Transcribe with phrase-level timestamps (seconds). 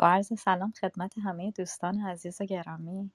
[0.00, 3.10] با عرض سلام خدمت همه دوستان عزیز و گرامی.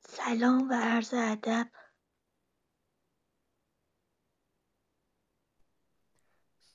[0.00, 1.68] سلام و عرض ادب.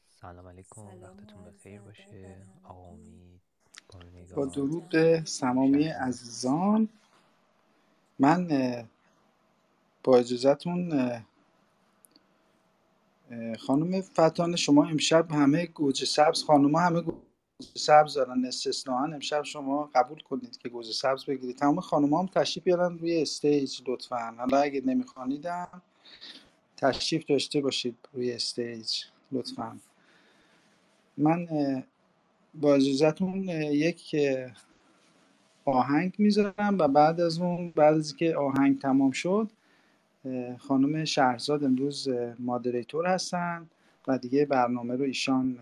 [0.10, 2.46] سلام علیکم وقتتون بخیر باشه.
[2.64, 3.42] آقا امید
[4.36, 6.90] با درود به سمامی عزیزان.
[8.20, 8.48] من
[10.04, 10.90] با اجازهتون
[13.60, 17.18] خانم فتان شما امشب همه گوجه سبز خانوما همه گوجه
[17.76, 18.46] سبز دارن.
[18.46, 21.56] استثنائاً امشب شما قبول کنید که گوجه سبز بگیرید.
[21.58, 24.36] تمام خانوما هم تشریف بیارن روی stage لطفا.
[24.38, 25.82] حالا اگه نمیخوایدم
[26.78, 29.80] تشریف داشته باشید روی stage لطفا.
[31.18, 31.48] من
[32.56, 34.16] با اجازهتون یک
[35.66, 39.52] آهنگ می‌ذارم و بعد از اون بعد از که آهنگ تمام شد
[40.58, 42.10] خانم شهرزاد امروز
[42.40, 43.70] مادریتور هستن
[44.08, 45.60] و دیگه برنامه رو ایشان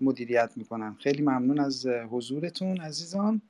[0.00, 0.96] مدیریت می‌کنن.
[1.00, 3.42] خیلی ممنون از حضورتون عزیزان.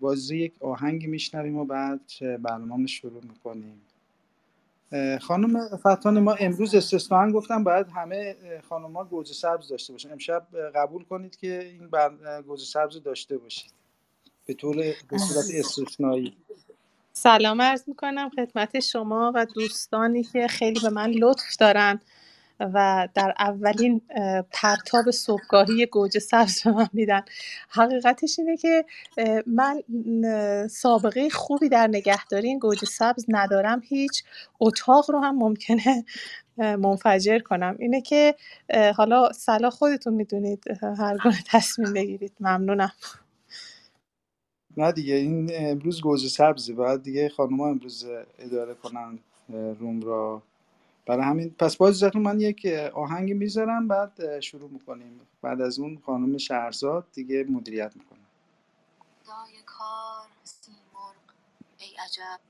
[0.00, 3.80] بازی یک آهنگ میشنویم و بعد برنامه رو شروع می‌کنیم.
[5.20, 8.36] خانم فتان ما امروز استثنان گفتم باید همه
[8.68, 10.12] خانم ها گوجه سبز داشته باشن.
[10.12, 12.42] امشب قبول کنید که این بر...
[12.42, 13.72] گوجه سبز داشته باشید.
[14.46, 14.76] به طور
[15.08, 16.36] به صورت استثنایی.
[17.18, 22.00] سلام عرض می‌کنم خدمت شما و دوستانی که خیلی به من لطف دارن
[22.60, 24.00] و در اولین
[24.52, 27.22] پرتاب صبحگاهی گوجه سبز به من میدن.
[27.70, 28.84] حقیقتش اینه که
[29.46, 29.82] من
[30.68, 33.82] سابقه خوبی در نگهداری این گوجه سبز ندارم.
[33.84, 34.24] هیچ
[34.60, 36.04] اتاق رو هم ممکنه
[36.56, 37.76] منفجر کنم.
[37.78, 38.34] اینه که
[38.96, 40.64] حالا سلا خودتون می‌دونید
[40.98, 42.32] هر گونه تصمیم بگیرید.
[42.40, 42.92] ممنونم.
[44.76, 48.06] نه دیگه این امروز گوجه سبزی باید دیگه خانم امروز
[48.38, 49.18] اداره کنن
[49.50, 50.42] روم را.
[51.06, 55.20] برای همین پس باز من یک آهنگ می‌ذارم بعد شروع می‌کنیم.
[55.42, 58.20] بعد از اون خانم شهرزاد دیگه مدیریت می‌کنه.
[59.66, 61.16] کار سیمرغ
[61.78, 62.40] ای عجب.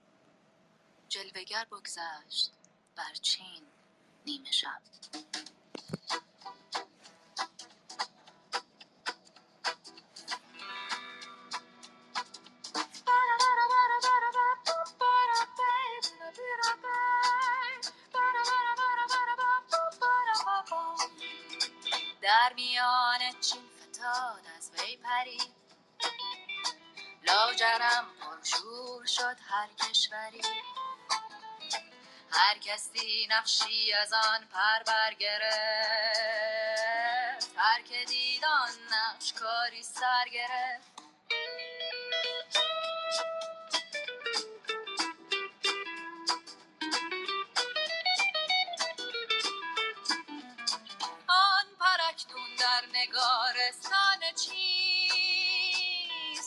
[1.09, 2.53] جلوگر بگذشت
[2.97, 3.63] بر چین
[4.27, 4.83] نیمه شب.
[27.61, 30.43] لاجرم پرشور شد هر کشوری.
[32.31, 35.47] هر کسی نقشی از آن پر برگرفت
[37.57, 40.25] هر که دید آن نقش کاری سر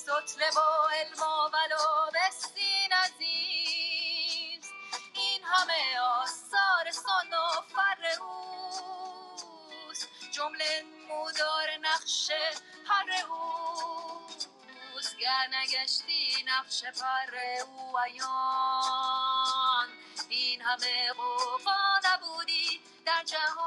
[0.10, 0.60] چیست سطره و
[0.90, 4.72] علم و بلوبستین عزیز.
[5.14, 10.10] این همه آثار سن و فر اوست.
[10.32, 12.32] جمله نمودار نقش
[12.88, 15.18] پر اوست.
[15.18, 19.90] گر نگشتی نقش پر او عیان
[20.30, 23.60] این همه قوقا نبودی در جهان.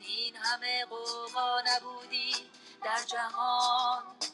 [0.00, 2.50] این همه قوقا نبودی
[2.84, 4.33] در جهان.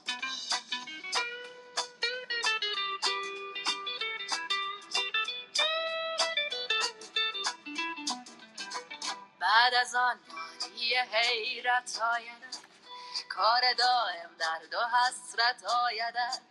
[9.60, 10.20] بعد از آن
[10.62, 12.56] وادی حیرت آیدد
[13.28, 16.42] کار دائم درد و حسرت آیدد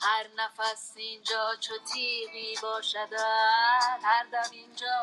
[0.00, 3.14] هر نفس اینجا چو تیغی باشدد
[4.02, 5.02] هر دم اینجا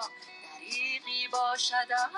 [0.59, 2.11] دریغی باشدد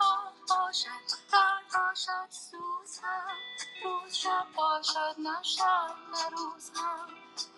[0.00, 3.36] آه باشد تر باشد سوز هم
[3.84, 5.38] روز شب باشد نه
[6.12, 7.08] نه روز هم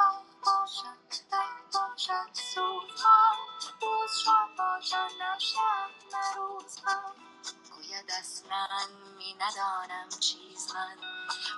[0.01, 3.80] آه باشد تر باشد سوز هم
[8.21, 8.87] گوید اصلا
[9.19, 10.97] می ندانم چیز من.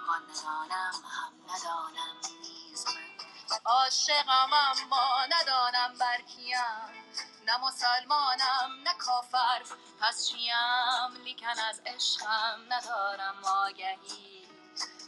[0.08, 3.58] آن ندانم هم ندانم نیز من.
[3.64, 6.56] عاشقم اما ندانم بر کیم.
[7.46, 9.62] نه مسلمانم نه کافر.
[10.00, 14.48] پس چیم؟ لیکن از عشقم ندارم آگهی.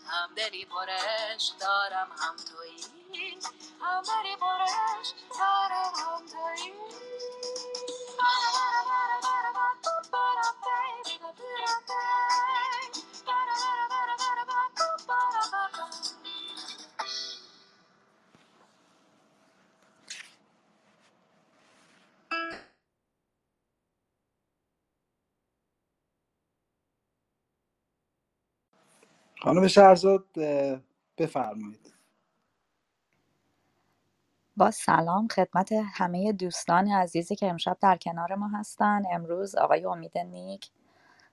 [0.09, 3.39] هم دلی پرش دارم هم تویی.
[3.81, 6.75] هم دلی پرش دارم هم تویی.
[29.45, 30.25] خانم شهرزاد
[31.19, 31.95] بفرمایید.
[34.57, 39.03] با سلام خدمت همه دوستان عزیزی که امشب در کنار ما هستن.
[39.13, 40.71] امروز آقای امید نیک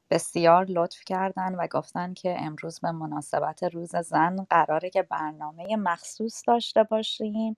[0.10, 6.44] بسیار لطف کردن و گفتن که امروز به مناسبت روز زن قراره که برنامه مخصوص
[6.48, 7.58] داشته باشیم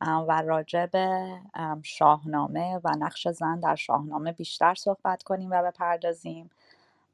[0.00, 6.50] و راجع به ام، شاهنامه و نقش زن در شاهنامه بیشتر صحبت کنیم و بپردازیم.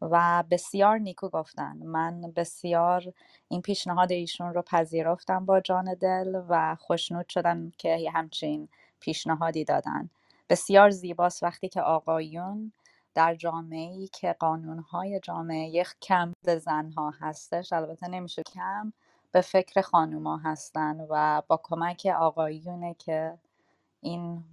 [0.00, 1.76] و بسیار نیکو گفتن.
[1.76, 3.12] من بسیار
[3.48, 8.68] این پیشنهاد ایشون رو پذیرفتم با جان دل و خوشنود شدم که همچین
[9.00, 10.10] پیشنهادی دادن.
[10.48, 12.72] بسیار زیباست وقتی که آقایون
[13.14, 18.92] در جامعه که قانونهای جامعه یک کم به زنها هستش البته نمیشه کم
[19.32, 23.38] به فکر خانوما هستن و با کمک آقایونه که
[24.00, 24.44] این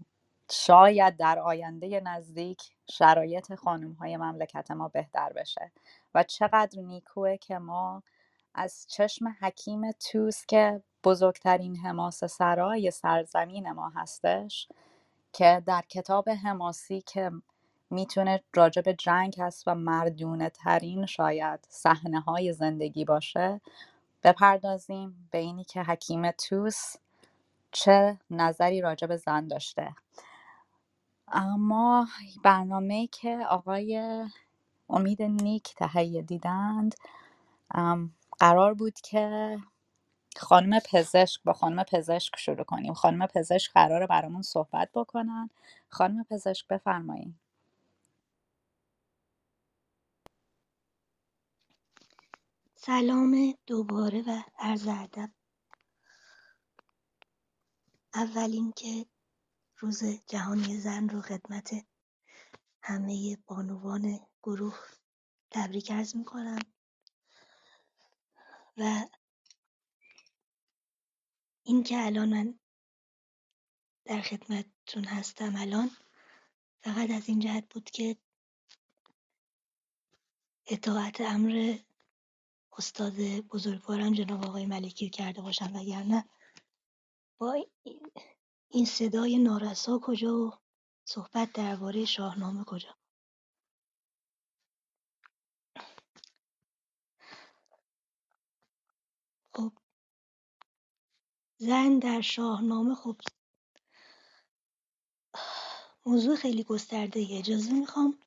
[0.51, 2.61] شاید در آینده نزدیک
[2.91, 5.71] شرایط خانوم های مملکت ما بهتر بشه.
[6.15, 8.03] و چقدر نیکوه که ما
[8.53, 14.67] از چشم حکیم توس که بزرگترین حماس سرای سرزمین ما هستش
[15.33, 17.31] که در کتاب حماسی که
[17.89, 23.61] می‌تونه راجع به جنگ هست و مردونه ترین شاید صحنه های زندگی باشه
[24.23, 26.95] بپردازیم به اینی که حکیم توس
[27.71, 29.95] چه نظری راجع به زن داشته.
[31.27, 32.07] اما
[32.43, 34.23] برنامه که آقای
[34.89, 36.95] امید نیک تهیه دیدند
[38.39, 39.57] قرار بود که
[40.37, 42.93] خانم پزشک با خانم پزشک شروع کنیم.
[42.93, 45.51] خانم پزشک قراره برامون صحبت بکنن.
[45.89, 47.35] خانم پزشک بفرمایید
[52.75, 55.31] سلام دوباره و عرض ادب.
[58.53, 59.07] اینکه
[59.77, 61.85] روز جهانی زن رو خدمت
[62.81, 64.79] همه بانوان گروه
[65.51, 66.59] تبریک عرض می‌کنم.
[68.77, 69.05] و
[71.63, 72.59] اینکه الان من
[74.05, 75.91] در خدمتتون هستم الان
[76.83, 78.17] فقط از این جهت بود که
[80.67, 81.77] اطاعت امر
[82.77, 86.29] استاد بزرگوارم جناب آقای ملکی کرده باشم وگرنه
[87.37, 87.65] با
[88.69, 90.53] این صدای نارسا کجا و
[91.05, 92.95] صحبت درباره شاهنامه کجا؟
[99.53, 99.71] خب
[101.57, 103.21] زن در شاهنامه خب
[106.05, 108.19] موضوع خیلی گسترده اجازه می‌خوام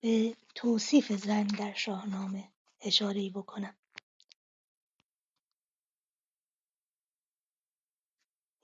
[0.00, 3.76] به توصیف زن در شاهنامه اشاره بکنم.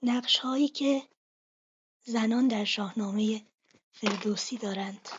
[0.03, 1.09] نقش هایی که
[2.03, 3.45] زنان در شاهنامه
[3.91, 5.09] فردوسی دارند.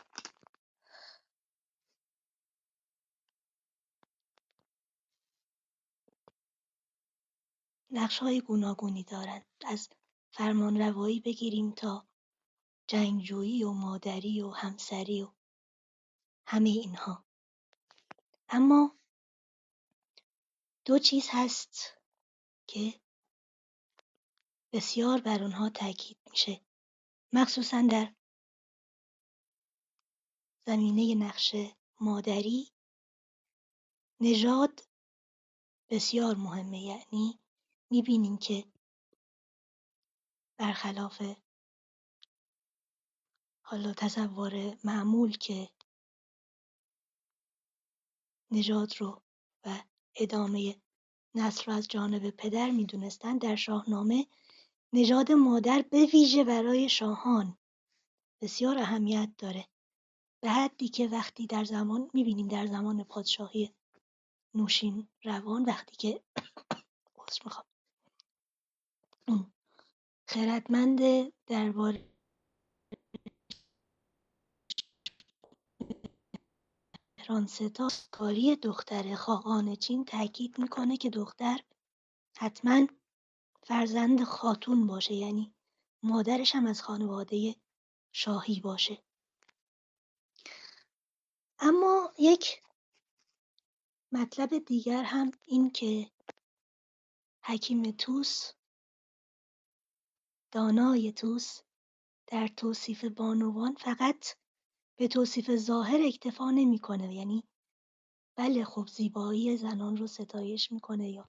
[7.91, 9.45] نقش های گوناگونی دارند.
[9.67, 9.89] از
[10.31, 12.07] فرمانروایی بگیریم تا
[12.87, 15.33] جنگجویی و مادری و همسری و
[16.47, 17.25] همه اینها.
[18.49, 18.97] اما
[20.85, 21.97] دو چیز هست
[22.67, 23.00] که
[24.73, 26.61] بسیار بر آنها تاکید میشه.
[27.33, 28.15] مخصوصا در
[30.67, 31.55] زمینه نقش
[32.01, 32.69] مادری
[34.21, 34.85] نژاد
[35.91, 36.83] بسیار مهمه.
[36.83, 37.39] یعنی
[37.91, 38.65] می‌بینیم که
[40.57, 41.23] برخلاف
[43.63, 45.71] حالا تصور معمول که
[48.51, 49.23] نژاد رو
[49.65, 49.83] و
[50.15, 50.81] ادامه
[51.35, 54.27] نسل رو از جانب پدر می‌دونستن در شاهنامه
[54.93, 57.59] نژاد مادر به ویژه برای شاهان.
[58.41, 59.69] بسیار اهمیت داره.
[60.43, 63.75] به حدی که وقتی در زمان می‌بینیم در زمان پادشاهی
[64.55, 66.23] نوشین روان وقتی که
[67.45, 67.67] می‌خوام.
[70.27, 71.01] خردمند
[71.47, 72.11] درباره
[77.19, 81.61] مهرانستا کاری دختر خاقان چین تاکید می‌کنه که دختر
[82.37, 82.87] حتما
[83.71, 85.55] فرزند خاتون باشه یعنی
[86.03, 87.57] مادرش هم از خانواده
[88.13, 89.03] شاهی باشه.
[91.59, 92.63] اما یک
[94.13, 96.11] مطلب دیگر هم این که
[97.45, 98.53] حکیم توس
[100.53, 101.61] دانای توس
[102.27, 104.27] در توصیف بانوان فقط
[104.97, 107.45] به توصیف ظاهر اکتفا نمی‌کنه یعنی
[108.37, 111.29] بله خب زیبایی زنان رو ستایش می‌کنه یا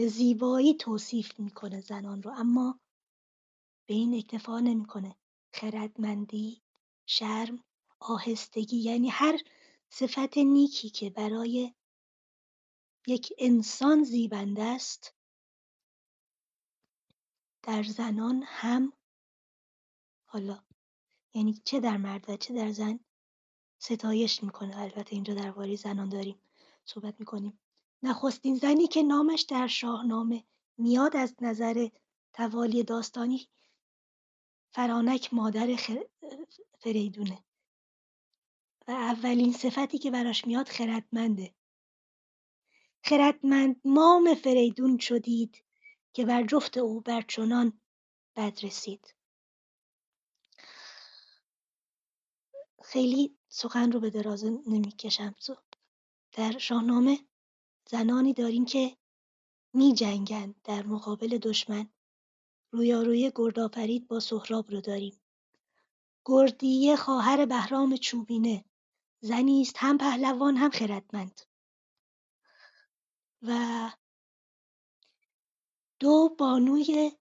[0.00, 2.30] به زیبایی توصیف می‌کنه زنان رو.
[2.30, 2.80] اما
[3.86, 5.16] به این اکتفا نمی‌کنه.
[5.52, 6.62] خردمندی
[7.06, 7.64] شرم
[8.00, 9.40] آهستگی یعنی هر
[9.90, 11.74] صفت نیکی که برای
[13.06, 15.14] یک انسان زیبنده است
[17.62, 18.92] در زنان هم
[20.26, 20.64] حالا
[21.34, 23.00] یعنی چه در مرد و چه در زن
[23.78, 24.78] ستایش می‌کنه.
[24.78, 26.40] البته اینجا درباره زنان داریم
[26.84, 27.58] صحبت می‌کنیم.
[28.02, 30.44] نخستین زنی که نامش در شاهنامه
[30.78, 31.88] میاد از نظر
[32.32, 33.48] توالی داستانی
[34.72, 35.76] فرانک مادر
[36.78, 37.44] فریدونه.
[38.88, 41.54] و اولین صفتی که براش میاد خردمنده.
[43.04, 45.64] خردمند مام فریدون شدید
[46.12, 47.80] که بر جفت او بر چنان
[48.36, 49.14] بد رسید.
[52.82, 55.34] خیلی سخن رو به درازه نمی‌کشم.
[56.32, 57.18] در شاهنامه
[57.90, 58.96] زنانی داریم که
[59.72, 61.88] می جنگند در مقابل دشمن.
[62.70, 65.20] رویارویی گردآفرید با سهراب رو داریم.
[66.24, 68.64] گردیه خواهر بهرام چوبینه.
[69.20, 71.40] زنی است هم پهلوان هم خردمند.
[73.42, 73.90] و
[75.98, 77.12] دو بانوی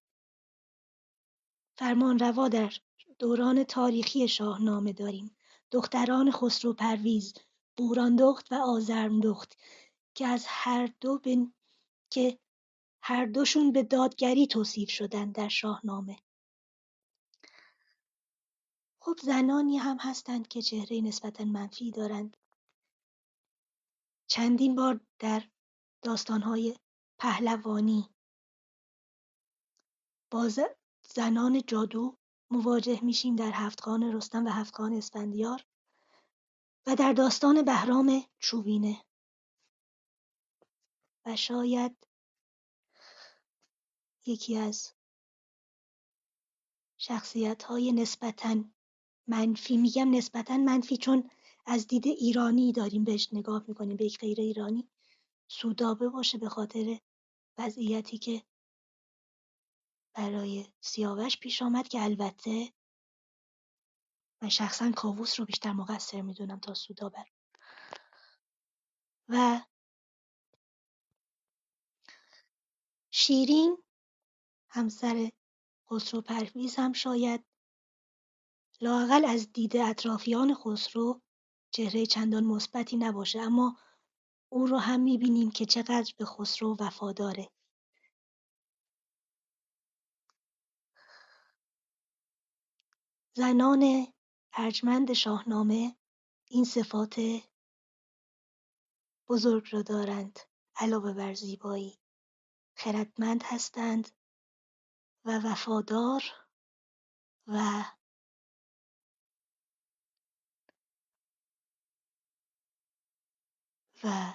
[1.77, 2.73] فرمانروا در
[3.19, 5.37] دوران تاریخی شاهنامه داریم.
[5.71, 7.33] دختران خسرو پرویز
[7.77, 9.57] بوراندخت و آزرمدخت
[10.15, 11.21] که از هر دو
[12.09, 12.39] که
[13.03, 16.19] هر دوشون به دادگری توصیف شدن در شاهنامه.
[19.01, 22.37] خب زنانی هم هستند که چهره نسبتا منفی دارند.
[24.27, 25.43] چندین بار در
[26.01, 26.75] داستانهای
[27.19, 28.09] پهلوانی.
[30.31, 30.49] با
[31.15, 32.17] زنان جادو
[32.51, 35.65] مواجه میشیم در هفتخان رستم و هفتخان اسفندیار
[36.87, 39.08] و در داستان بهرام چوبینه.
[41.29, 42.07] و شاید
[44.25, 44.93] یکی از
[46.97, 48.63] شخصیت‌های نسبتاً
[49.27, 51.29] منفی میگم نسبتا منفی چون
[51.65, 54.89] از دید ایرانی داریم بهش نگاه می‌کنیم به یک غیر ایرانی
[55.47, 56.99] سودابه باشه به خاطر
[57.57, 58.43] وضعیتی که
[60.13, 62.73] برای سیاوش پیش آمد که البته
[64.41, 67.25] من شخصا کاووس رو بیشتر مقصر می‌دونم تا سودابه
[69.27, 69.61] و
[73.21, 73.83] شیرین
[74.69, 75.29] همسر
[75.89, 77.45] خسرو پرویز هم شاید.
[78.81, 81.21] لااقل از دید اطرافیان خسرو
[81.71, 83.77] چهره چندان مثبتی نباشه اما
[84.49, 87.49] او رو هم می‌بینیم که چقدر به خسرو وفاداره.
[93.33, 94.07] زنان
[94.53, 95.95] ارجمند شاهنامه
[96.49, 97.21] این صفات
[99.27, 100.39] بزرگ را دارند
[100.75, 101.98] علاوه بر زیبایی.
[102.79, 104.09] خردمند هستند
[105.25, 106.23] و وفادار
[107.47, 107.83] و
[114.03, 114.33] و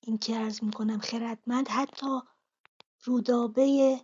[0.00, 2.20] اینکه عرض می‌کنم خردمند حتی
[3.04, 4.00] رودابه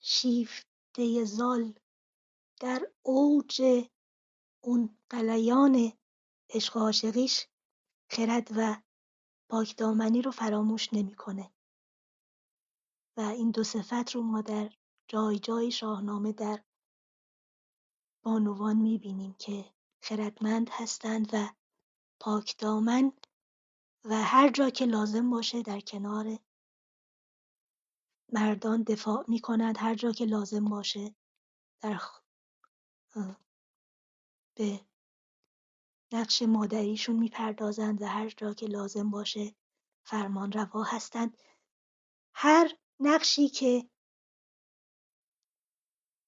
[0.00, 1.74] شیفته زال
[2.60, 3.62] در اوج
[4.60, 5.92] اون قلیان
[6.50, 7.46] عشق و عاشقیش
[8.10, 8.82] خرد و
[9.48, 11.50] پاکدامنی رو فراموش نمی‌کنه.
[13.16, 14.70] و این دو صفت رو ما در
[15.08, 16.64] جای جای شاهنامه در
[18.22, 21.48] بانوان می‌بینیم که خردمند هستند و
[22.20, 23.12] پاکدامن
[24.04, 26.38] و هر جا که لازم باشه در کنار
[28.32, 29.78] مردان دفاع می‌کنند.
[29.78, 31.14] هر جا که لازم باشه
[31.80, 32.00] در
[34.54, 34.80] به
[36.14, 39.54] نقش مادریشون می‌پردازند و هر جا که لازم باشه
[40.04, 41.38] فرمان روا هستند.
[42.34, 43.90] هر نقشی که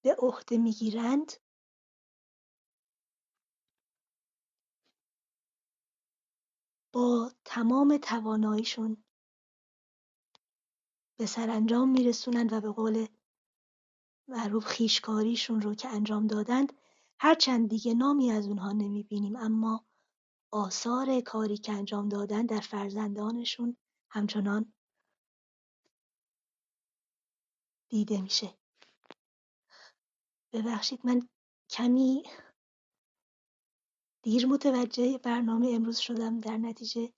[0.03, 1.33] به عهده می‌گیرند
[6.93, 9.03] با تمام تواناییشون
[11.17, 13.07] به سرانجام میرسونند و به قول
[14.27, 16.73] معروف خیشکاریشون رو که انجام دادند
[17.19, 19.85] هرچند دیگه نامی از اونها نمی‌بینیم اما
[20.51, 23.77] آثار کاری که انجام دادن در فرزندانشون
[24.09, 24.73] همچنان
[27.89, 28.57] دیده میشه.
[30.53, 31.29] ببخشید من
[31.69, 32.23] کمی
[34.23, 37.13] دیر متوجه برنامه امروز شدم در نتیجه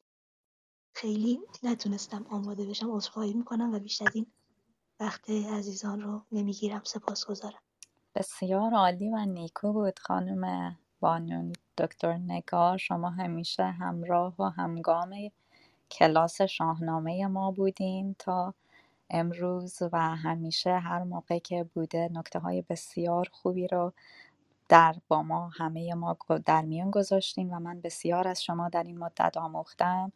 [0.96, 2.92] خیلی نتونستم آماده بشم.
[2.92, 4.32] عذرخواهی می‌کنم و بیشتر از این
[5.00, 6.84] وقت عزیزان رو نمی‌گیرم.
[6.84, 7.62] سپاسگزارم.
[8.20, 15.32] بسیار عالی و نیکو بود خانم بانون دکتر نگار شما همیشه همراه و همگام
[15.92, 18.54] کلاس شاهنامه ما بودین تا
[19.10, 23.94] امروز و همیشه هر موقع که بوده نکته های بسیار خوبی رو
[24.70, 28.98] در با ما همه ما در میون گذاشتین و من بسیار از شما در این
[28.98, 30.12] مدت آموختم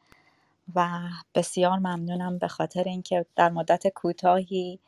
[0.76, 0.90] و
[1.36, 4.80] بسیار ممنونم به خاطر اینکه در مدت کوتاهی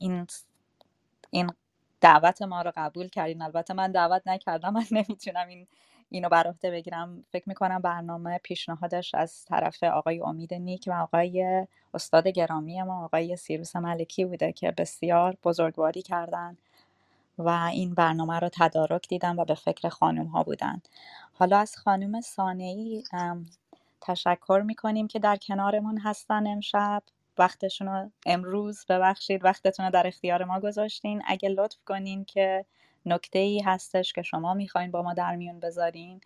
[0.00, 0.26] این
[1.30, 1.50] این
[2.02, 3.42] دعوت ما رو قبول کردین.
[3.42, 5.68] البته من دعوت نکردم من نمی‌تونم این
[6.10, 7.24] اینو بر بگیرم.
[7.32, 13.36] فکر می‌کنم برنامه پیشنهادش از طرف آقای امید نیک و آقای استاد گرامی ما آقای
[13.36, 16.58] سیروس ملکی بوده که بسیار بزرگواری کردن
[17.38, 20.82] و این برنامه رو تدارک دیدم و به فکر خانم ها بودن.
[21.34, 23.04] حالا از خانم سانعی
[24.02, 27.04] تشکر می‌کنیم که در کنارمون هستن امشب.
[27.38, 31.22] وقتشون رو امروز ببخشید وقتتون رو در اختیار ما گذاشتین.
[31.26, 32.64] اگه لطف کنین که
[33.06, 36.20] نکته ای هستش که شما می‌خواین با ما در میون بذارین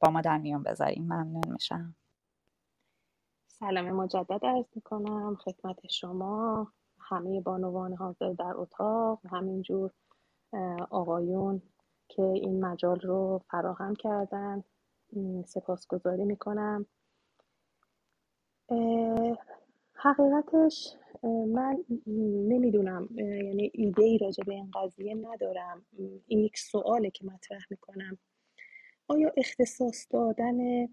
[0.00, 1.04] با ما در میون بذارین.
[1.04, 1.94] ممنون میشم.
[3.48, 5.36] سلام مجدد عرض می‌کنم.
[5.36, 6.66] خدمت شما.
[7.00, 9.20] همه بانوان حاضر در اتاق.
[9.30, 9.90] همینجور
[10.90, 11.62] آقایون
[12.08, 14.64] که این مجال رو فراهم کردن.
[15.46, 16.86] سپاسگزاری می‌کنم.
[20.02, 20.96] حقیقتش
[21.48, 21.84] من
[22.48, 25.86] نمی‌دونم یعنی ایده ای راجع به این قضیه ندارم.
[26.26, 28.18] این یک سواله که مطرح می‌کنم.
[29.08, 30.88] آیا اختصاص دادن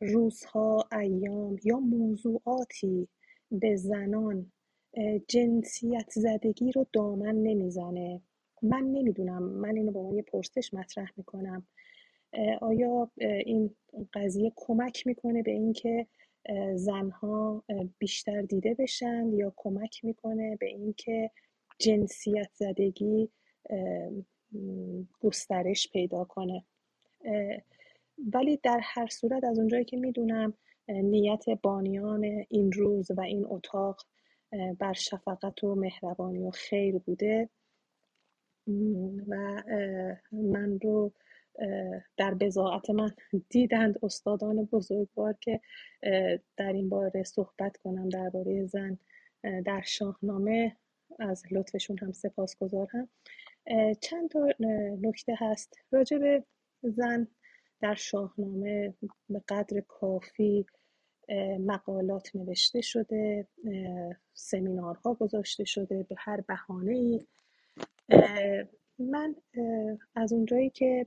[0.00, 3.08] روزها ایام یا موضوعاتی
[3.50, 4.52] به زنان
[5.28, 8.22] جنسیت زدگی رو دامن نمی‌زنه؟
[8.62, 9.42] من نمی‌دونم.
[9.42, 11.66] من اینو به عنوان یه پرسش مطرح می‌کنم.
[12.60, 13.10] آیا
[13.46, 13.76] این
[14.12, 16.06] قضیه کمک می‌کنه به اینکه
[16.74, 17.64] زنها
[17.98, 21.30] بیشتر دیده بشن یا کمک می‌کنه به اینکه
[21.78, 23.28] جنسیت زدگی
[25.20, 26.64] گسترش پیدا کنه.
[28.32, 30.54] ولی در هر صورت از اونجایی که می‌دونم
[30.88, 34.00] نیت بانیان این روز و این اتاق
[34.78, 37.48] بر شفقت و مهربانی و خیر بوده.
[39.28, 39.62] و
[40.32, 41.12] من رو
[42.16, 43.10] در بزاعت من
[43.48, 45.60] دیدند استادان بزرگوار که
[46.56, 48.98] در این باره صحبت کنم درباره زن
[49.64, 50.76] در شاهنامه
[51.18, 53.08] از لطفشون هم سپاسگزارم
[54.00, 54.48] چند تا
[55.02, 55.78] نکته هست.
[55.90, 56.44] راجع به
[56.82, 57.28] زن
[57.80, 58.94] در شاهنامه
[59.30, 60.66] به قدر کافی
[61.60, 63.46] مقالات نوشته شده
[64.34, 67.26] سمینارها گذاشته شده به هر بهانه ای
[68.98, 69.34] من
[70.14, 71.06] از اونجایی که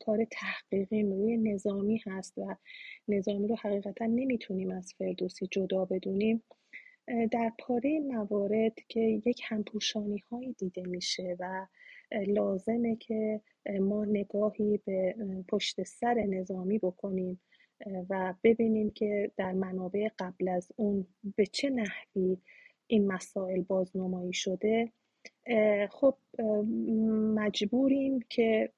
[0.00, 2.56] کار تحقیقی روی نظامی هست و
[3.08, 6.42] نظامی رو حقیقتا نمی‌تونیم از فردوسی جدا بدونیم
[7.30, 11.66] در پاره موارد که یک همپوشانی هایی دیده میشه و
[12.26, 13.40] لازمه که
[13.80, 15.14] ما نگاهی به
[15.48, 17.40] پشت سر نظامی بکنیم
[18.10, 22.36] و ببینیم که در منابع قبل از اون به چه نحوی
[22.86, 24.92] این مسائل بازنمایی شده.
[25.90, 26.16] خب
[27.34, 28.72] مجبوریم که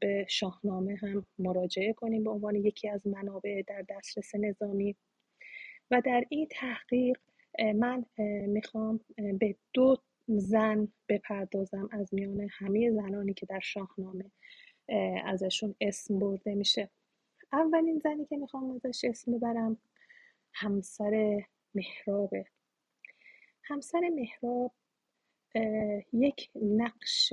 [0.00, 4.96] به شاهنامه هم مراجعه کنیم به عنوان یکی از منابع در دسترس نظامی.
[5.90, 7.18] و در این تحقیق
[7.74, 8.04] من
[8.46, 9.00] می‌خوام
[9.38, 9.96] به دو
[10.28, 14.30] زن بپردازم از میان همه زنانی که در شاهنامه
[15.24, 16.90] ازشون اسم برده میشه.
[17.52, 19.78] اولین زنی که می‌خوام ازش اسم ببرم
[20.52, 22.46] همسر مهرابه.
[23.62, 24.72] همسر مهراب
[26.12, 27.32] یک نقش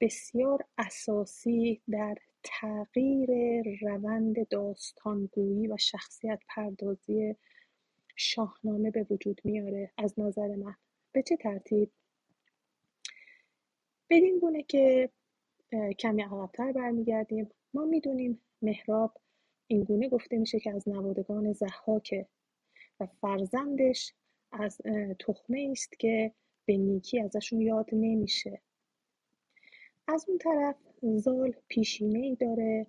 [0.00, 3.30] بسیار اساسی در تغییر
[3.80, 7.36] روند داستانگویی و شخصیت پردازی
[8.16, 10.74] شاهنامه به وجود میاره از نظر من.
[11.12, 11.90] به چه ترتیب؟
[14.10, 15.10] بدین گونه که
[15.98, 19.18] کمی عقبتر برمیگردیم ما می‌دونیم مهراب
[19.66, 22.26] اینگونه گفته میشه که از نوادگان زحاکه
[23.00, 24.14] و فرزندش
[24.52, 24.80] از
[25.18, 26.32] تخمه است که
[26.68, 28.60] به نیکی ازشون یاد نمیشه.
[30.08, 32.86] از اون طرف زال پیشینه ای داره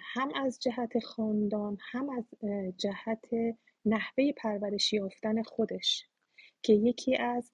[0.00, 2.24] هم از جهت خاندان هم از
[2.78, 3.24] جهت
[3.84, 6.08] نحوه پرورش یافتن خودش
[6.62, 7.52] که یکی از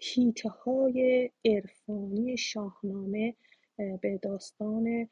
[0.00, 0.50] هیته
[1.44, 3.34] عرفانی شاهنامه
[3.76, 5.08] به داستان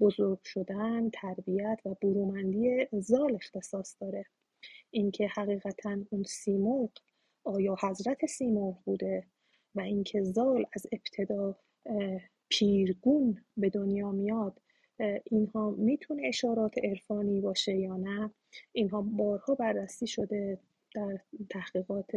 [0.00, 4.26] بزرگ شدن تربیت و برومندی زال اختصاص داره.
[4.90, 6.90] اینکه حقیقتا اون سیمرغ
[7.44, 9.24] آیا حضرت سیمرغ بوده
[9.74, 11.56] و اینکه زال از ابتدا
[12.48, 14.60] پیرگون به دنیا میاد
[15.24, 18.30] اینها می‌تونه اشارات عرفانی باشه یا نه؟
[18.72, 20.58] اینها بارها بررسی شده
[20.94, 21.18] در
[21.50, 22.10] تحقیقات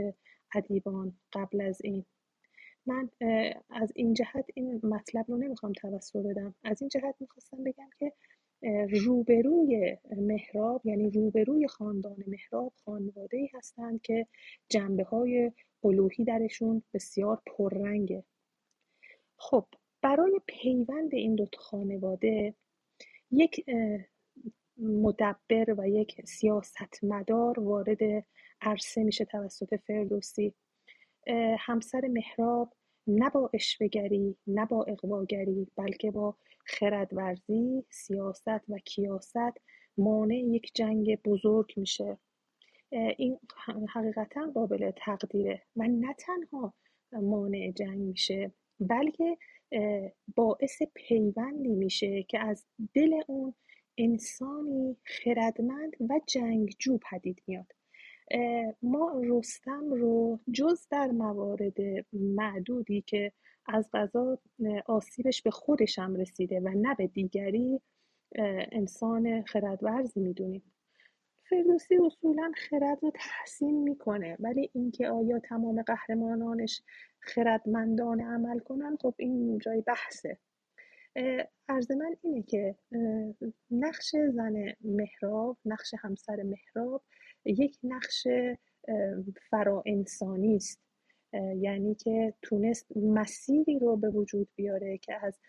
[0.56, 2.06] ادیبان قبل از این.
[2.86, 3.10] من
[3.70, 6.56] از این جهت این مطلب رو نمی‌خوام توسط بدم.
[6.64, 8.14] از این جهت می‌خواستم بگم که
[9.06, 14.28] روبروی مهراب یعنی روبروی خاندان مهراب خانواده ای هستند که
[14.70, 15.52] جنبه های
[15.84, 18.24] الوهی درشون بسیار پررنگه
[19.38, 19.66] خب
[20.02, 22.54] برای پیوند این دو خانواده
[23.32, 23.66] یک
[24.78, 28.26] مدبر و یک سیاستمدار وارد
[28.62, 30.54] عرصه میشه توسط فردوسی.
[31.60, 32.74] همسر مهراب
[33.08, 36.36] نه با اشوهگری نه با اقواگری بلکه با
[36.66, 39.58] خردورزی سیاست و کیاست
[39.98, 42.18] مانع یک جنگ بزرگ میشه.
[43.18, 43.40] این
[43.94, 46.74] حقیقتا قابل تقدیره و نه تنها
[47.12, 49.38] مانع جنگ میشه بلکه
[50.36, 53.54] باعث پیوندی میشه که از دل اون
[53.98, 57.72] انسانی خردمند و جنگجو پدید میاد.
[58.82, 61.78] ما رستم رو جز در موارد
[62.14, 63.32] معدودی که
[63.66, 64.38] از غذا
[64.86, 67.82] آسیبش به خودش هم رسیده و نه به دیگری
[68.72, 70.64] انسان خردورزی می‌دونیم.
[71.50, 76.82] فردوسی اصولا خرد رو تحسین می‌کنه ولی اینکه آیا تمام قهرمانانش
[77.20, 80.38] خردمندانه عمل کنن خب این جای بحثه.
[81.70, 82.76] عرض من اینه که
[83.72, 87.04] نقش زن مهراب نقش همسر مهراب
[87.46, 88.28] یک نقش
[89.50, 90.80] فرا انسانی است.
[91.58, 95.40] یعنی که تونست مسیری رو به وجود بیاره که از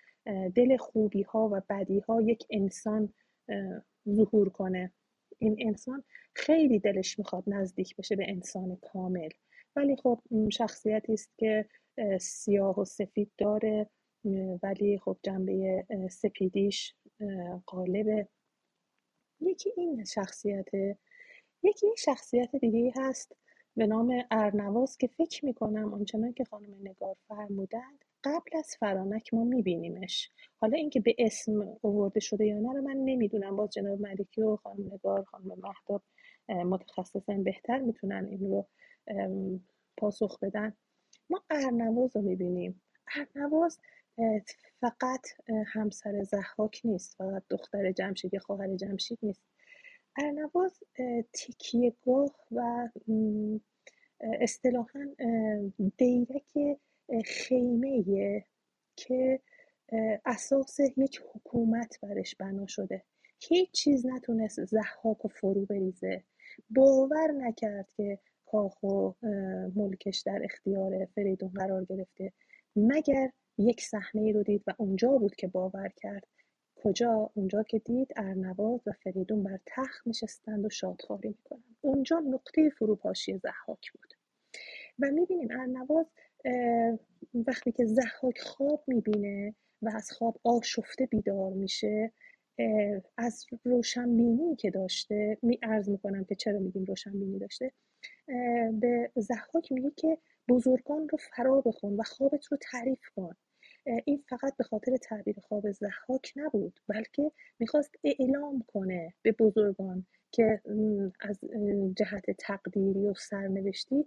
[0.54, 3.12] دل خوبی ها و بدی ها یک انسان
[4.08, 4.92] ظهور کنه.
[5.38, 6.04] این انسان
[6.34, 9.28] خیلی دلش می‌خواد نزدیک بشه به انسان کامل.
[9.76, 10.20] ولی خب
[10.52, 11.66] شخصیتی است که
[12.20, 13.90] سیاه و سفید داره
[14.62, 16.94] ولی خب جنبه سپیدیش
[17.66, 18.28] غالبه.
[19.40, 20.68] یکی این شخصیت
[21.64, 23.36] یکی این شخصیت دیگه هست
[23.76, 29.44] به نام ارنواز که فکر می‌کنم آنچنان که خانم نگار فرمودند قبل از فرانک ما
[29.44, 30.30] میبینیمش.
[30.56, 33.56] حالا اینکه به اسم اوورده شده یا نه رو من نمی‌دونم.
[33.56, 36.02] باز جناب ملکی و خانم نگار خانم مهداب
[36.48, 38.66] متخصصن بهتر می‌تونن این رو
[39.96, 40.72] پاسخ بدن.
[41.30, 42.82] ما ارنواز رو می‌بینیم.
[43.16, 43.78] ارنواز
[44.80, 45.26] فقط
[45.66, 47.16] همسر زحاک نیست.
[47.16, 49.42] فقط دختر جمشید یا خواهر جمشید نیست.
[50.18, 50.80] ارنواز
[51.32, 52.88] تکیهگاه و
[54.20, 55.06] اصطلاحا
[55.96, 56.78] دیرک
[57.24, 58.04] خیمه
[58.96, 59.40] که
[60.24, 63.02] اساس یک حکومت برش بنا شده.
[63.40, 66.22] هیچ چیز نتونست زحاک و فرو بریزه.
[66.70, 69.12] باور نکرد که کاخ و
[69.76, 72.32] ملکش در اختیار فریدون قرار گرفته.
[72.76, 76.26] مگر یک صحنه رو دید و اونجا بود که باور کرد؟
[76.84, 81.76] کجا؟ اونجا که دید ارنواز و فریدون بر تخت نشستند و شادخواری می‌کنند.
[81.80, 84.14] اونجا نقطه فروپاشی زحاک بود.
[84.98, 86.06] و می‌بینیم ارنواز
[87.34, 92.12] وقتی که زحاک خواب می‌بینه و از خواب آشفته بیدار میشه
[93.16, 97.72] از روشنبینی که داشته می ارز می‌کنم که چرا میگیم روشنبینی داشته
[98.80, 100.18] به زحاک میگه که
[100.48, 103.36] بزرگان رو فرا بخون و خوابت رو تعریف کن.
[104.06, 110.60] این فقط به خاطر تعبیر خواب زحاک نبود بلکه می‌خواست اعلام کنه به بزرگان که
[111.20, 111.40] از
[111.96, 114.06] جهت تقدیری و سرنوشتی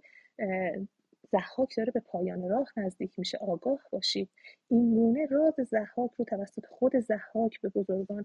[1.32, 3.38] زحاک داره به پایان راه نزدیک میشه.
[3.38, 4.28] آگاه باشید.
[4.68, 8.24] این گونه راز زحاک رو توسط خود زحاک به بزرگان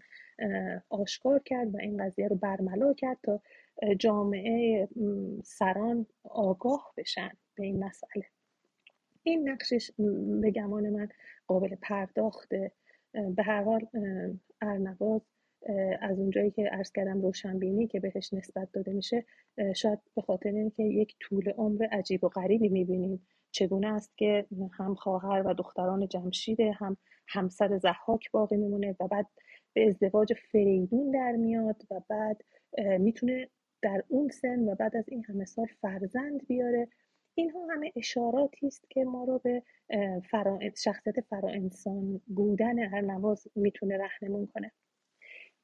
[0.89, 3.41] آشکار کرد و این قضیه رو برملا کرد تا
[3.99, 4.87] جامعه
[5.43, 8.32] سران آگاه بشن به این مسئله.
[9.23, 9.91] این نقشش
[10.41, 11.09] به گمان من
[11.47, 12.71] قابل پرداخته.
[13.35, 13.87] به هر حال
[14.61, 15.21] ارنواز
[16.01, 19.25] از اونجایی که عرض کردم روشنبینی که بهش نسبت داده میشه
[19.75, 23.27] شاید به خاطر اینکه یک طول عمر عجیب و غریبی می‌بینیم.
[23.51, 24.45] چگونه است که
[24.79, 29.27] هم خواهر و دختران جمشیده هم همسر زحاک باقی میمونه و بعد
[29.73, 32.43] به ازدواج فریدون در میاد و بعد
[32.99, 33.49] می‌تونه
[33.81, 36.87] در اون سن و بعد از این همه سال فرزند بیاره
[37.35, 39.63] اینها همه اشاراتی است که ما رو به
[40.31, 40.59] فرا...
[40.77, 44.71] شخصیت فرا انسان بودن هر نواز می‌تونه رهنمون کنه.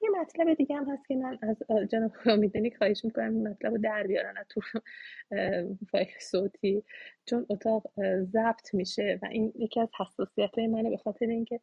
[0.01, 1.57] یه مطلب دیگه هم هست که من از
[1.89, 4.61] جناب امیدنی خواهش می‌کنم این مطلب رو در بیارن از تو
[5.91, 6.83] فایل صوتی.
[7.25, 7.91] چون اتاق
[8.23, 11.59] ضبط میشه و این یکی از حساسیت منه به خاطر اینکه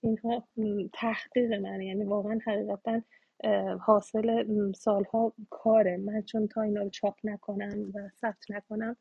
[0.00, 0.48] اینها
[0.92, 1.86] تحقیق منه.
[1.86, 3.02] یعنی واقعا حقیقتا
[3.80, 5.96] حاصل سالها کاره.
[5.96, 8.96] من چون تا اینا رو چاپ نکنم و ثبت نکنم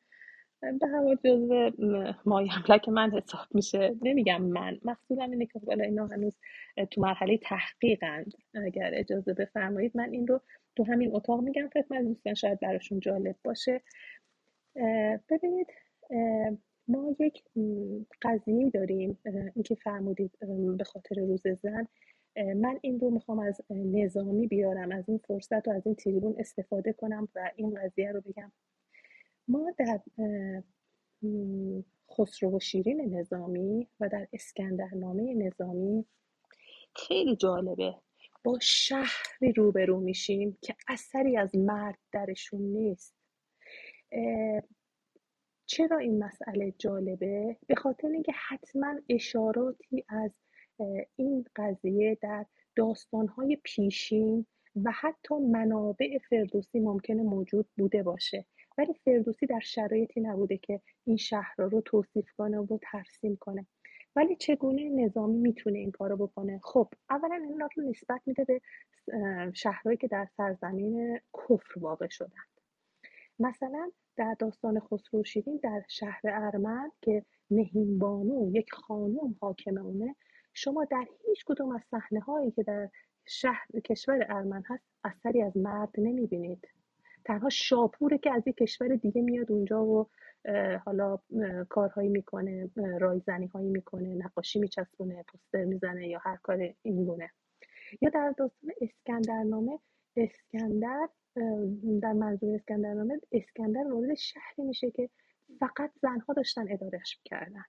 [0.62, 1.72] به هر جزو
[2.26, 3.96] مایملک من حساب میشه.
[4.02, 4.80] نمیگم من.
[4.86, 6.38] مقصودم اینه که بالا اینا هنوز
[6.92, 8.34] تو مرحله تحقیقند.
[8.54, 10.42] اگر اجازه بفرمایید من این رو
[10.76, 11.70] تو همین اتاق میگم.
[11.74, 13.82] خدمت دوستان شاید براشون جالب باشه.
[15.30, 15.68] ببینید
[16.88, 17.44] ما یک
[18.22, 19.20] قضیه داریم.
[19.56, 20.32] اینکه فرمودید
[20.78, 21.88] به خاطر روز زن.
[22.36, 26.94] من این رو می‌خوام از نظامی بیارم از این فرصت و از این تریبون استفاده
[26.94, 28.52] کنم و این قضیه رو بگم.
[29.48, 30.02] ما در
[32.12, 36.06] خسرو و شیرین نظامی و در اسکندرنامه نظامی
[36.96, 37.96] خیلی جالبه.
[38.44, 43.16] با شهری روبرو میشیم که اثری از مرد درشون نیست.
[45.66, 50.32] چرا این مسئله جالبه؟ به خاطر اینکه حتما اشاراتی از
[51.16, 58.46] این قضیه در داستانهای پیشین و حتی منابع فردوسی ممکنه موجود بوده باشه.
[58.78, 63.66] ولی فردوسی در شرایطی نبوده که این شهرها رو توصیف کنه و ترسیم کنه.
[64.16, 68.62] ولی چگونه نظامی می‌تونه این کارو بکنه؟ خب اولا این رو نسبت میده به
[69.54, 72.54] شهرهایی که در سرزمین کفر واقع شدند.
[73.40, 80.16] مثلا در داستان خسرو شیرین در شهر ارمن که مهین بانو یک خانوم حاکم اونه
[80.54, 82.90] شما در هیچ کدوم از صحنه هایی که در
[83.26, 86.68] شهر کشور ارمن هست اثری از مرد نمی‌بینید.
[87.26, 90.10] تنها شاپوره که از یک کشور دیگه میاد اونجا و
[90.86, 91.20] حالا
[91.70, 97.32] کارهایی می‌کنه رایزنی هایی می‌کنه نقاشی میچسبونه پوستر می‌زنه یا هر کار این گونه.
[98.02, 99.80] یا در داستان اسکندرنامه
[100.18, 101.10] اسکندر
[102.02, 105.10] در منظور اسکندرنامه اسکندر وارد شهری میشه که
[105.60, 107.64] فقط زنها داشتن ادارش می‌کردن.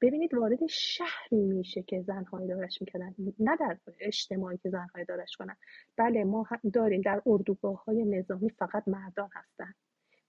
[0.00, 3.14] ببینید وارد شهری میشه که زنها ادارش می‌کردن.
[3.38, 5.56] نه در اجتماعی که زنها ادارش کنن.
[5.96, 9.74] بله ما داریم در اردوگاه های نظامی فقط مردان هستن.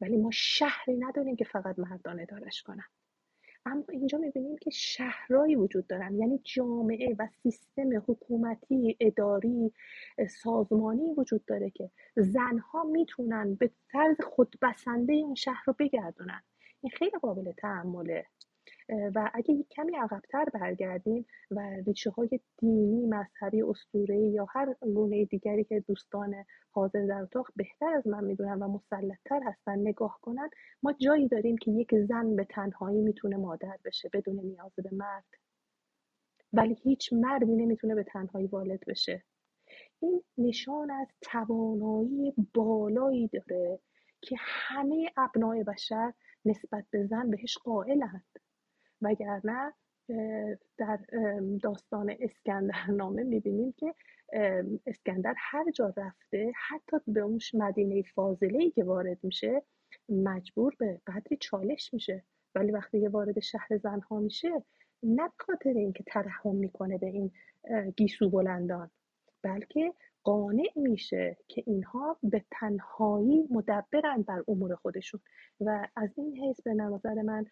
[0.01, 2.83] ولی ما شهری نداریم که فقط مردان ادارش کنن.
[3.65, 6.15] اما اینجا می‌بینیم که شهرهایی وجود دارن.
[6.15, 9.73] یعنی جامعه و سیستم حکومتی اداری
[10.29, 16.41] سازمانی وجود داره که زنها می‌تونن به طرز خودبسنده اون شهر رو بگردونن.
[16.81, 18.25] این خیلی قابل تعمله.
[18.89, 25.63] و اگه کمی عقبتر برگردیم و ریشه های دینی مذهبی اسطوره یا هر گونه دیگری
[25.63, 26.35] که دوستان
[26.71, 30.49] حاضر در اتاق بهتر از من می‌دونن و مسلطتر هستن نگاه کنن
[30.83, 35.25] ما جایی داریم که یک زن به تنهایی می‌تونه مادر بشه بدون نیاز به مرد.
[36.53, 39.23] ولی هیچ مردی نمی‌تونه به تنهایی والد بشه.
[39.99, 43.79] این نشان از توانایی بالایی داره
[44.21, 46.13] که همه ابنای بشر
[46.45, 48.25] نسبت به زن بهش قائلند.
[49.01, 49.73] وگرنه
[50.77, 50.99] در
[51.63, 53.93] داستان اسکندرنامه می‌بینیم که
[54.85, 59.61] اسکندر هر جا رفته حتی به اون مدینه فاضله ای که وارد میشه
[60.09, 62.23] مجبور به قدری چالش میشه.
[62.55, 64.63] ولی وقتی یه وارد شهر زنها میشه
[65.03, 67.31] نه خاطر اینکه ترحم می‌کنه به این
[67.97, 68.91] گیسو بلندان
[69.43, 69.93] بلکه
[70.27, 75.19] قانع میشه که اینها به تنهایی مدبرند بر امور خودشون.
[75.61, 77.45] و از این حیث به نظر من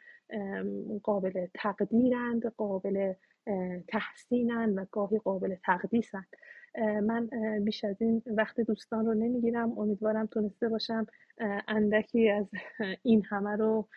[1.04, 3.14] قابل تقدیرند قابل
[3.88, 6.28] تحسینند و گاهی قابل تقدیسند
[7.04, 7.30] من
[7.66, 9.80] بیش از این وقت دوستان رو نمی‌گیرم.
[9.80, 11.06] امیدوارم تونسته باشم
[11.68, 12.46] اندکی از
[13.04, 13.88] این همه رو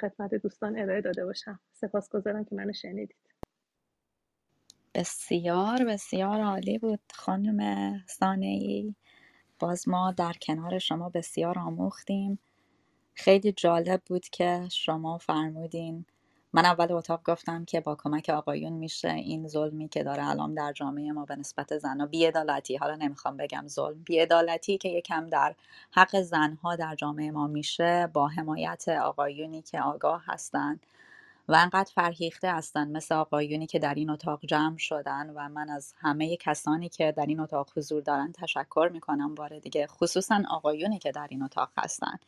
[0.00, 1.60] خدمت دوستان ارائه داده باشم.
[1.72, 3.31] سپاسگزارم که منو شنیدید.
[4.94, 7.00] بسیار بسیار عالی بود.
[7.14, 8.94] خانم سانعی
[9.58, 12.38] باز ما در کنار شما بسیار آموختیم.
[13.14, 16.06] خیلی جالب بود که شما فرمودین.
[16.52, 20.72] من اول اتاق گفتم که با کمک آقایون میشه این ظلمی که داره الان در
[20.72, 25.54] جامعه ما به نسبت زنها بیعدالتی حالا نمی‌خوام بگم ظلم بیعدالتی که یکم در
[25.90, 30.86] حق زنها در جامعه ما میشه با حمایت آقایونی که آگاه هستند
[31.48, 35.94] و انقدر فرهیخته هستن مثل آقایونی که در این اتاق جمع شدن و من از
[36.00, 41.12] همه کسانی که در این اتاق حضور دارن تشکر می‌کنم بار دیگه خصوصا آقایونی که
[41.12, 42.18] در این اتاق هستن.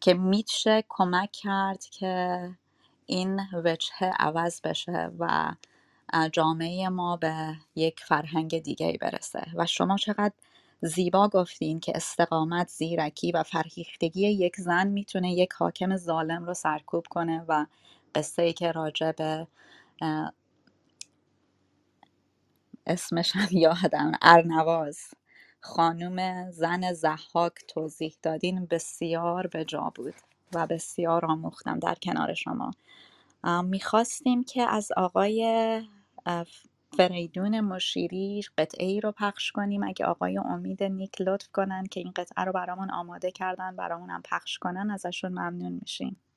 [0.00, 2.50] که میشه کمک کرد که
[3.06, 5.54] این وجهه عوض بشه و
[6.32, 9.46] جامعه ما به یک فرهنگ دیگه برسه.
[9.54, 10.32] و شما چقدر
[10.80, 17.06] زیبا گفتین که استقامت زیرکی و فرهیختگی یک زن می‌تونه یک حاکم ظالم رو سرکوب
[17.10, 17.66] کنه و
[18.14, 19.48] قصه که راجع به
[22.86, 25.00] اسمش هم یادم ارنواز.
[25.60, 30.14] خانوم زن زحاک توضیح دادین بسیار به جا بود
[30.54, 32.72] و بسیار آموختم در کنار شما.
[33.64, 35.82] می‌خواستیم که از آقای
[36.96, 39.84] فریدون مشیری قطعه ای رو پخش کنیم.
[39.84, 44.22] اگه آقای امید نیک لطف کنن که این قطعه رو برامون آماده کردن برامون هم
[44.22, 46.27] پخش کنن ازشون ممنون میشیم.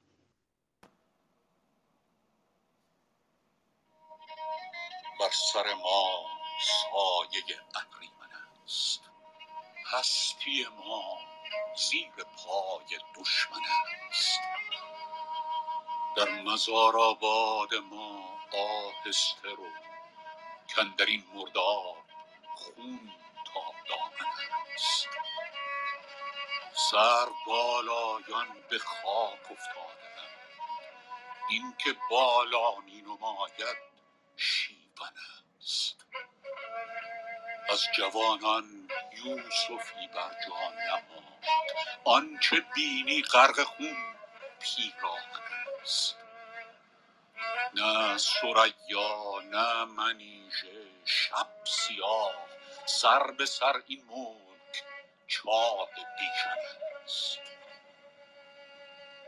[5.21, 6.25] بر سر ما
[6.61, 8.31] سایه اهریمن
[8.63, 9.01] است.
[9.91, 11.17] هستی ما
[11.75, 13.61] زیر پای دشمن
[14.09, 14.39] است.
[16.15, 19.67] در مزار آباد ما آهسته رو
[20.97, 21.95] در این مردار
[22.55, 23.11] خون
[23.53, 24.31] تا دامن
[24.73, 25.07] است.
[26.91, 30.01] سر بالایان به خاک افتاده
[31.49, 33.77] این که بالا می نماید
[34.37, 34.80] شیون
[35.61, 36.05] است
[37.69, 38.89] از جوانان
[39.25, 41.23] یوسفی بر جان نهاد
[42.05, 43.97] آنچه بینی غرق خون
[44.59, 45.41] پیراهن
[45.83, 46.17] است.
[47.75, 52.35] نه سریا نه منیژه شب سیاه
[52.85, 54.83] سر به سر این ملک
[55.27, 56.57] چاه بیژن
[57.05, 57.39] است.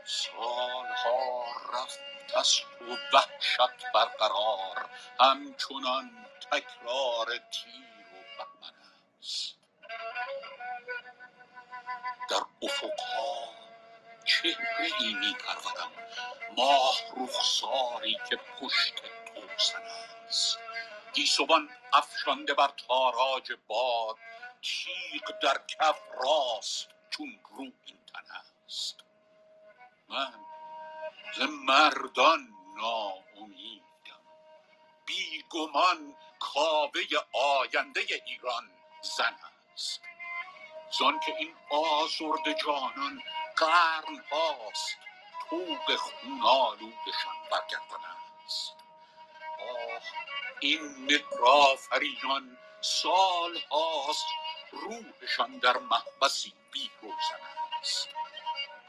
[0.04, 2.00] سالها رفت
[2.36, 8.74] است و وحشت برقرار همچنان تکرار تیر و بهمن
[9.18, 9.54] است.
[12.30, 13.54] در افقها
[14.24, 15.92] چهره ای می پرورم
[16.56, 18.94] ماه رخساری که پشت
[19.34, 19.82] توسن
[20.28, 20.58] است.
[21.12, 24.16] گیسوان افشانده بر تاراج باد
[24.62, 28.96] تیغ در کف راست چون رو این تن است.
[30.08, 30.34] من
[31.32, 34.24] ز مردان ناامیدم.
[35.06, 37.00] بیگمان کاوه
[37.32, 38.70] آینده ایران
[39.16, 39.36] زن
[39.74, 40.00] است.
[40.98, 43.22] زان که این آزرده جانان
[43.56, 44.96] قرن هاست
[45.50, 48.04] طوق خون آلودشان برگردن
[48.44, 48.74] است.
[49.60, 50.02] آه
[50.60, 54.26] این مهرآفرینان سال هاست
[54.72, 57.40] روحشان در محبسی بی روزن
[57.80, 58.08] است.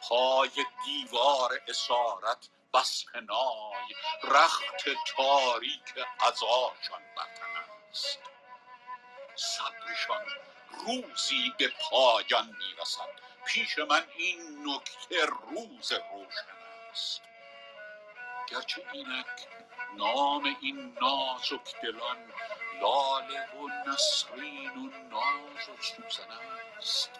[0.09, 8.19] پای دیوار اسارت بس پنای رخت تاریک عزاشان برتن است.
[9.35, 10.25] صبرشان
[10.69, 13.09] روزی به پایان می‌رسد.
[13.45, 16.57] پیش من این نکته روز روشن
[16.91, 17.21] است.
[18.47, 19.47] گرچه اینک
[19.97, 22.31] نام این نازک دلان
[22.81, 26.31] لاله و نسرین و ناز و سوزن
[26.77, 27.11] است.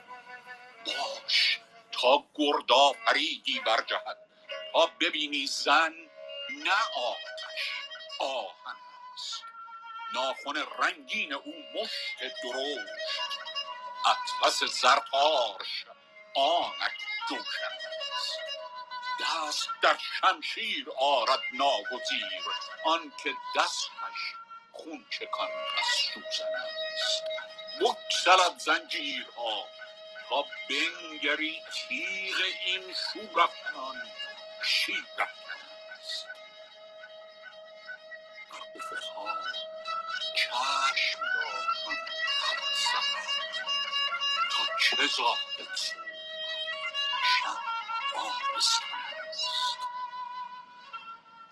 [0.85, 1.59] باش
[2.01, 4.17] تا گردا فریدی برجهد
[4.73, 5.93] تا ببینی زن
[6.51, 7.71] نه آتش
[8.19, 8.77] آهن
[9.13, 9.43] است.
[10.13, 12.89] ناخن رنگین او مشت درشت.
[14.05, 15.85] اطلس زرتارش
[16.35, 16.93] آنک
[17.29, 17.73] جوشن
[18.15, 18.39] است.
[19.21, 22.43] دست در شمشیر آرد ناگزیر
[22.85, 24.35] آنکه دستش
[24.73, 27.23] خون چکان از سوزن است.
[27.81, 29.65] بگسلد زنجیرها
[30.29, 32.35] تا بنگری تیغ
[32.65, 33.97] این شورافکنان
[34.63, 35.05] شیر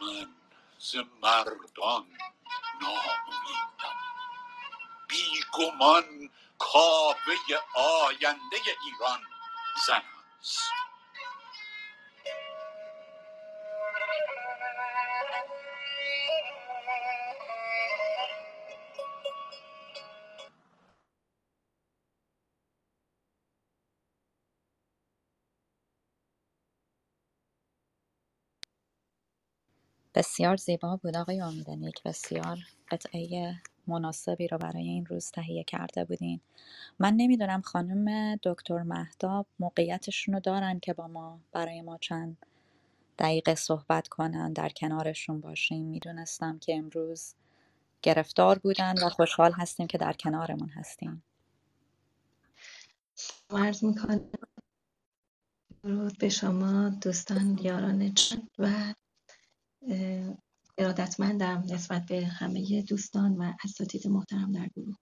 [0.01, 0.35] من
[0.79, 2.07] ز مردان
[2.81, 3.99] ناامیدم.
[5.09, 6.31] بیگمان
[6.63, 7.35] کاوه
[7.75, 9.21] آینده ایران
[9.87, 10.03] زن
[10.41, 10.59] است
[30.15, 32.57] بسیار زیبا بود آقای امیدنیک بسیار.
[32.91, 33.55] قطعه
[33.87, 36.39] مناسبی رو برای این روز تهیه کرده بودین.
[36.99, 42.37] من نمی‌دونم خانم دکتر مهتاب موقعیتشون رو دارن که با ما برای ما چند
[43.19, 45.85] دقیقه صحبت کنن در کنارشون باشیم.
[45.85, 47.33] می‌دونستم که امروز
[48.01, 51.21] گرفتار بودن و خوشحال هستیم که در کنارمون هستین.
[53.49, 54.29] عرض می‌کنم.
[55.83, 58.93] درود به شما دوستان یاران جان و
[60.77, 64.95] ارادتمندم نسبت به همه دوستان و اساتید محترم در گروه.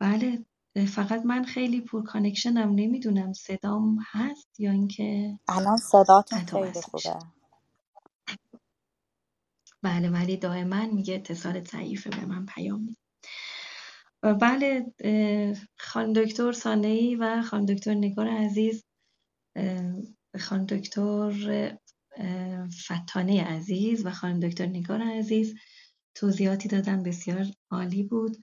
[0.00, 0.44] بله
[0.88, 7.18] فقط من خیلی پور کانکشنم نمی‌دونم صدام هست یا اینکه الان صداتون خیلی خوبه.
[9.82, 13.00] بله ولی دائما میگه اتصال ضعیفه به من پیام میده.
[14.22, 18.84] بله اه، خانم دکتر سانه‌ای و خانم دکتر نگار عزیز
[19.56, 19.92] اه،
[20.40, 21.78] خانم دکتر
[22.86, 25.54] فتانه عزیز و خانم دکتر نگار عزیز.
[26.14, 28.36] توضیحاتی دادن بسیار عالی بود.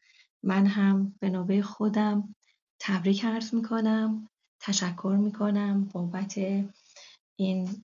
[0.43, 2.35] من هم به نوبه خودم
[2.79, 6.35] تبریک عرض می‌کنم تشکر می‌کنم بابت
[7.35, 7.83] این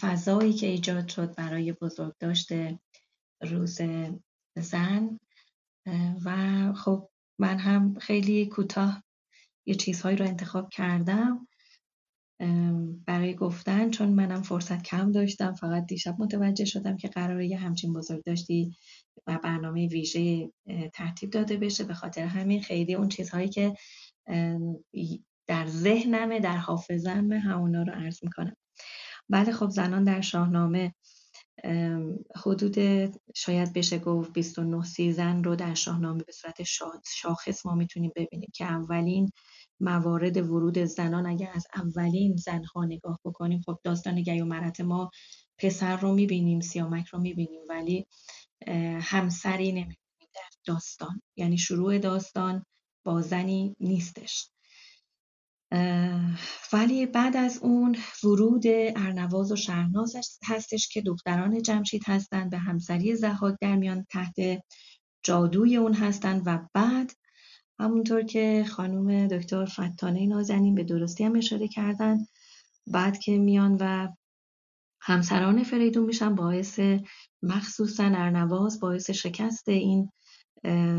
[0.00, 2.48] فضایی که ایجاد شد برای بزرگداشت
[3.42, 3.78] روز
[4.56, 5.18] زن.
[6.24, 7.08] و خب
[7.38, 9.02] من هم خیلی کوتاه
[9.66, 11.48] یه چیزهایی رو انتخاب کردم.
[13.06, 17.92] برای گفتن چون منم فرصت کم داشتم فقط دیشب متوجه شدم که قراره یه همچین
[17.92, 18.76] بزرگداشتی
[19.26, 20.50] و برنامه ویژه
[20.94, 21.84] ترتیب داده بشه.
[21.84, 23.74] به خاطر همین خیلی اون چیزهایی که
[25.46, 28.56] در ذهنمه در حافظمه همونا رو عرض می‌کنم.
[29.28, 30.94] بله خب زنان در شاهنامه
[32.36, 32.78] حدود
[33.34, 36.62] شاید بشه گفت 29 سی زن رو در شاهنامه به صورت
[37.04, 39.30] شاخص ما می‌تونیم ببینیم که اولین
[39.80, 41.26] موارد ورود زنان.
[41.26, 45.10] اگر از اولین زنها نگاه بکنیم خب داستان گی و مرت ما
[45.58, 48.06] پسر رو می‌بینیم سیامک رو می‌بینیم ولی
[49.00, 51.22] همسری نمی‌بینیم در داستان.
[51.36, 52.64] یعنی شروع داستان
[53.04, 54.50] با زنی نیستش.
[56.72, 58.62] ولی بعد از اون ورود
[58.96, 64.34] ارنواز و شهرناز هستش که دختران جمشید هستند به همسری زهاک در میان تحت
[65.22, 67.12] جادوی اون هستند و بعد
[67.78, 72.18] همونطور که خانم دکتر فتانه نازنین به درستی هم اشاره کردن
[72.86, 74.08] بعد که میان و
[75.00, 76.80] همسران فریدون میشن باعث
[77.42, 80.12] مخصوصا ارنواز باعث شکست این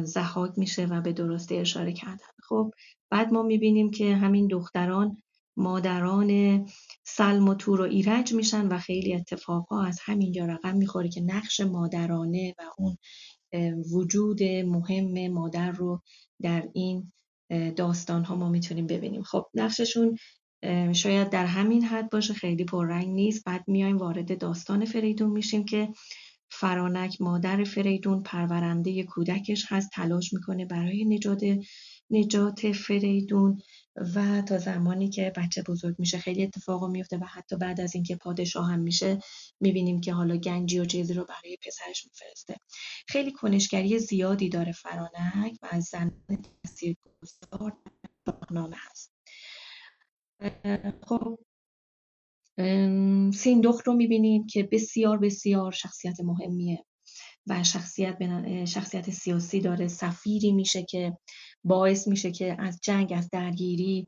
[0.04, 2.34] زحاک میشه و به درستی اشاره کردن.
[2.44, 2.72] خب
[3.10, 5.24] بعد ما می‌بینیم که همین دختران
[5.58, 6.66] مادران
[7.04, 11.60] سلم و تور و ایرج میشن و خیلی اتفاقها از همینجا رقم می‌خوره که نقش
[11.60, 12.98] مادرانه و اون
[13.94, 16.02] وجود مهم مادر رو
[16.42, 17.12] در این
[17.76, 19.24] داستان ها ما می‌تونیم ببینیم.
[19.24, 20.18] خب نقششون
[20.94, 23.44] شاید در همین حد باشه خیلی پررنگ نیست.
[23.46, 25.90] بعد میایم وارد داستان فریدون میشیم که
[26.52, 31.44] فرانک مادر فریدون پرورنده کودکش هست تلاش می‌کنه برای نجات
[32.10, 33.62] نجات فریدون.
[34.16, 38.16] و تا زمانی که بچه بزرگ میشه خیلی اتفاق میفته و حتی بعد از اینکه
[38.16, 39.20] پادشاه هم میشه
[39.60, 42.56] می‌بینیم که حالا گنجی و چیزی رو برای پسرش میفرسته.
[43.08, 46.12] خیلی کنشگری زیادی داره فرانک و از زن
[46.64, 47.78] تاثیرگذار
[48.52, 49.14] نامه هست.
[51.04, 51.40] خب
[53.34, 56.84] سیندخت رو می‌بینیم که بسیار بسیار شخصیت مهمیه
[57.48, 58.18] و شخصیت
[58.66, 59.88] شخصیت سیاسی داره.
[59.88, 61.18] سفیری میشه که
[61.68, 64.08] باعث میشه که از جنگ از درگیری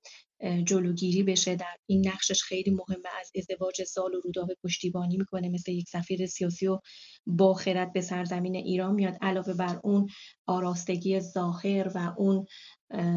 [0.65, 1.55] جلوگیری بشه.
[1.55, 6.25] در این نقشش خیلی مهمه از ازدواج سال و رودابه پشتیبانی می‌کنه مثل یک سفیر
[6.25, 6.79] سیاسی و
[7.27, 9.17] با خرد به سرزمین ایران میاد.
[9.21, 10.07] علاوه بر اون
[10.47, 12.45] آراستگی ظاهر و اون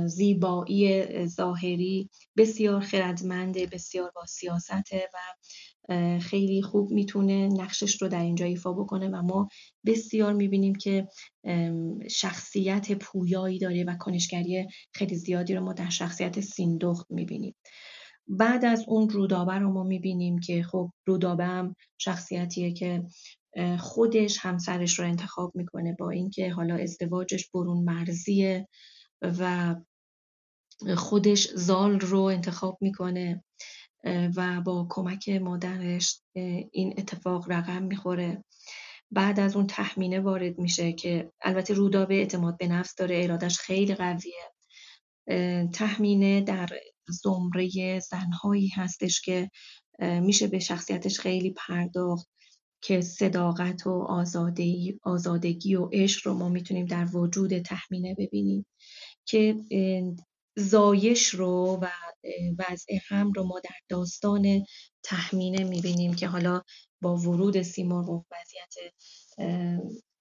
[0.06, 5.18] زیبایی ظاهری بسیار خردمنده بسیار با سیاسته و
[6.20, 9.48] خیلی خوب می‌تونه نقشش رو در اینجا ایفا بکنه و ما
[9.86, 11.08] بسیار می‌بینیم که
[12.10, 17.54] شخصیت پویایی داره و کنشگری خیلی زیادی رو ما در شخصیت سیندخت می‌بینیم.
[18.28, 23.04] بعد از اون رودابه رو ما می‌بینیم که خب رودابه هم شخصیتیه که
[23.78, 28.68] خودش همسرش رو انتخاب می‌کنه با اینکه حالا ازدواجش برون مرزیه
[29.22, 29.76] و
[30.96, 33.44] خودش زال رو انتخاب می‌کنه.
[34.04, 36.20] و با کمک مادرش
[36.72, 38.44] این اتفاق رقم می‌خوره.
[39.10, 43.94] بعد از اون تحمینه وارد میشه که البته رودابه اعتماد به نفس داره ارادش خیلی
[43.94, 44.52] قویه.
[45.72, 46.68] تحمینه در
[47.08, 49.50] زمره زنهایی هستش که
[50.00, 52.28] میشه به شخصیتش خیلی پرداخت
[52.84, 58.66] که صداقت و آزادگی, آزادگی و عشق رو ما می‌تونیم در وجود تحمینه ببینیم
[59.24, 59.56] که
[60.56, 61.88] زایش رو و
[62.58, 64.64] وضع هم رو ما در داستان
[65.02, 66.62] تحمینه می‌بینیم که حالا
[67.02, 68.92] با ورود سیمرغ وضعیت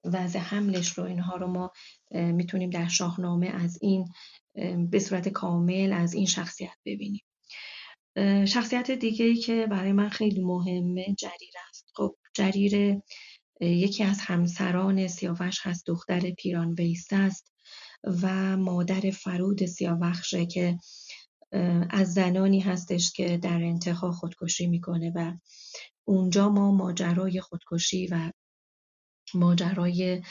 [0.03, 1.71] وضع حملش رو اینها رو ما
[2.11, 4.05] می‌تونیم در شاهنامه از این
[4.91, 7.21] به صورت کامل از این شخصیت ببینیم.
[8.45, 11.91] شخصیت دیگه ای که برای من خیلی مهمه جریر است.
[11.95, 13.01] خب جریر
[13.61, 17.50] یکی از همسران سیاوش هست دختر پیران ویسته است.
[18.03, 20.77] و مادر فرود سیاوخشه که
[21.89, 25.33] از زنانی هستش که در انتها خودکشی می‌کنه و
[26.07, 28.31] اونجا ما ماجرای خودکشی و
[29.33, 30.21] ماجرای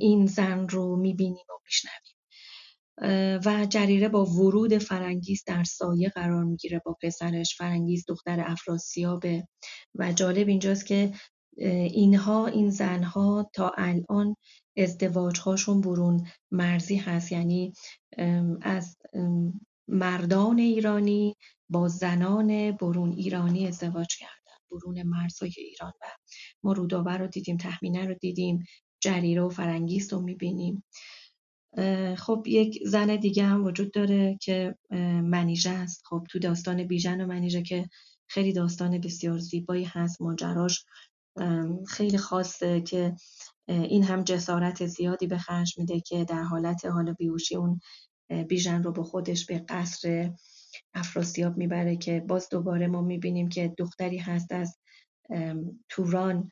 [0.00, 2.18] این زن رو می‌بینیم و میشنویم.
[3.44, 7.56] و جریره با ورود فرنگیز در سایه قرار می‌گیره با پسرش.
[7.56, 9.48] فرنگیز دختر افراسیابه
[9.94, 11.12] و جالب اینجاست که
[11.92, 14.36] اینها این زنها تا الان
[14.78, 17.32] ازدواج هاشون برون مرزی هست.
[17.32, 17.72] یعنی
[18.62, 18.96] از
[19.88, 21.36] مردان ایرانی
[21.68, 25.92] با زنان برون ایرانی ازدواج کردن برون مرزهای ایران.
[26.02, 26.06] و
[26.62, 28.64] ما رودابه رو دیدیم تحمینه رو دیدیم
[29.00, 30.84] جریره و فرنگیست رو می‌بینیم.
[32.16, 34.74] خب یک زن دیگه هم وجود داره که
[35.22, 36.02] منیژه است.
[36.04, 37.88] خب تو داستان بیژن و منیژه که
[38.26, 40.22] خیلی داستان بسیار زیبایی هست.
[40.22, 40.84] ماجراش
[41.88, 43.14] خیلی خاصه که
[43.68, 47.80] این هم جسارت زیادی به خرج میده که در حالت حال بیوشی اون
[48.48, 50.32] بیژن رو با خودش به قصر
[50.94, 54.78] افراسیاب می‌بره که باز دوباره ما می‌بینیم که دختری هست از
[55.88, 56.50] توران.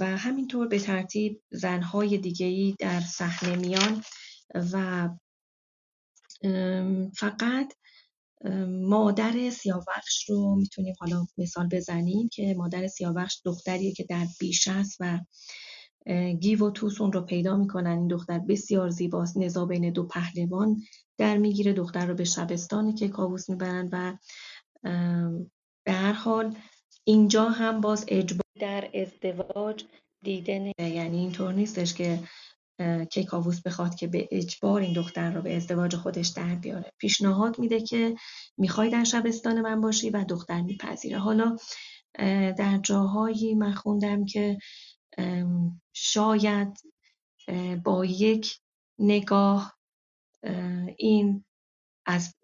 [0.00, 4.02] و همینطور به ترتیب زنهای دیگهی در صحنه میان
[4.72, 5.08] و
[7.16, 7.72] فقط
[8.68, 14.96] مادر سیاوخش رو می‌تونیم حالا مثال بزنیم که مادر سیاوخش دختریه که در بیش است
[15.00, 15.18] و
[16.40, 17.98] گیو و توس اون رو پیدا می‌کنن.
[17.98, 19.36] این دختر بسیار زیباست.
[19.36, 20.82] نزا بین دو پهلوان
[21.18, 21.72] در می‌گیره.
[21.72, 24.16] دختر رو به شبستانی که کاووس می‌برن و
[25.84, 26.56] به هر حال
[27.04, 29.84] اینجا هم باز اجبار در ازدواج
[30.24, 32.20] دیده یعنی اینطور نیستش که
[33.10, 36.90] کیکاووس بخواد که به اجبار این دختر رو به ازدواج خودش در بیاره.
[36.98, 38.14] پیشنهاد میده که
[38.58, 41.18] می‌خوای در شبستان من باشی و دختر میپذیره.
[41.18, 41.56] حالا
[42.58, 44.58] در جاهایی من خوندم که
[45.92, 46.78] شاید
[47.84, 48.58] با یک
[48.98, 49.78] نگاه
[50.96, 51.44] این
[52.06, 52.34] از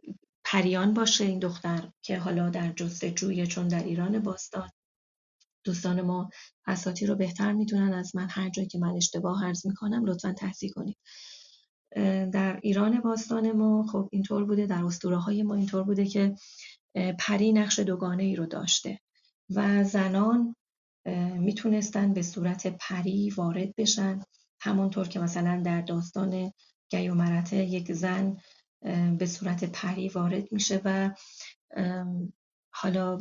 [0.44, 4.70] پریان باشه این دختر که حالا در جستجوی چون در ایران باستان
[5.64, 6.30] دوستان ما
[6.66, 10.72] اساتی رو بهتر می‌دونن از من هر جایی که من اشتباه عرض می‌کنم لطفا تصحیح
[10.72, 10.96] کنید.
[12.32, 16.34] در ایران باستان ما خب اینطور بوده در اسطوره های ما اینطور بوده که
[17.18, 19.00] پری نقش دوگانه ای رو داشته
[19.50, 20.56] و زنان
[21.38, 24.20] می‌تونستن به صورت پری وارد بشن.
[24.60, 26.52] همانطور که مثلا در داستان
[26.90, 28.36] گی و مرته یک زن
[29.18, 31.10] به صورت پری وارد میشه و
[32.74, 33.16] حالا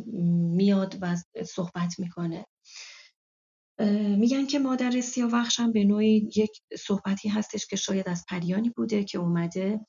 [0.55, 2.45] میاد و صحبت می‌کنه.
[4.17, 9.03] میگن که مادر سیاوخش هم به نوعی یک صحبتی هستش که شاید از پریانی بوده
[9.03, 9.80] که اومده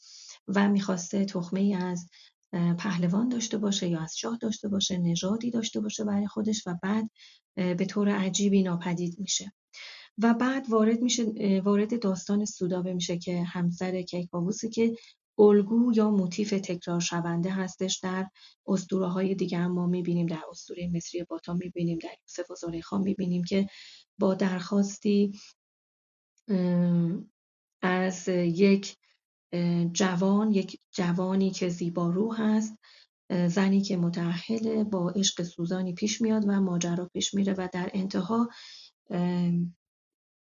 [0.48, 2.08] و می‌خواسته تخمه ای از
[2.52, 7.10] پهلوان داشته باشه یا از شاه داشته باشه نژادی داشته باشه برای خودش و بعد
[7.54, 9.52] به طور عجیبی ناپدید میشه.
[10.18, 11.24] و بعد وارد میشه
[11.64, 14.96] وارد داستان سودابه میشه که همسر کیکاووسی که
[15.38, 18.26] الگو یا موتیف تکرار شونده هستش در
[18.66, 22.98] اسطوره های دیگه هم ما می‌بینیم در اسطوره مصری باتا می‌بینیم در یوسف و زلیخا
[22.98, 23.66] می‌بینیم که
[24.18, 25.32] با درخواستی
[27.82, 28.96] از یک
[29.92, 32.74] جوان یک جوانی که زیبارو هست
[33.48, 38.48] زنی که متعهل با عشق سوزانی پیش میاد و ماجرا پیش میره و در انتها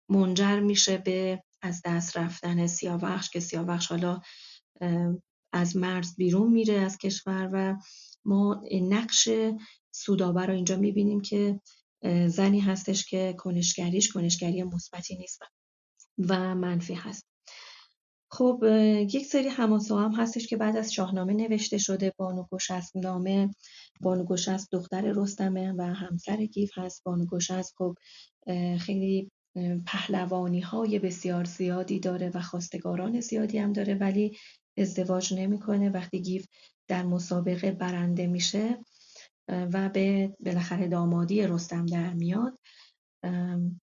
[0.10, 4.22] منجر میشه به از دست رفتن سیاوخش که سیاوخش حالا
[5.54, 7.76] از مرز بیرون میره از کشور و
[8.26, 9.30] ما نقش
[9.92, 11.60] سودابه رو اینجا می‌بینیم که
[12.28, 15.40] زنی هستش که کنشگریش کنشگری مثبتی نیست
[16.18, 17.33] و منفی هست.
[18.34, 18.64] خب
[19.10, 22.14] یک سری حماسه هم هستش که بعد از شاهنامه نوشته شده.
[22.18, 23.56] بانو گشسب نامه
[24.02, 27.04] بانو گشسب دختر رستمه و همسر گیو هست.
[27.04, 27.96] بانو گشسب خب
[28.80, 29.32] خیلی
[29.86, 34.38] پهلوانی های بسیار زیادی داره و خواستگاران زیادی هم داره ولی
[34.78, 35.90] ازدواج نمی‌کنه.
[35.90, 36.48] وقتی گیو
[36.88, 38.78] در مسابقه برنده میشه
[39.48, 42.60] و به بالاخره دامادی رستم در میاد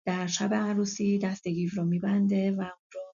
[0.06, 3.09] در شب عروسی دست گیف رو میبنده و اون رو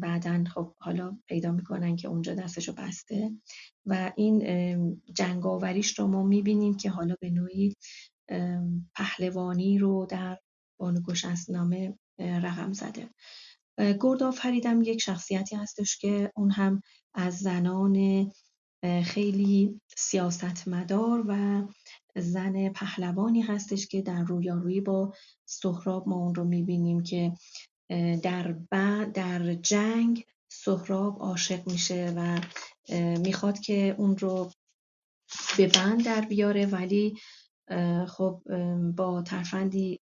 [0.00, 3.30] بعدا خب حالا پیدا می‌کنن که اونجا دستشو بسته
[3.86, 7.74] و این جنگاوریش رو ما می‌بینیم که حالا به نوعی
[8.94, 10.38] پهلوانی رو در
[10.78, 11.00] بانو
[11.48, 13.08] نامه رقم زده.
[13.78, 16.80] گرد آفریدم یک شخصیتی هستش که اون هم
[17.14, 18.26] از زنان
[19.04, 21.62] خیلی سیاستمدار و
[22.16, 25.12] زن پهلوانی هستش که در رویارویی با
[25.44, 27.32] سهراب ما اون رو می‌بینیم که
[28.22, 28.52] در,
[29.14, 32.40] در جنگ سهراب عاشق میشه و
[33.18, 34.50] می‌خواد که اون رو
[35.56, 37.18] به بند در بیاره ولی
[38.08, 38.42] خب
[38.96, 40.00] با ترفندی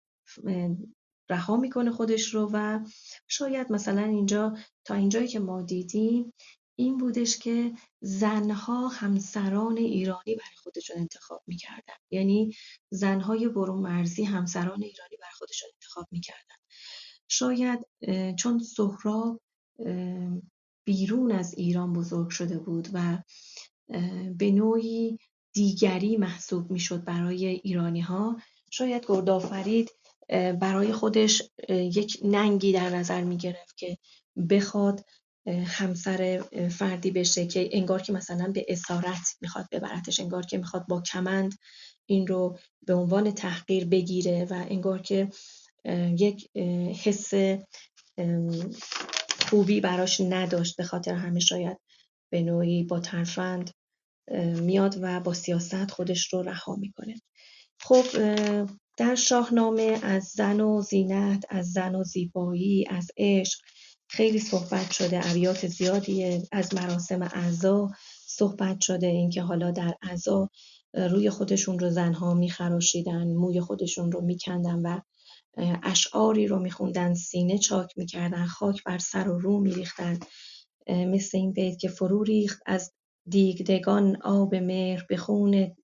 [1.31, 2.81] رها می‌کنه خودش رو و
[3.29, 6.33] شاید مثلا اینجا تا اینجایی که ما دیدیم
[6.79, 11.95] این بودش که زنها همسران ایرانی برای خودشون انتخاب می‌کردن.
[12.11, 12.55] یعنی
[12.91, 16.57] زنهای برون مرزی همسران ایرانی برای خودشون انتخاب می‌کردن.
[17.33, 17.87] شاید
[18.37, 19.41] چون سهراب
[20.85, 23.19] بیرون از ایران بزرگ شده بود و
[24.39, 25.19] به نوعی
[25.53, 28.37] دیگری محسوب می‌شد برای ایرانی ها
[28.71, 29.91] شاید گردآفرید
[30.61, 33.99] برای خودش یک ننگی در نظر می گرفت که
[34.51, 35.05] بخواد
[35.67, 41.01] همسر فردی بشه که انگار که مثلا به اسارت می‌خواد ببرتش انگار که می‌خواد با
[41.01, 41.55] کمند
[42.07, 45.31] این رو به عنوان تحقیر بگیره و انگار که
[46.19, 46.51] یک
[47.05, 47.31] حس
[49.49, 51.79] خوبی براش نداشت به خاطر همه شاید
[52.31, 53.71] به نوعی با ترفند
[54.61, 57.15] میاد و با سیاست خودش رو رها می‌کنه.
[57.81, 58.05] خب
[58.97, 63.59] در شاهنامه از زن و زینت از زن و زیبایی از عشق
[64.09, 67.91] خیلی صحبت شده ابیات زیادی از مراسم عزا
[68.27, 70.51] صحبت شده اینکه حالا در عزا
[70.95, 75.01] روی خودشون رو زنها میخراشیدن موی خودشون رو میکندن و
[75.83, 80.19] اشعاری رو میخوندن سینه چاک می‌کردن خاک بر سر و رو میریختن.
[80.89, 82.93] مثل این بیت که فرو ریخت از
[83.29, 85.77] دیگدگان آب مهر به خون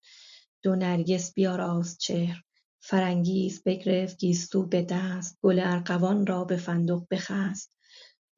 [0.63, 2.43] دو نرگس بیاراست چهر.
[2.81, 7.73] فرنگیز بگرفت گیسو به دست گل ارغوان را به فندق بخست.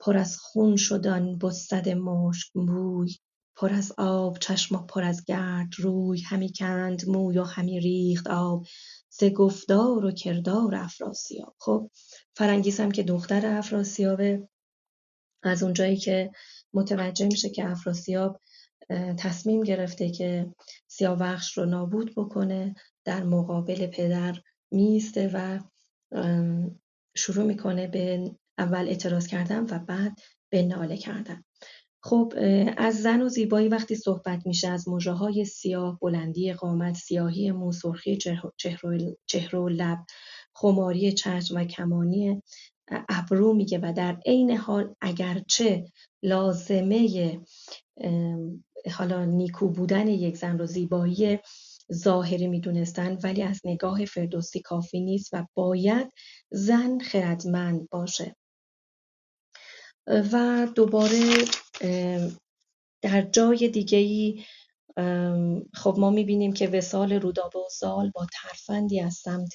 [0.00, 3.16] پر از خون شد آن بسد مشک بوی
[3.56, 6.20] پر از آب چشم و پر از گرد روی.
[6.20, 8.66] همی کند موی و همی ریخت آب.
[9.10, 11.54] ز گفتار و کردار افراسیاب.
[11.58, 11.90] خب
[12.34, 14.48] فرنگیز هم که دختر افراسیابه
[15.42, 16.30] از اونجایی که
[16.74, 18.40] متوجه میشه که افراسیاب
[19.18, 20.54] تصمیم گرفته که
[20.86, 24.40] سیاوخش رو نابود بکنه در مقابل پدر
[24.70, 25.60] میسته و
[27.16, 30.18] شروع می‌کنه به اول اعتراض کردن و بعد
[30.50, 31.44] به ناله کردن.
[32.02, 32.32] خب
[32.76, 37.72] از زن و زیبایی وقتی صحبت میشه از مژه های سیاه بلندی قامت سیاهی مو
[37.72, 38.18] سرخی
[39.26, 39.98] چهره و لب
[40.54, 42.42] خماری چشم و کمانی
[43.08, 45.84] ابرو میگه و در عین حال اگرچه
[46.22, 47.40] لازمه
[48.92, 51.38] حالا نیکو بودن یک زن رو زیبایی
[51.92, 56.12] ظاهری می‌دونستن ولی از نگاه فردوسی کافی نیست و باید
[56.50, 58.36] زن خردمند باشه.
[60.06, 61.20] و دوباره
[63.02, 64.44] در جای دیگه‌ای
[65.74, 69.52] خب ما می‌بینیم که وسال رودابه و زال با ترفندی از سمت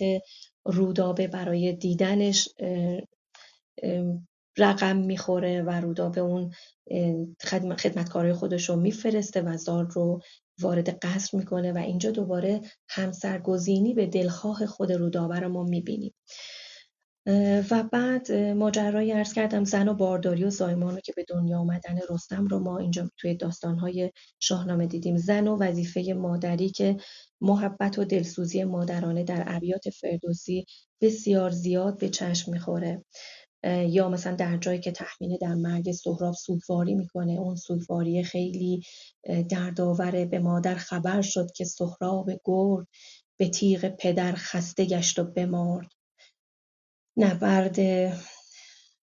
[0.65, 2.49] رودابه برای دیدنش
[4.57, 6.51] رقم می‌خوره و رودابه اون
[7.77, 10.21] خدمتکارای خودش رو میفرسته و زال رو
[10.61, 16.13] وارد قصر می‌کنه و اینجا دوباره همسرگزینی به دلخواه خود رودابه رو ما می‌بینیم.
[17.71, 21.99] و بعد ماجرای ارز کردم زن و بارداری و زایمان رو که به دنیا آمدن
[22.09, 25.17] رستم رو ما اینجا توی داستانهای شاهنامه دیدیم.
[25.17, 26.97] زن و وظیفه مادری که
[27.41, 30.65] محبت و دلسوزی مادرانه در ابیات فردوسی
[31.01, 33.05] بسیار زیاد به چشم می‌خوره.
[33.87, 38.81] یا مثلا در جایی که تخمینه در مرگ سهراب سوگواری می‌کنه اون سوگواری خیلی
[39.49, 42.87] دردآوره به مادر خبر شد که سهراب گرد
[43.37, 45.94] به تیغ پدر خسته گشت و بمرد.
[47.17, 47.77] نبرد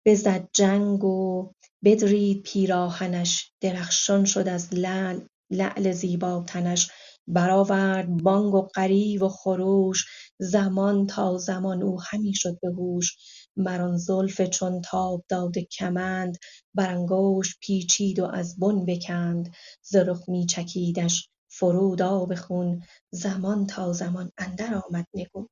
[0.06, 1.52] بزد جنگ و
[1.84, 3.52] بدرید پیراهنش.
[3.62, 5.20] درخشان شد از لعل
[5.52, 6.92] لعل زیبا تنش.
[7.28, 10.06] برآورد بانگ و غریو و خروش.
[10.40, 13.16] زمان تا زمان او همی شد به هوش.
[13.58, 16.38] مر زلف چون تاب داده کمند
[16.74, 19.54] بر انگشت پیچید و از بن بکند.
[19.82, 22.84] ز رخ می چکیدش فرود آب خون.
[23.12, 25.50] زمان تا زمان اندر آمد نگون.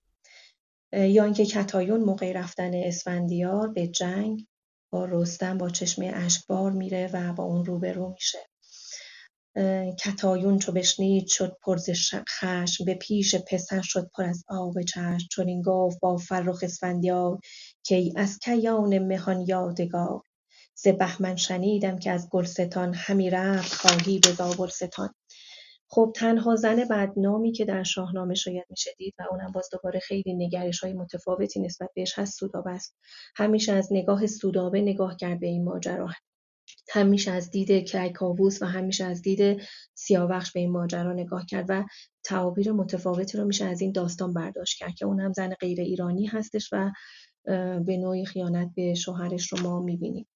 [0.94, 4.48] یا اینکه کتایون موقع رفتن اسفندیار به جنگ
[4.92, 8.40] با رستم با چشمه اشکبار میره و با اون روبرو میشه.
[10.00, 11.90] کتایون چو بشنید شد پر ز
[12.30, 15.28] خشم به پیش پسر شد پر از آب چشم.
[15.32, 17.40] چنین گفت با فرخ اسفندیار
[17.84, 20.22] که از کیان مهان یادگار.
[20.76, 25.10] ز بهمن شنیدم که از گلستان همی رفت خواهی به زابلستان
[25.90, 30.34] خب تنها زن بدنامی که در شاهنامه شاید میشه دید و اونم باز دوباره خیلی
[30.34, 32.96] نگرش های متفاوتی نسبت بهش هست سودابه است.
[33.36, 36.10] همیشه از نگاه سودابه نگاه کرد به این ماجرا.
[36.90, 39.62] همیشه از دید کیکاووس و همیشه از دید
[39.94, 41.86] سیاوخش به این ماجرا نگاه کرد و
[42.24, 46.26] تعابیر متفاوتی رو میشه از این داستان برداشت کرد که اون هم زن غیر ایرانی
[46.26, 46.92] هستش و
[47.86, 50.28] به نوعی خیانت به شوهرش رو ما می‌بینیم.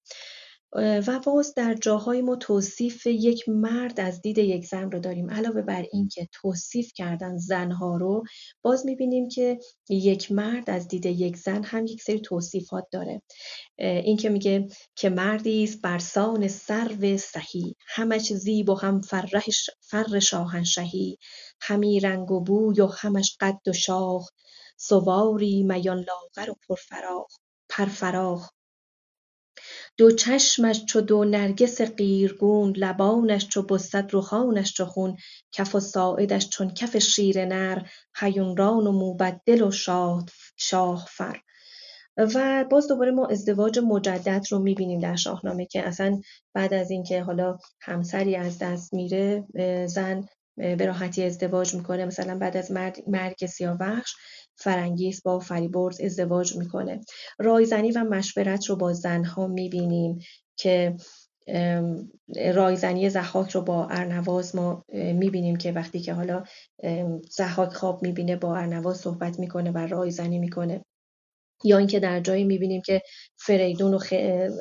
[0.74, 5.30] و باز در جاهای ما توصیف یک مرد از دید یک زن رو داریم.
[5.30, 8.22] علاوه بر این که توصیف کردن زنها رو
[8.62, 9.58] باز می‌بینیم که
[9.88, 13.22] یک مرد از دید یک زن هم یک سری توصیفات داره.
[13.78, 17.76] این که میگه که مردی است برسان سرو سهی.
[17.86, 21.18] همش زیب و هم فرش فر شاهنشهی.
[21.60, 24.30] همی رنگ و بوی و همش قد و شاخ.
[24.76, 27.36] سواری میان لاغر و پرفراخ.
[27.68, 28.50] پرفراخ.
[29.96, 35.16] دو چشمش چو دو نرگس قیرگون لبانش چو بسد رخانش چو خون
[35.52, 37.82] کف و ساعدش چون کف شیر نر
[38.16, 39.70] هیونران و موبدل و
[40.56, 41.40] شاهفر.
[42.16, 46.20] و باز دوباره ما ازدواج مجدد رو می‌بینیم در شاهنامه که اصلا
[46.54, 49.44] بعد از اینکه حالا همسری از دست میره
[49.86, 50.24] زن
[50.56, 52.04] به راحتی ازدواج می‌کنه.
[52.04, 52.72] مثلا بعد از
[53.06, 54.14] مرگ سیاوخش
[54.56, 57.00] فرنگیس با فریبرز ازدواج می‌کنه.
[57.38, 60.18] رایزنی و مشورت رو با زنها می‌بینیم
[60.56, 60.96] که
[62.54, 66.44] رایزنی زحاک رو با ارنواز ما می‌بینیم که وقتی که حالا
[67.30, 70.84] زحاک خواب می‌بینه با ارنواز صحبت می‌کنه و رایزنی می‌کنه.
[71.64, 73.02] یا اینکه در جایی می‌بینیم که
[73.36, 73.98] فریدون و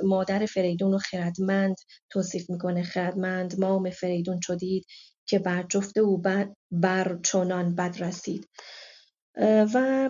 [0.04, 1.76] مادر فریدون و خردمند
[2.10, 2.84] توصیف می‌کنه.
[2.84, 4.86] خردمند مام فریدون چدید
[5.32, 6.22] که بر جفت او
[6.72, 8.50] بر چنان بد رسید.
[9.74, 10.10] و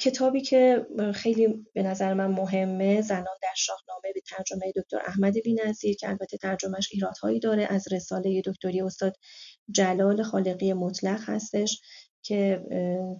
[0.00, 5.96] کتابی که خیلی به نظر من مهمه زنان در شاهنامه به ترجمه دکتر احمد بینظیر
[5.96, 9.16] که البته ترجمهش ایرادهایی داره از رساله دکتری استاد
[9.70, 11.80] جلال خالقی مطلق هستش
[12.22, 12.62] که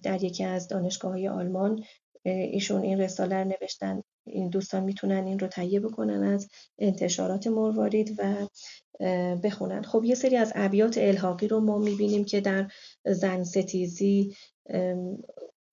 [0.03, 1.83] در یکی از دانشگاه های آلمان
[2.25, 4.01] ایشون این رساله رو نوشتن.
[4.25, 6.47] این دوستان می‌تونن این رو تهیه بکنن از
[6.79, 8.47] انتشارات مروارید و
[9.43, 9.81] بخونن.
[9.81, 12.67] خب یه سری از ابیات الحاقی رو ما می‌بینیم که در
[13.05, 14.35] زن ستیزی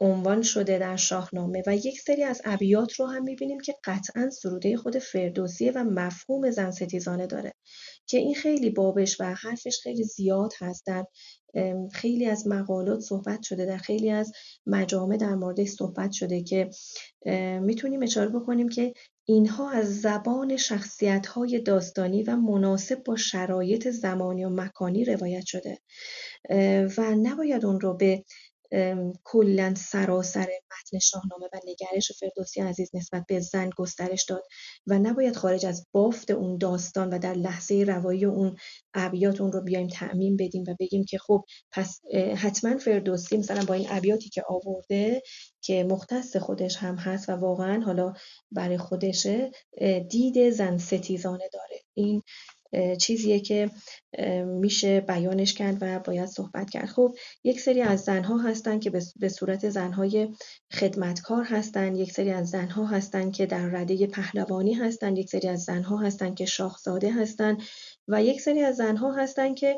[0.00, 4.76] عنوان شده در شاهنامه و یک سری از ابیات رو هم می‌بینیم که قطعا سروده
[4.76, 7.52] خود فردوسیه و مفهوم زن ستیزانه داره
[8.06, 11.04] که این خیلی بابش و حرفش خیلی زیاد هست در
[11.92, 14.32] خیلی از مقالات صحبت شده در خیلی از
[14.66, 16.70] مجامع در موردش صحبت شده که
[17.60, 18.94] می‌تونیم اشاره بکنیم که
[19.24, 25.78] اینها از زبان شخصیت های داستانی و مناسب با شرایط زمانی و مکانی روایت شده.
[26.98, 28.24] و نباید اون رو به
[29.24, 34.42] کلا سراسر متن شاهنامه و نگرش فردوسی عزیز نسبت به زن گسترش داد
[34.86, 38.56] و نباید خارج از بافت اون داستان و در لحظه روایی اون
[38.94, 42.00] ابیات اون رو بیایم تعمین بدیم و بگیم که خب پس
[42.36, 45.22] حتما فردوسی مثلا با این ابیاتی که آورده
[45.62, 48.12] که مختص خودش هم هست و واقعا حالا
[48.52, 49.50] برای خودشه
[50.10, 51.80] دید زن ستیزانه داره.
[51.94, 52.22] این
[53.00, 53.70] چیزیه که
[54.46, 56.86] میشه بیانش کرد و باید صحبت کرد.
[56.86, 57.14] خب
[57.44, 60.28] یک سری از زنها هستن که به صورت زنهای
[60.72, 65.62] خدمتکار هستن یک سری از زنها هستن که در رده پهلوانی هستن یک سری از
[65.62, 67.58] زنها هستن که شاهزاده هستن
[68.08, 69.76] و یک سری از زنها هستن که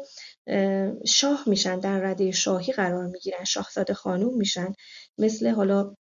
[1.06, 4.72] شاه میشن در رده شاهی قرار می‌گیرن شاهزاده خانوم میشن.
[5.18, 5.94] مثل حالا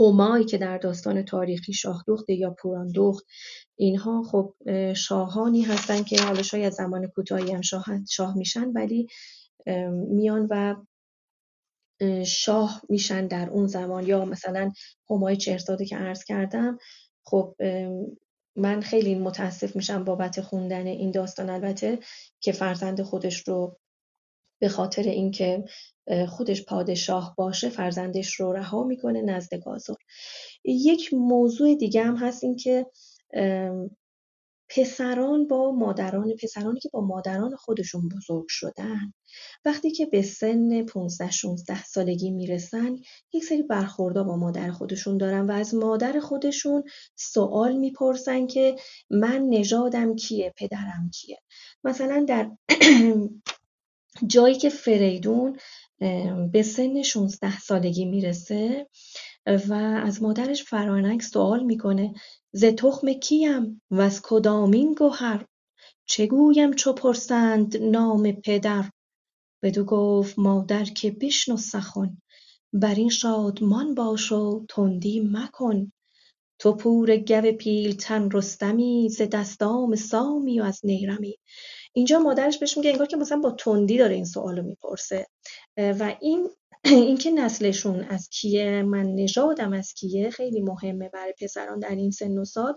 [0.00, 3.24] همای که در داستان تاریخی شاه یا پوران دخت
[3.76, 4.54] اینها خب
[4.92, 9.06] شاهانی هستن که حالا شاید زمان کوتاهی هم شاه, شاه میشن ولی
[10.08, 10.74] میان و
[12.26, 14.06] شاه میشن در اون زمان.
[14.06, 14.72] یا مثلا
[15.10, 16.78] همای چهرزاده که عرض کردم
[17.24, 17.56] خب
[18.56, 21.50] من خیلی متاسف میشم بابت خوندن این داستان.
[21.50, 21.98] البته
[22.40, 23.78] که فرزند خودش رو
[24.64, 25.64] به خاطر اینکه
[26.28, 29.94] خودش پادشاه باشه فرزندش رو رها می‌کنه نزد گازر.
[30.64, 32.86] یک موضوع دیگه هم هست این که
[34.68, 39.12] پسران با مادران پسرانی که با مادران خودشون بزرگ شدن
[39.64, 42.96] وقتی که به سن 15 16 سالگی می‌رسن
[43.32, 46.84] یک سری برخوردها با مادر خودشون دارن و از مادر خودشون
[47.16, 48.76] سوال می‌پرسن که
[49.10, 51.38] من نژادم کیه پدرم کیه؟
[51.84, 52.50] مثلا در
[54.26, 55.58] جایی که فریدون
[56.52, 58.88] به سن 16 سالگی می‌رسه
[59.46, 59.72] و
[60.04, 62.14] از مادرش فرانک سوال می‌کنه
[62.52, 65.46] ز تخم کیم و از کدامین گوهر؟
[66.06, 68.90] چه گویم چو پرسند نام پدر؟
[69.62, 72.16] بدو گفت مادر که بشنو سخن
[72.72, 75.92] بر این شادمان باش و تندی مکن.
[76.58, 81.38] تو پور گو پیلتن رستمی ز دستام سامی و از نیرمی.
[81.96, 85.26] اینجا مادرش بهش میگه انگار که مثلا با تندی داره این سوالو می‌پرسه.
[85.76, 86.50] و این
[86.84, 92.38] اینکه نسلشون از کیه من نژادم از کیه خیلی مهمه برای پسران در این سن
[92.38, 92.74] و سال.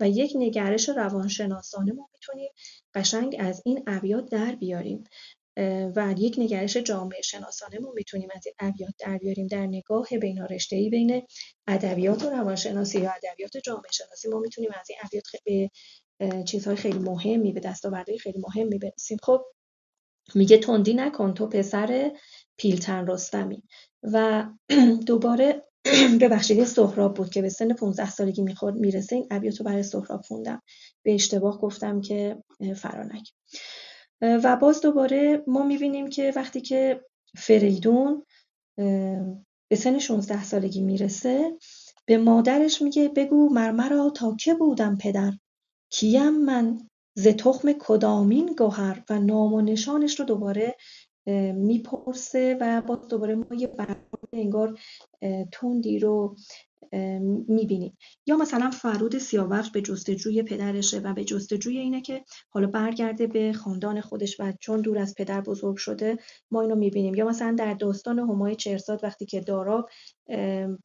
[0.00, 2.50] و یک نگرش روانشناسانه ما می‌تونیم
[2.94, 5.04] قشنگ از این ابیات در بیاریم.
[5.96, 10.46] و یک نگرش جامعه شناسانه ما می‌تونیم از این ابیات در بیاریم در نگاه بین
[10.72, 11.22] ای بین
[11.66, 14.28] ادبیات و روانشناسی یا ادبیات جامعه شناسی.
[14.28, 15.70] ما می‌تونیم از این ابیات به
[16.44, 19.18] چیزهای خیلی مهمی به دستاوردهای خیلی مهمی برسیم.
[19.22, 19.44] خب
[20.34, 22.12] میگه تندی نکن تو پسر
[22.56, 23.62] پیلتن رستمی.
[24.02, 24.44] و
[25.06, 25.62] دوباره
[26.20, 29.16] ببخشید سهراب بود که به سن 15 سالگی می‌خورد می‌رسه.
[29.16, 30.62] این ابیاتو برای سهراب خوندم.
[31.02, 32.36] به اشتباه گفتم که
[32.76, 33.28] فرانک.
[34.22, 37.04] و باز دوباره ما می‌بینیم که وقتی که
[37.36, 38.26] فریدون
[39.68, 41.58] به سن 16 سالگی می‌رسه
[42.06, 45.32] به مادرش میگه بگو مرمرا تا که بودم پدر؟
[45.90, 46.78] کیم من
[47.14, 50.76] ز تخم کدامین گوهر و نام و نشانش رو دوباره
[51.54, 54.78] می‌پرسه و باز دوباره ما یه برخورد انگار
[55.52, 56.36] تندی رو
[57.48, 57.96] می‌بینیم.
[58.26, 63.52] یا مثلا فرود سیاوش به جستجوی پدرشه و به جستجوی اینه که حالا برگرده به
[63.52, 66.18] خاندان خودش و چون دور از پدر بزرگ شده
[66.50, 67.14] ما اینو می‌بینیم.
[67.14, 69.90] یا مثلا در داستان همای چرساد وقتی که داراب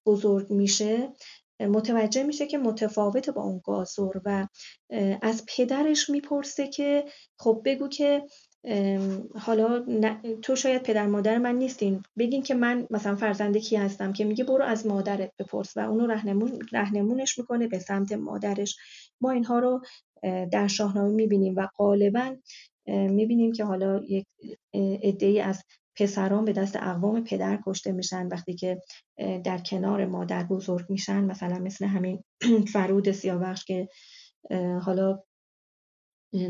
[0.05, 1.13] بزرگ میشه
[1.59, 4.47] متوجه میشه که متفاوت با اون گازور و
[5.21, 7.05] از پدرش می‌پرسه که
[7.39, 8.23] خب بگو که
[9.39, 9.85] حالا
[10.41, 12.03] تو شاید پدر مادر من نیستین.
[12.17, 16.07] بگین که من مثلا فرزند کی هستم که میگه برو از مادرت بپرس و اونو
[16.07, 18.77] رهنمون رهنمونش می‌کنه به سمت مادرش.
[19.21, 19.81] ما اینها رو
[20.51, 22.35] در شاهنامه می‌بینیم و غالبا
[22.87, 24.25] می‌بینیم که حالا یک
[25.03, 25.63] عده از
[25.99, 28.81] پسران به دست اقوام پدر کشته میشن وقتی که
[29.43, 31.23] در کنار مادر بزرگ میشن.
[31.23, 32.23] مثلا مثل همین
[32.73, 33.87] فرود سیاوخش که
[34.81, 35.19] حالا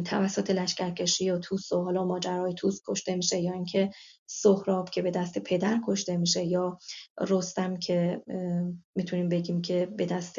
[0.05, 3.91] توسط لشکرکشی و توس و حالا ماجرای توس کشته میشه یا اینکه
[4.27, 6.77] سهراب که به دست پدر کشته میشه یا
[7.19, 8.21] رستم که
[8.95, 10.35] می‌تونیم بگیم که به دست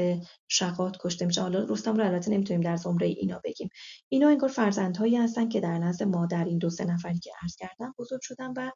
[0.49, 1.43] شقات کشته میشه.
[1.43, 3.69] حالا رستم رو البته نمی‌تونیم در زمره اینا بگیم.
[4.09, 7.95] اینا انگار فرزندهایی هستن که در نزد مادر این دو سه نفری که عرض کردم
[7.99, 8.71] بزرگ شدن و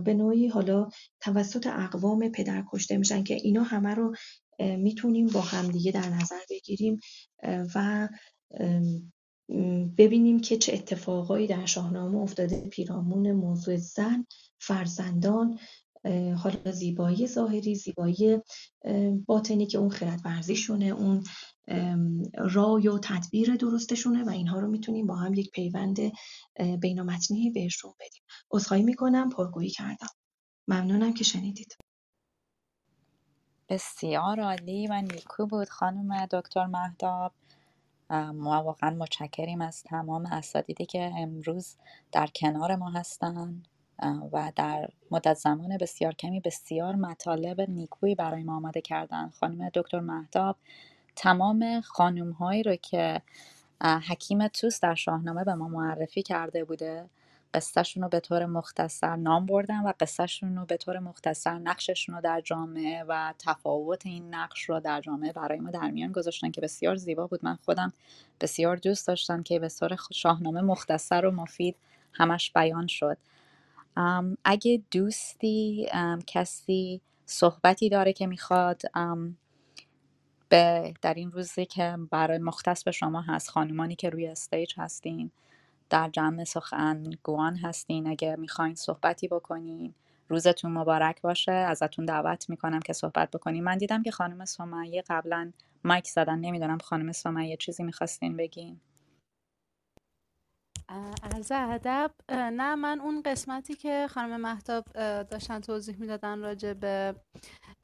[0.00, 0.88] به نوعی حالا
[1.20, 4.14] توسط اقوام پدر کشته میشن که اینا همه رو
[4.58, 7.00] می‌تونیم با همدیگه در نظر بگیریم
[7.74, 8.08] و
[9.98, 12.68] ببینیم که چه اتفاقایی در شاهنامه افتاده.
[12.68, 14.26] پیرامون موضوع زن
[14.58, 15.58] فرزندان
[16.36, 18.38] حالا زیبایی ظاهری زیبایی
[19.26, 21.24] باطنی که اون خرد ورزیشونه اون
[22.34, 25.98] رای و تدبیر درستشونه و اینها رو می‌تونیم با هم یک پیوند
[26.80, 28.22] بینامتنی بهشون بدیم.
[28.50, 30.08] عذرخواهی می‌کنم پرگویی کردم.
[30.68, 31.76] ممنونم که شنیدید.
[33.68, 37.32] بسیار عالی و نیکو بود خانم دکتر مهداب.
[38.10, 41.76] ما واقعا متشکریم از تمام اساتیدی که امروز
[42.12, 43.68] در کنار ما هستند
[44.32, 49.30] و در مدت زمان بسیار کمی بسیار مطالب نیکویی برای ما آماده کردن.
[49.30, 50.56] خانم دکتر مهداب
[51.16, 53.22] تمام خانوم هایی رو که
[53.82, 57.10] حکیم توس در شاهنامه به ما معرفی کرده بوده
[57.54, 62.20] قصهشون رو به طور مختصر نام بردن و قصهشون رو به طور مختصر نقششون رو
[62.20, 66.60] در جامعه و تفاوت این نقش رو در جامعه برای ما در میان گذاشتن که
[66.60, 67.44] بسیار زیبا بود.
[67.44, 67.92] من خودم
[68.40, 71.76] بسیار دوست داشتم که به طور شاهنامه مختصر و مفید
[72.12, 73.18] همش بیان شد.
[74.44, 75.88] اگه دوستی
[76.26, 78.82] کسی صحبتی داره که می‌خواد
[80.48, 85.30] به در این روزی که برای مختص به شما هست خانمانی که روی استیج هستین
[85.90, 86.44] در جمع
[87.22, 88.06] گوان هستین.
[88.06, 89.94] اگه می‌خواین صحبتی بکنین
[90.28, 91.52] روزتون مبارک باشه.
[91.52, 93.64] ازتون دعوت می‌کنم که صحبت بکنین.
[93.64, 95.52] من دیدم که خانم سمیه قبلا
[95.84, 96.38] مایک زدن.
[96.38, 98.80] نمی‌دونم خانم سمیه چیزی می‌خواستین بگین.
[101.22, 104.84] عرض ادب نه من اون قسمتی که خانم محتاب
[105.22, 107.14] داشتن توضیح می‌دادن راجع به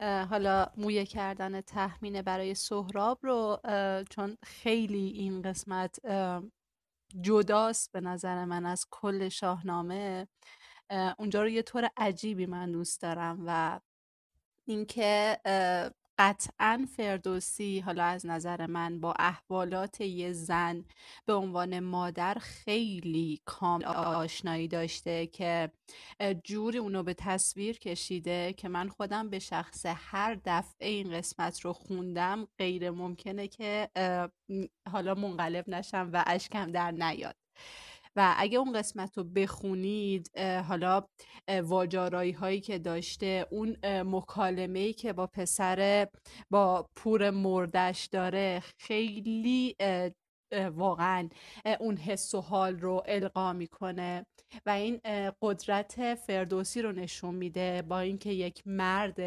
[0.01, 3.59] حالا مویه کردن تحمینه برای سهراب رو
[4.09, 5.99] چون خیلی این قسمت
[7.21, 10.27] جداست به نظر من از کل شاهنامه.
[11.19, 13.79] اونجا رو یه طور عجیبی من دوست دارم و
[14.65, 15.39] اینکه
[16.17, 20.85] قطعا فردوسی حالا از نظر من با احوالات یه زن
[21.25, 25.71] به عنوان مادر خیلی کامل آشنایی داشته که
[26.43, 31.73] جوری اونو به تصویر کشیده که من خودم به شخص هر دفعه این قسمت رو
[31.73, 33.89] خوندم غیر ممکنه که
[34.91, 37.35] حالا منقلب نشم و اشکم در نیاد.
[38.15, 41.03] و اگه اون قسمت رو بخونید حالا
[41.63, 46.07] واجارایی هایی که داشته اون مکالمه ای که با پسر
[46.49, 49.75] با پور مردش داره خیلی
[50.71, 51.29] واقعا
[51.79, 54.25] اون حس و حال رو القا می‌کنه
[54.65, 55.01] و این
[55.41, 59.19] قدرت فردوسی رو نشون میده با اینکه یک مرد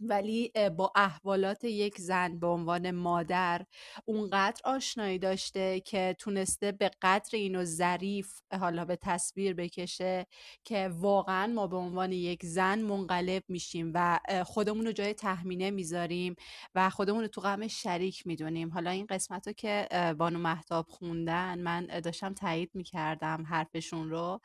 [0.00, 3.66] ولی با احوالات یک زن به عنوان مادر
[4.04, 10.26] اونقدر آشنایی داشته که تونسته به قدر اینو ظریف حالا به تصویر بکشه
[10.64, 16.36] که واقعا ما به عنوان یک زن منقلب میشیم و خودمون رو جای تحمینه می‌ذاریم
[16.74, 18.70] و خودمون رو تو غم شریک می‌دونیم.
[18.70, 19.88] حالا این قسمت رو که
[20.18, 24.40] بانو محتاب خوندن من داشتم تایید می‌کردم حرفشون رو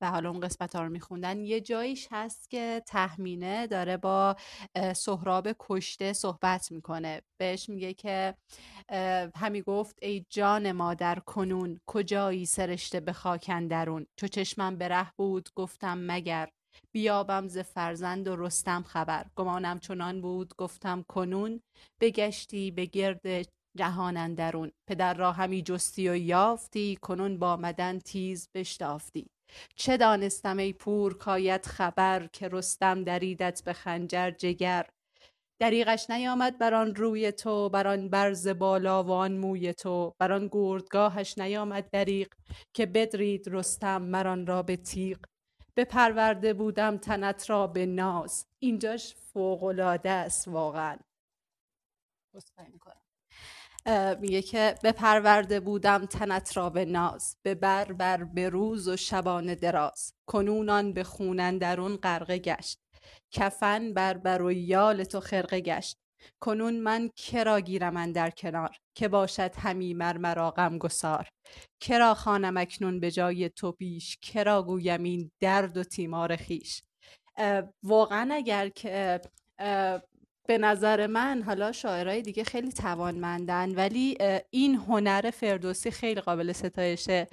[0.00, 1.40] و حالا اون قسمت ها رو میخوندن.
[1.40, 4.36] یه جاییش هست که تحمینه داره با
[4.96, 7.22] سهراب کشته صحبت می‌کنه.
[7.40, 8.34] بهش میگه که
[9.36, 15.48] همی گفت ای جان مادر کنون کجایی سرشته به خاکن درون چو چشمم به بود
[15.54, 16.48] گفتم مگر.
[16.92, 19.26] بیابم ز فرزند و رستم خبر.
[19.36, 21.60] گمانم چنان بود گفتم کنون.
[22.00, 28.48] بگشتی به گرد جهان درون پدر را همی جستی و یافتی کنون با مدن تیز
[28.54, 29.26] بشتافتی.
[29.76, 34.86] چه دانستم ای پور کایت خبر که رستم دریدت به خنجر جگر؟
[35.60, 40.14] دریغش نیامد بر آن روی تو بر آن برز بالا و آن موی تو.
[40.18, 42.28] بر آن گردگاهش نیامد دریغ
[42.74, 45.18] که بدرید رستم مران را به تیغ.
[45.76, 48.46] بپرورده بودم تنت را به ناز.
[48.62, 50.96] اینجاش فوق العاده است واقعا.
[54.20, 59.54] میگه که بپرورده بودم تنت را به ناز به بر بر به روز و شبانه
[59.54, 60.14] دراز.
[60.26, 62.78] کنونان به خونن درون غرقه گشت.
[63.30, 65.96] کفن بر بر و یال تو خرقه گشت.
[66.40, 71.28] کنون من کرا گیرم در کنار؟ که باشد همی مر مرا غمگسار؟
[71.80, 76.82] کرا خوانم اکنون به جای تو پیش؟ کرا گویم این درد و تیمار خویش؟
[77.82, 79.20] واقعا اگر که
[80.48, 84.18] به نظر من حالا شاعرای دیگه خیلی توانمندن ولی
[84.50, 87.28] این هنر فردوسی خیلی قابل ستایشه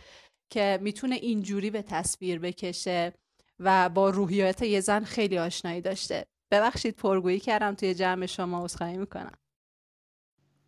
[0.50, 3.14] که می‌تونه اینجوری به تصویر بکشه
[3.60, 6.26] و با روحیات یه زن خیلی آشنایی داشته.
[6.52, 9.38] ببخشید پرگویی کردم توی جمع شما عذرخواهی می‌کنم.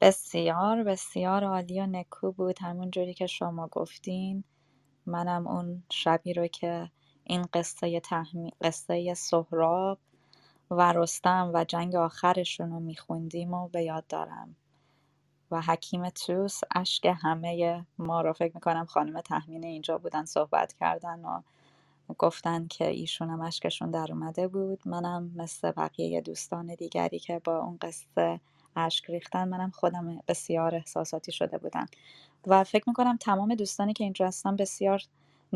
[0.02, 2.60] بسیار بسیار عالی و نکو بود.
[2.60, 4.43] همون جوری که شما گفتین
[5.06, 6.91] منم اون شبی رو که
[7.24, 8.52] این قصه تحمی...
[8.62, 10.00] قصه سهراب
[10.72, 14.55] و رستم و جنگ آخرشون رو میخوندیم و به یاد دارم.
[15.51, 21.26] و حکیم توس اشک همه ما رو فکر می‌کنم خانم تحمین اینجا بودن صحبت کردن
[21.26, 21.41] و
[22.18, 24.80] گفتن که ایشون هم اشکشون در اومده بود.
[24.86, 28.39] منم مثل بقیه دوستان دیگری که با اون قصه
[28.76, 31.86] اشک ریختن منم خودم بسیار احساساتی شده بودم.
[32.47, 35.01] و فکر می‌کنم تمام دوستانی که اینجا هستن بسیار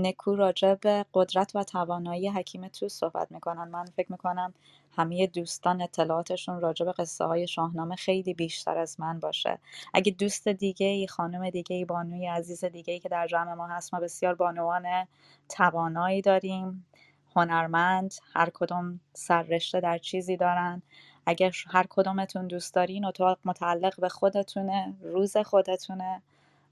[0.01, 3.67] نکو راجع به قدرت و توانایی حکیم توس صحبت می‌کنن.
[3.67, 4.53] من فکر می‌کنم
[4.97, 9.59] همه دوستان اطلاعاتشون راجع به قصه های شاهنامه خیلی بیشتر از من باشه.
[9.93, 13.67] اگه دوست دیگه ای خانم دیگه ای بانوی عزیز دیگه ای که در جمع ما
[13.67, 15.07] هست ما بسیار بانوان
[15.49, 16.85] توانایی داریم.
[17.35, 20.81] هنرمند هر کدوم سررشته در چیزی دارن.
[21.25, 26.21] اگر هر کدومتون دوست دارین اتاق متعلق به خودتونه روز خودتونه.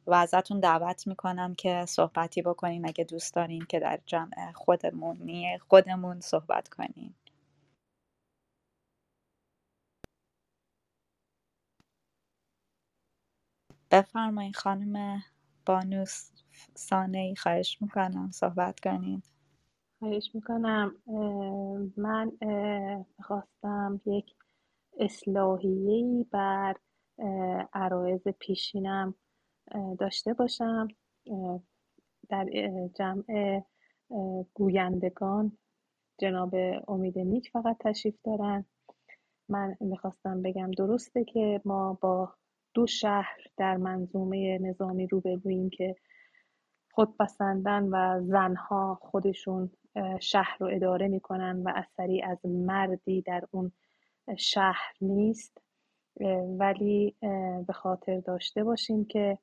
[0.08, 2.88] و ازتون دعوت می‌کنم که صحبتی بکنین.
[2.88, 7.14] اگه دوست دارین که در جمع خودمونی خودمون صحبت کنین.
[13.92, 15.24] بفرمایین خانم
[15.66, 16.32] بانوس
[16.76, 19.22] سانه ای خواهش می‌کنم صحبت کنین.
[20.00, 20.96] خواهش می‌کنم.
[21.98, 22.32] من
[23.24, 24.36] خواستم یک
[25.00, 26.76] اصلاحیه‌ای بر
[27.74, 29.16] عرایز پیشینم
[30.00, 30.88] داشته باشم.
[32.30, 32.46] در
[32.96, 33.62] جمع
[34.54, 35.58] گویندگان
[36.18, 36.56] جناب
[36.88, 38.66] امید نیک فقط تشریف دارن.
[39.50, 42.34] من می‌خواستم بگم درسته که ما با
[42.74, 45.96] دو شهر در منظومه نظامی روبرویم که
[46.92, 49.72] خودپسندن و زنها خودشون
[50.20, 53.72] شهر رو اداره می‌کنن و اثری از مردی در اون
[54.38, 55.62] شهر نیست.
[56.60, 57.16] ولی
[57.68, 59.38] به خاطر داشته باشیم که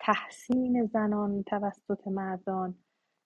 [0.00, 2.74] تحسین زنان توسط مردان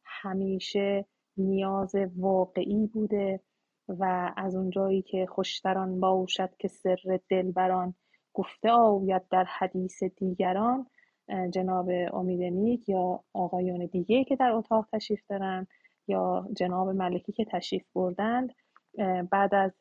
[0.05, 1.07] همیشه
[1.37, 3.41] نیاز واقعی بوده
[3.89, 7.95] و از اونجایی که خوشتران باشد که سر دلبران
[8.35, 10.87] گفته آید در حدیث دیگران
[11.51, 15.67] جناب امید نیک یا آقایان دیگه که در اتاق تشریف دارن
[16.09, 18.53] یا جناب ملکی که تشریف بردند
[19.31, 19.73] بعد از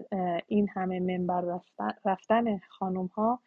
[0.47, 1.59] این همه منبر
[2.05, 3.39] رفتن خانم ها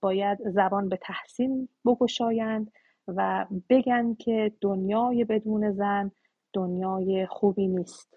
[0.00, 2.72] باید زبان به تحسین بگشایند
[3.08, 6.10] و بگن که دنیای بدون زن
[6.52, 8.14] دنیای خوبی نیست.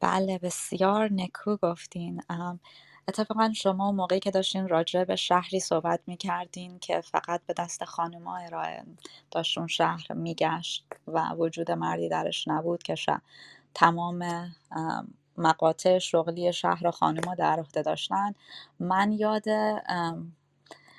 [0.00, 2.22] بله بسیار نکو گفتین.
[3.08, 8.36] اتفاقا شما موقعی که داشتین راجع به شهری صحبت می‌کردین که فقط به دست خانوما
[8.36, 8.82] ارائه
[9.30, 12.94] داشت اون شهر میگشت و وجود مردی درش نبود که
[13.74, 14.50] تمام
[15.38, 18.34] مقاطع شغلی شهر خانوما در عهده داشتن.
[18.80, 19.44] من یاد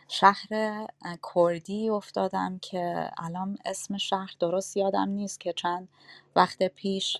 [0.07, 0.47] شهر
[1.35, 5.89] کردی افتادم که الان اسم شهر درست یادم نیست که چند
[6.35, 7.17] وقت پیش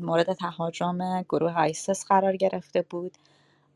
[0.00, 3.18] مورد تهاجم گروه آیسس قرار گرفته بود.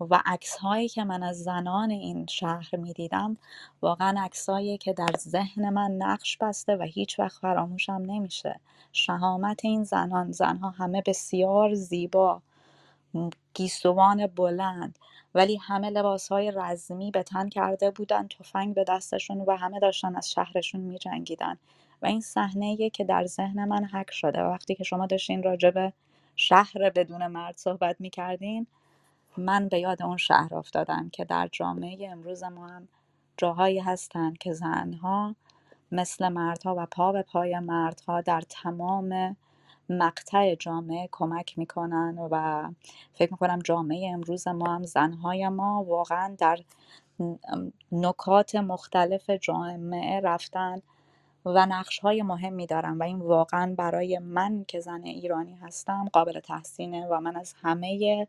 [0.00, 0.22] و
[0.60, 3.36] هایی که من از زنان این شهر می‌دیدم
[3.82, 8.60] واقعا عکسایی که در ذهن من نقش بسته و هیچ وقت فراموشم نمیشه.
[8.92, 12.42] شهامت این زنان زنها همه بسیار زیبا
[13.54, 14.98] گیسوان بلند
[15.34, 20.30] ولی همه های رزمی به تن کرده بودن تفنگ به دستشون و همه داشتن از
[20.30, 21.58] شهرشون جنگیدن
[22.02, 24.42] و این صحنه که در ذهن من حک شده.
[24.42, 25.92] وقتی که شما داشتین راجع به
[26.36, 28.66] شهر بدون مرد صحبت می‌کردین
[29.36, 32.88] من به یاد اون شهر افتادم که در جامعه امروز ما هم
[33.36, 35.34] جاهایی هستند که زنها
[35.92, 39.36] مثل مردها و پا به پای مردها در تمام
[39.88, 42.68] مقطع جامعه کمک می‌کنن و
[43.14, 46.58] فکر می‌کنم جامعه امروز ما هم زنهای ما واقعا در
[47.92, 50.82] نکات مختلف جامعه رفتن
[51.44, 56.40] و نقش های مهمی دارن و این واقعا برای من که زن ایرانی هستم قابل
[56.40, 58.26] تحسینه و من از همه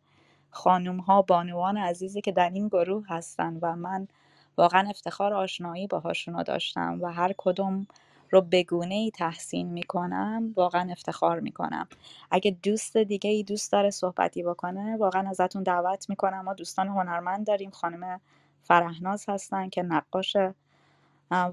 [0.51, 4.07] خانوم ها بانوان عزیزی که در این گروه هستن و من
[4.57, 7.87] واقعا افتخار آشنایی باهاشون رو داشتم و هر کدوم
[8.29, 11.87] رو بگونه ای تحسین می‌کنم واقعا افتخار می‌کنم.
[12.31, 16.41] اگه دوست دیگه ای دوست داره صحبتی بکنه واقعا ازتون دعوت می‌کنم.
[16.41, 18.19] ما دوستان هنرمند داریم خانم
[18.63, 20.37] فرهناز هستن که نقاش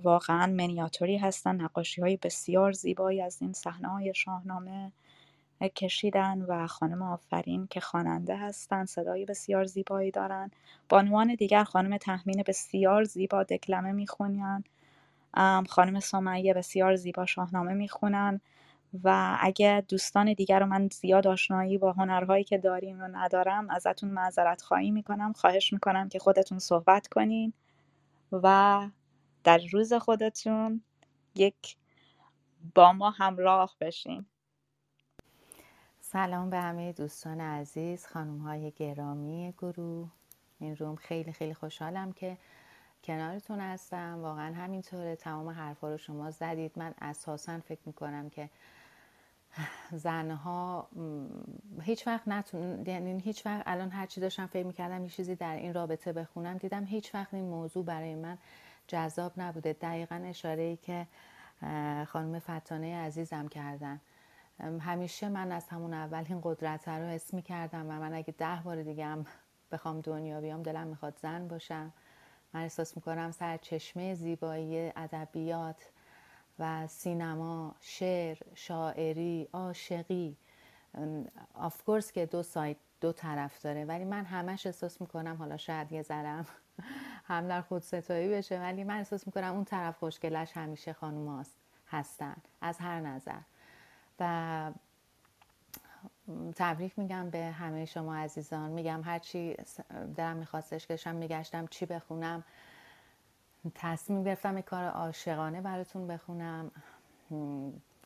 [0.02, 4.92] واقعا منیاتوری هستن نقاشی های بسیار زیبایی از این صحنه های شاهنامه.
[5.62, 10.50] کشیدن و خانم آفرین که خواننده هستن صدای بسیار زیبایی دارن.
[10.88, 14.64] بانوان دیگر خانم تحمین بسیار زیبا دکلمه می‌خونن.
[15.68, 18.40] خانم سمیه بسیار زیبا شاهنامه می‌خونن.
[19.04, 24.10] و اگه دوستان دیگر رو من زیاد آشنایی با هنرهایی که داریم و ندارم ازتون
[24.10, 25.32] معذرت خواهی می‌کنم.
[25.32, 27.52] خواهش می‌کنم که خودتون صحبت کنین.
[28.32, 28.88] و
[29.44, 30.82] در روز خودتون
[31.34, 31.76] یک
[32.74, 34.26] با ما همراه بشین.
[36.12, 40.08] سلام به همه دوستان عزیز خانم های گرامی گروه.
[40.58, 42.38] این روم خیلی خیلی خوشحالم که
[43.04, 44.18] کنارتون هستم.
[44.22, 46.72] واقعا همینطوره تمام حرفا رو شما زدید.
[46.78, 48.50] من اساسا فکر می‌کنم که
[49.92, 50.88] زنها
[51.82, 55.56] هیچ وقت نتون یعنی هیچ وقت الان هر چی داشتم فکر می‌کردم یه چیزی در
[55.56, 58.38] این رابطه بخونم دیدم هیچ وقت این موضوع برای من
[58.86, 59.72] جذاب نبوده.
[59.72, 61.06] دقیقا اشاره که
[62.06, 64.00] خانم فتانه عزیزم کردن.
[64.60, 68.82] همیشه من از همون اول این قدرت رو حس کردم و من اگه ده بار
[68.82, 69.26] دیگه هم
[69.72, 71.92] بخوام دنیا بیام دلم می‌خواد زن باشم.
[72.52, 75.90] من احساس می‌کنم سر چشمه زیبایی ادبیات
[76.58, 80.36] و سینما شعر شاعری عاشقی
[81.54, 83.84] آفکورس که دو سایت دو طرف داره.
[83.84, 86.46] ولی من همش احساس می‌کنم حالا شاید یه ذرم
[87.24, 91.44] هم در خود ستایی بشه ولی من احساس می‌کنم اون طرف خوشگلش همیشه خانوم
[91.88, 93.38] هستن از هر نظر.
[94.20, 94.72] و
[96.56, 98.70] تبریک میگم به همه شما عزیزان.
[98.70, 99.56] میگم هرچی
[100.16, 102.44] دلم میخواستش داشتم میگشتم چی بخونم
[103.74, 106.70] تصمیم گرفتم یه کار عاشقانه براتون بخونم.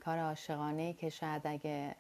[0.05, 1.97] کار عاشقانه که شاید اگه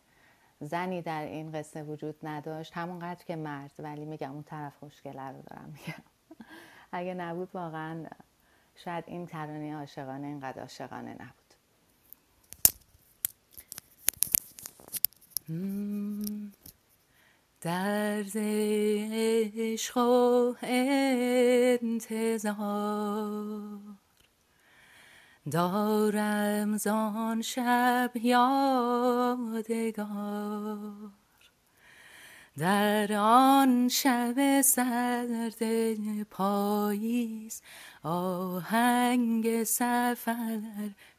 [0.60, 5.42] زنی در این قصه وجود نداشت همونقدر که مرد ولی میگم اون طرف خوشگله رو
[5.42, 6.02] دارم میگم.
[6.92, 8.06] اگه نبود واقعا
[8.74, 11.41] شاید این ترانه عاشقانه اینقدر عاشقانه نبود.
[17.60, 18.32] درد
[19.56, 22.52] عشق و انتظار
[25.50, 29.62] دارم زان شب یادگار.
[32.58, 35.64] در آن شب سرد
[36.24, 37.62] پاییز
[38.02, 40.60] آهنگ سفر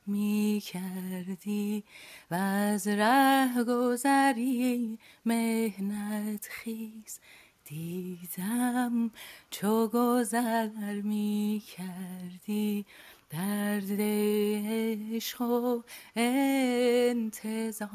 [0.08, 1.84] می کردی
[2.32, 7.20] و از ره گذری مهنت خیز
[7.66, 9.12] دیدم
[9.52, 12.86] چو گذر می کردی
[13.30, 15.82] درد عشق و
[16.16, 17.86] انتظار.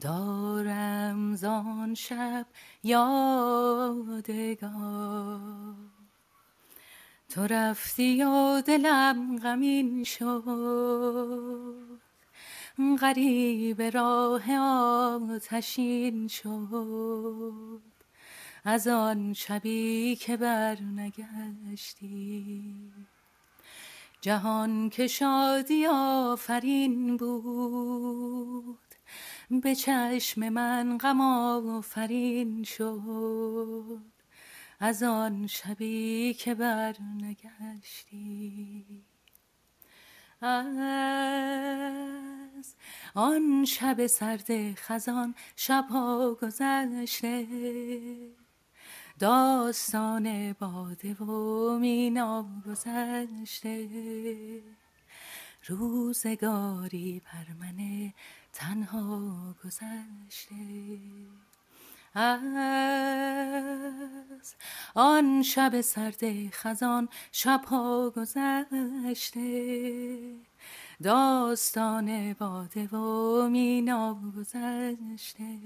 [0.00, 2.46] دارم زان شب
[2.82, 4.28] یادگار.
[7.28, 10.42] تو رفتی و دلم غمین شد
[13.00, 14.52] غریب راه
[15.34, 17.82] آتشین شد.
[18.64, 22.64] از آن شبی که بر نگشتی
[24.20, 28.78] جهان که شادی آفرین بود.
[29.62, 34.17] به چشم من غم آفرین شد.
[34.80, 39.04] از آن شبی که بر نگشتی
[40.40, 40.76] از
[43.14, 47.46] آن شب سرد خزان شبها گذشته.
[49.18, 53.88] داستان باده و مینا گذشته.
[55.66, 58.12] روزگاری بر من
[58.52, 60.54] تنها گذشته.
[62.18, 62.40] از
[64.94, 69.38] آن شب سرد خزان شبها گذشته.
[71.02, 75.58] داستان باده و مینا گذشته.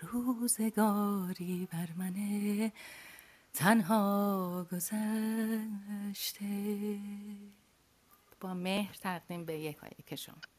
[0.00, 2.14] روزگاری بر من
[3.54, 6.46] تنها گذشته.
[8.40, 9.76] با مهر تقدیم به یک
[10.06, 10.49] که شما.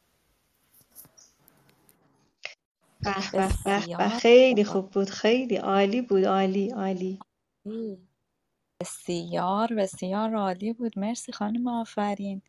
[3.02, 3.14] به
[3.64, 6.70] به به خیلی خوب بود خیلی عالی بود عالی.
[6.70, 7.18] عالی.
[8.80, 10.98] بسیار بسیار عالی بود.
[10.98, 12.42] مرسی خانم آفرین.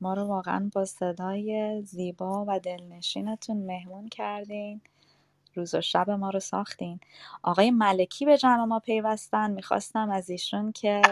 [0.00, 4.80] ما رو واقعا با صدای زیبا و دلنشینتون مهمون کردین.
[5.54, 7.00] روز و شب ما رو ساختین.
[7.42, 9.50] آقای ملکی به جمع ما پیوستن.
[9.50, 11.02] می‌خواستم از ایشون که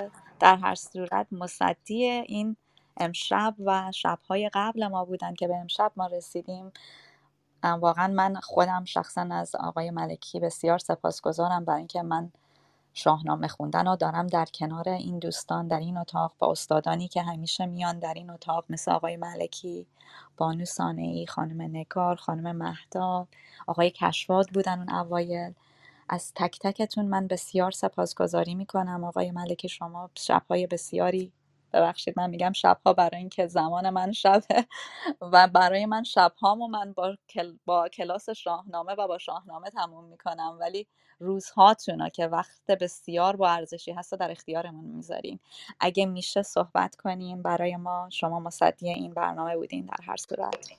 [0.40, 2.56] در هر صورت مصدی این
[2.96, 6.72] امشب و شبهای قبل ما بودن که به امشب ما رسیدیم.
[7.64, 12.32] واقعا من خودم شخصا از آقای ملکی بسیار سپاسگزارم برای اینکه من
[12.94, 17.66] شاهنامه خوندن و دارم در کنار این دوستان در این اتاق با استادانی که همیشه
[17.66, 19.86] میان در این اتاق مثل آقای ملکی
[20.36, 23.28] بانو سانعی خانم نگار خانم مهداد
[23.66, 25.54] آقای کشواد بودن اون اوایل.
[26.08, 29.04] از تک تکتون من بسیار سپاسگزاری می‌کنم.
[29.04, 31.32] آقای ملکی شما شبهای بسیاری
[31.72, 34.66] ببخشید من میگم شبها برای اینکه زمان من شبه
[35.20, 37.52] و برای من شبهامو من با, کل...
[37.64, 40.56] با کلاس شاهنامه و با شاهنامه تموم می‌کنم.
[40.60, 40.86] ولی
[41.18, 45.38] روزهاتونو که وقت بسیار با ارزشی هست در اختیارمون می‌ذارین.
[45.80, 50.70] اگه میشه صحبت کنیم برای ما شما مصدی این برنامه بودین در هر صورت.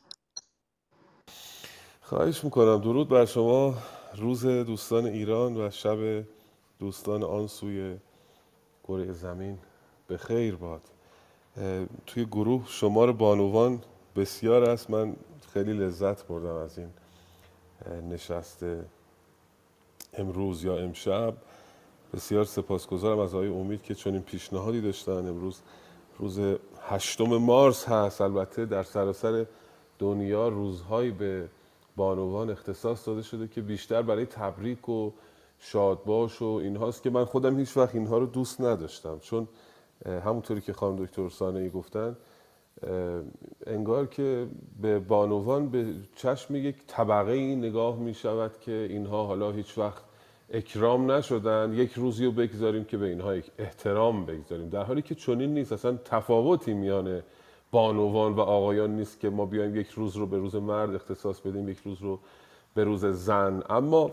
[2.01, 2.81] خواهش می‌کنم.
[2.81, 3.73] درود بر شما.
[4.15, 6.25] روز دوستان ایران و شب
[6.79, 7.99] دوستان آن سوی
[8.83, 9.59] کره زمین.
[10.07, 10.81] به خیر باد
[12.05, 13.81] توی گروه شمار بانوان
[14.15, 14.89] بسیار است.
[14.89, 15.15] من
[15.53, 16.89] خیلی لذت بردم از این
[18.09, 18.65] نشست
[20.13, 21.33] امروز یا امشب.
[22.13, 25.27] بسیار سپاسگزارم از آقای امید که چنین پیشنهادی داشتن.
[25.27, 25.61] امروز
[26.19, 26.39] روز
[26.81, 28.21] هشتم مارس هست.
[28.21, 29.45] البته در سراسر
[29.99, 31.49] دنیا روزهایی به
[31.95, 35.11] بانوان اختصاص داده شده که بیشتر برای تبریک و
[35.59, 39.19] شادباش و اینهاست که من خودم هیچ وقت اینها رو دوست نداشتم.
[39.19, 39.47] چون
[40.05, 42.15] همونطوری که خانم دکتر سانهی گفتن
[43.67, 44.47] انگار که
[44.81, 45.85] به بانوان به
[46.15, 50.03] چشم یک طبقه این نگاه می شود که اینها حالا هیچ وقت
[50.49, 51.73] اکرام نشدن.
[51.73, 54.69] یک روزی رو بگذاریم که به اینها احترام بگذاریم.
[54.69, 55.73] در حالی که چنین نیست.
[55.73, 57.21] اصلا تفاوتی میان
[57.71, 61.69] بانوان و آقایان نیست که ما بیایم یک روز رو به روز مرد اختصاص بدیم
[61.69, 62.19] یک روز رو
[62.75, 63.63] به روز زن.
[63.69, 64.11] اما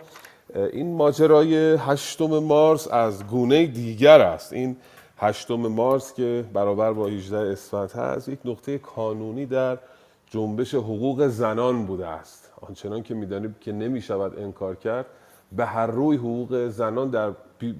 [0.54, 4.52] این ماجرای هشتم مارس از گونه دیگر است.
[4.52, 4.76] این
[5.22, 9.78] هشتم مارس که برابر با 18 اسفند هست یک نقطه کانونی در
[10.26, 12.52] جنبش حقوق زنان بوده است.
[12.60, 15.06] آنچنان که می‌دانیم که نمی شود انکار کرد
[15.52, 17.32] به هر روی حقوق زنان در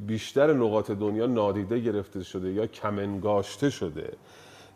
[0.06, 4.12] بیشتر نقاط دنیا نادیده گرفته شده یا کمنگاشته شده.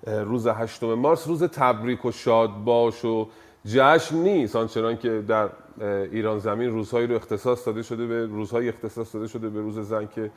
[0.06, 3.28] روز هشتم مارس روز تبریک و شادباش و
[3.66, 4.56] جشن نیست.
[4.56, 5.48] آنچنان که در
[6.12, 10.08] ایران زمین روزهایی رو اختصاص داده شده به روزهایی اختصاص داده شده به روز زن
[10.14, 10.30] که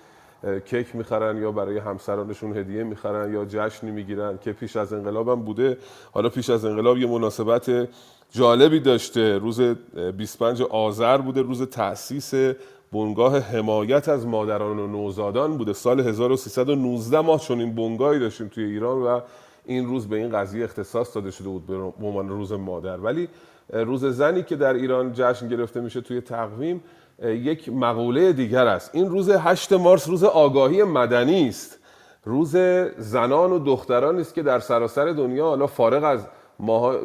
[0.65, 5.41] کیک می‌خرن یا برای همسرانشون هدیه می‌خرن یا جشنی می‌گیرن که پیش از انقلاب هم
[5.41, 5.77] بوده.
[6.11, 7.87] حالا پیش از انقلاب یه مناسبت
[8.31, 9.37] جالبی داشته.
[9.37, 9.61] روز
[10.17, 12.33] 25 آذر بوده روز تأسیس
[12.93, 15.73] بنگاه حمایت از مادران و نوزادان بوده.
[15.73, 19.19] سال 1319 ما چون این بنگاهی داشتیم توی ایران و
[19.65, 21.75] این روز به این قضیه اختصاص داده شده بود به
[22.07, 22.97] عنوان روز مادر.
[22.97, 23.29] ولی
[23.73, 26.83] روز زنی که در ایران جشن گرفته میشه توی تقویم
[27.23, 28.89] یک مقوله دیگر است.
[28.93, 31.79] این روز 8 مارس روز آگاهی مدنی است.
[32.25, 32.55] روز
[32.97, 36.25] زنان و دخترانی است که در سراسر دنیا حالا فارغ از
[36.59, 36.95] ما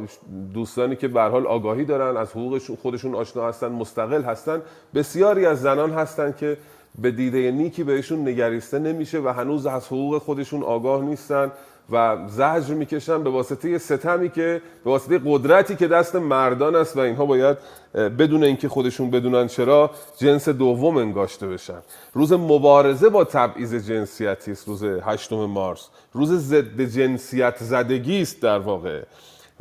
[0.54, 4.62] دوستانی که به حال آگاهی دارن از حقوقشون خودشون آشنا هستن مستقل هستن.
[4.94, 6.56] بسیاری از زنان هستن که
[6.98, 11.52] به دیده نیکی بهشون نگریسته نمیشه و هنوز از حقوق خودشون آگاه نیستن.
[11.90, 17.00] و زجر می‌کشن به واسطه ستمی که به واسطه قدرتی که دست مردان است و
[17.00, 17.58] اینها باید
[17.94, 21.78] بدون اینکه خودشون بدونن چرا جنس دوم انگاشته بشن.
[22.14, 25.88] روز مبارزه با تبعیض جنسیتی است روز 8 مارس.
[26.12, 29.02] روز ضد جنسیت زدگی است در واقع.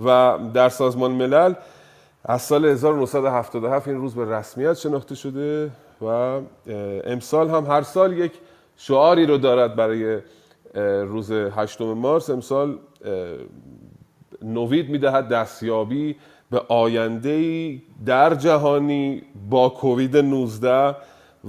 [0.05, 1.53] و در سازمان ملل
[2.25, 5.71] از سال 1977 این روز به رسمیت شناخته شده
[6.01, 6.39] و
[7.05, 8.31] امسال هم هر سال یک
[8.77, 10.19] شعاری رو دارد برای
[11.05, 12.77] روز هشتم مارس امسال
[14.41, 16.15] نوید می‌دهد دستیابی
[16.51, 17.75] به آینده
[18.05, 20.95] در جهانی با کووید 19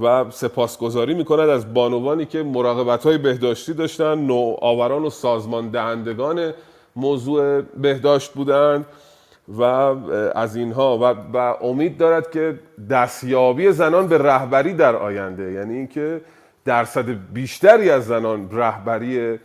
[0.01, 6.53] و سپاسگزاری می‌کند از بانوانی که مراقبت های بهداشتی داشتن نوآوران و سازمان دهندگان
[6.95, 8.85] موضوع بهداشت بودند
[9.57, 9.61] و
[10.35, 11.03] از اینها و,
[11.37, 12.59] و امید دارد که
[12.89, 16.21] دستیابی زنان به رهبری در آینده یعنی اینکه
[16.65, 19.39] درصد بیشتری از زنان رهبری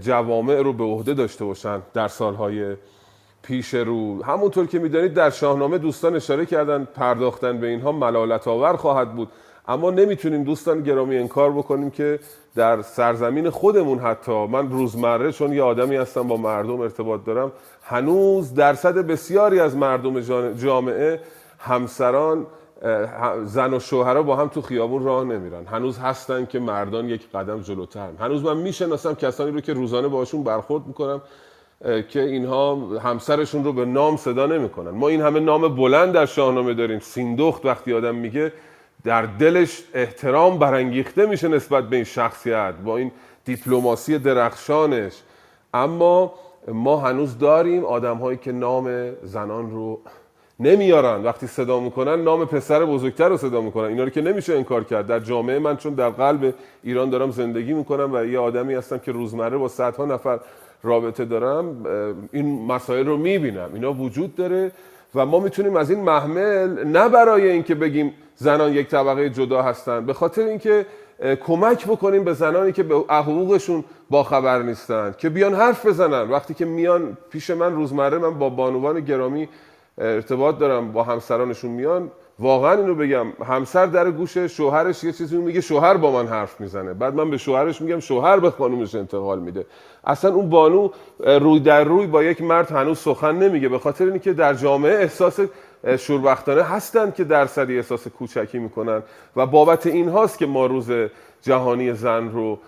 [0.00, 2.76] جوامع رو به عهده داشته باشند در سالهای
[3.42, 4.24] پیش رو.
[4.24, 9.28] همونطور که می‌دانید در شاهنامه دوستان اشاره کردن پرداختن به اینها ملالت آور خواهد بود.
[9.68, 12.18] اما نمی‌تونیم دوستان گرامی انکار بکنیم که
[12.54, 17.52] در سرزمین خودمون حتی من روزمره چون یه آدمی هستم با مردم ارتباط دارم
[17.82, 20.20] هنوز درصد بسیاری از مردم
[20.54, 21.20] جامعه
[21.58, 22.46] همسران
[23.44, 25.66] زن و شوهرها با هم تو خیابون راه نمیرن.
[25.66, 28.08] هنوز هستن که مردان یک قدم جلوتر.
[28.20, 31.22] هنوز من می‌شناسم کسانی رو که روزانه باشون برخورد می‌کنم
[32.08, 34.90] که اینها همسرشون رو به نام صدا نمی‌کنن.
[34.90, 36.98] ما این همه نام بلند در شاهنامه داریم.
[36.98, 38.52] سیندخت وقتی آدم میگه
[39.04, 43.12] در دلش احترام برانگیخته میشه نسبت به این شخصیت با این
[43.44, 45.12] دیپلماسی درخشانش.
[45.74, 46.34] اما
[46.68, 50.00] ما هنوز داریم آدم هایی که نام زنان رو
[50.60, 51.24] نمیارن.
[51.24, 53.88] وقتی صدا می‌کنن نام پسر بزرگتر رو صدا می‌کنن.
[53.88, 55.06] اینا رو که نمیشه انکار کرد.
[55.06, 59.12] در جامعه من چون در قلب ایران دارم زندگی می‌کنم و یه آدمی هستم که
[59.12, 60.40] روزمره با صدها نفر
[60.82, 61.86] رابطه دارم
[62.32, 63.70] این مسائل رو می‌بینم.
[63.74, 64.72] اینا وجود داره
[65.14, 70.06] و ما می‌تونیم از این محمل نه برای اینکه بگیم زنان یک طبقه جدا هستن
[70.06, 70.86] به خاطر اینکه
[71.46, 76.30] کمک بکنیم به زنانی که به حقوقشون باخبر نیستن که بیان حرف بزنن.
[76.30, 79.48] وقتی که میان پیش من روزمره من با بانوان گرامی
[79.98, 82.10] ارتباط دارم با همسرانشون میان.
[82.38, 86.94] واقعا اینو بگم همسر در گوش شوهرش یه چیزی میگه شوهر با من حرف می‌زنه.
[86.94, 89.66] بعد من به شوهرش میگم شوهر به خانومش انتقال میده.
[90.04, 90.88] اصلا اون بانو
[91.18, 95.40] روی در روی با یک مرد هنوز سخن نمیگه به خاطر اینکه در جامعه احساس
[95.98, 99.02] شوربختانه هستن که درصدی احساس کوچکی می‌کنن
[99.36, 100.90] و بابت این هاست که ما روز
[101.42, 102.58] جهانی زن رو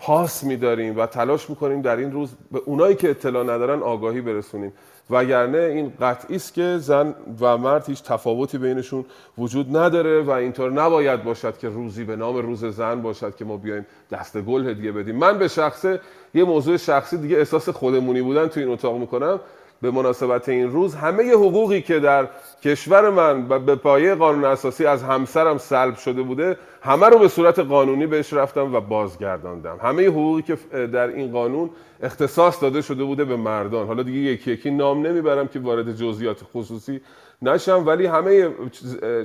[0.00, 4.72] پاس میداریم و تلاش می‌کنیم در این روز به اونایی که اطلاع ندارن آگاهی برسونیم.
[5.10, 9.04] وگرنه این قطعی است که زن و مرد هیچ تفاوتی بینشون
[9.38, 13.56] وجود نداره و اینطور نباید باشد که روزی به نام روز زن باشد که ما
[13.56, 15.16] بیایم دست گل هدیه بدیم.
[15.16, 16.00] من به شخصه
[16.34, 19.40] یه موضوع شخصی دیگه احساس خودمونی بودن تو این اتاق می‌کنم.
[19.82, 22.28] به مناسبت این روز همه حقوقی که در
[22.62, 27.28] کشور من و به پایه قانون اساسی از همسرم سلب شده بوده همه رو به
[27.28, 29.78] صورت قانونی بهش رفتم و بازگرداندم.
[29.82, 30.56] همه حقوقی که
[30.86, 31.70] در این قانون
[32.02, 33.86] اختصاص داده شده بوده به مردان.
[33.86, 37.00] حالا دیگه یکی یکی نام نمی‌برم که وارد جزئیات خصوصی
[37.42, 38.48] نشم ولی همه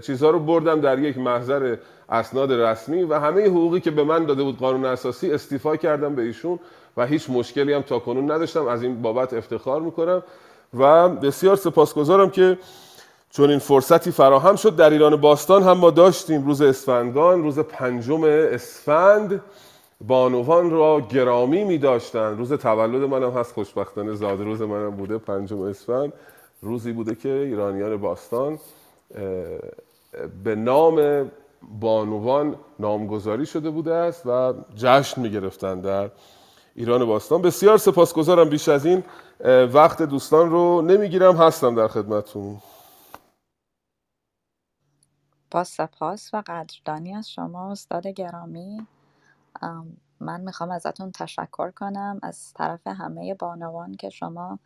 [0.02, 1.78] چیزها رو بردم در یک محضر
[2.10, 6.22] اسناد رسمی و همه حقوقی که به من داده بود قانون اساسی استیفا کردم به
[6.22, 6.60] ایشون.
[6.98, 8.68] و هیچ مشکلی هم تا کنون نداشتم.
[8.68, 10.24] از این بابت افتخار می‌کنم.
[10.74, 12.57] و بسیار سپاسگزارم که
[13.32, 16.45] چون این فرصتی فراهم شد در ایران باستان هم ما داشتیم.
[16.45, 19.41] روز اسفندگان روز پنجم اسفند
[20.07, 25.61] بانوان را گرامی می داشتن روز تولد منم هست خوشبختانه زاد روز منم بوده پنجم
[25.61, 26.14] اسفند.
[26.61, 28.60] روزی بوده که ایرانیان باستان
[30.44, 31.26] به نام
[31.80, 36.10] بانوان نامگذاری شده بوده است و جشن می گرفتن در
[36.80, 37.42] ایران باستان.
[37.42, 39.04] بسیار سپاسگزارم بیش از این
[39.74, 42.62] وقت دوستان رو نمی‌گیرم هستم در خدمتتون.
[45.52, 48.88] با سپاس و قدردانی از شما استاد گرامی.
[50.20, 54.60] من می‌خوام ازتون تشکر کنم از طرف همه بانوان که شما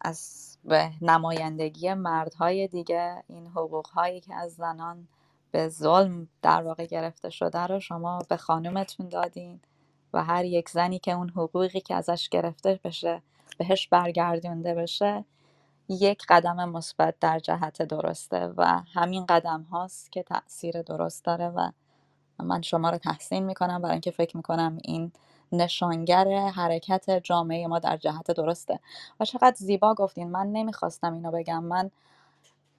[0.00, 5.08] از به نمایندگی مردهای دیگه این حقوقهایی که از زنان
[5.50, 9.60] به ظلم در واقع گرفته شده رو شما به خانومتون دادین.
[10.16, 13.22] و هر یک زنی که اون حقوقی که ازش گرفته بشه
[13.58, 15.24] بهش برگردونده بشه
[15.88, 21.70] یک قدم مثبت در جهت درسته و همین قدم هاست که تاثیر درست داره و
[22.38, 25.12] من شما رو تحسین می‌کنم برای اینکه فکر می‌کنم این
[25.52, 28.80] نشانگر حرکت جامعه ما در جهت درسته.
[29.20, 30.30] و چقدر زیبا گفتین.
[30.30, 31.64] من نمی‌خواستم اینو بگم.
[31.64, 31.90] من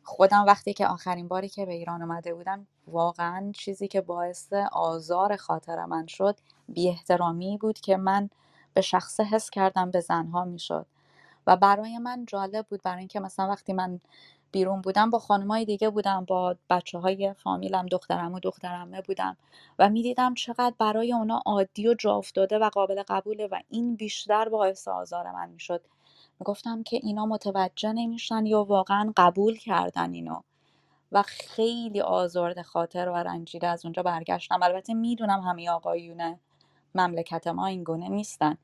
[0.08, 5.38] خودم وقتی که آخرین باری که به ایران اومده بودم واقعا چیزی که باعث آزار
[5.38, 6.38] خاطر من شد
[6.70, 8.30] بی احترامی بود که من
[8.76, 10.88] به شخصه حس کردم به زنها می‌شد.
[11.48, 14.02] و برای من جالب بود برای اینکه مثلا وقتی من
[14.52, 19.38] بیرون بودم با خانمای دیگه بودم با بچه های فامیلم دخترم و دخترمه بودم
[19.80, 24.50] و می‌دیدم چقدر برای اونا عادی و جا افتاده و قابل قبوله و این بیشتر
[24.50, 25.82] باعث آزار من می‌شد.
[26.46, 30.42] گفتم که اینا متوجه نمیشن یا واقعا قبول کردن اینو.
[31.12, 34.64] و خیلی آزرده خاطر و رنجیده از اونجا برگشتم.
[34.64, 36.40] البته می‌دونم همه آقایون
[36.96, 38.58] مملکت ما این گونه نیستن.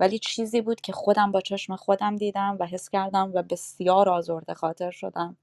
[0.00, 4.54] ولی چیزی بود که خودم با چشم خودم دیدم و حس کردم و بسیار آزرده
[4.54, 5.36] خاطر شدم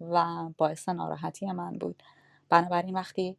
[0.00, 2.02] و باعث ناراحتی من بود.
[2.48, 3.36] بنابراین وقتی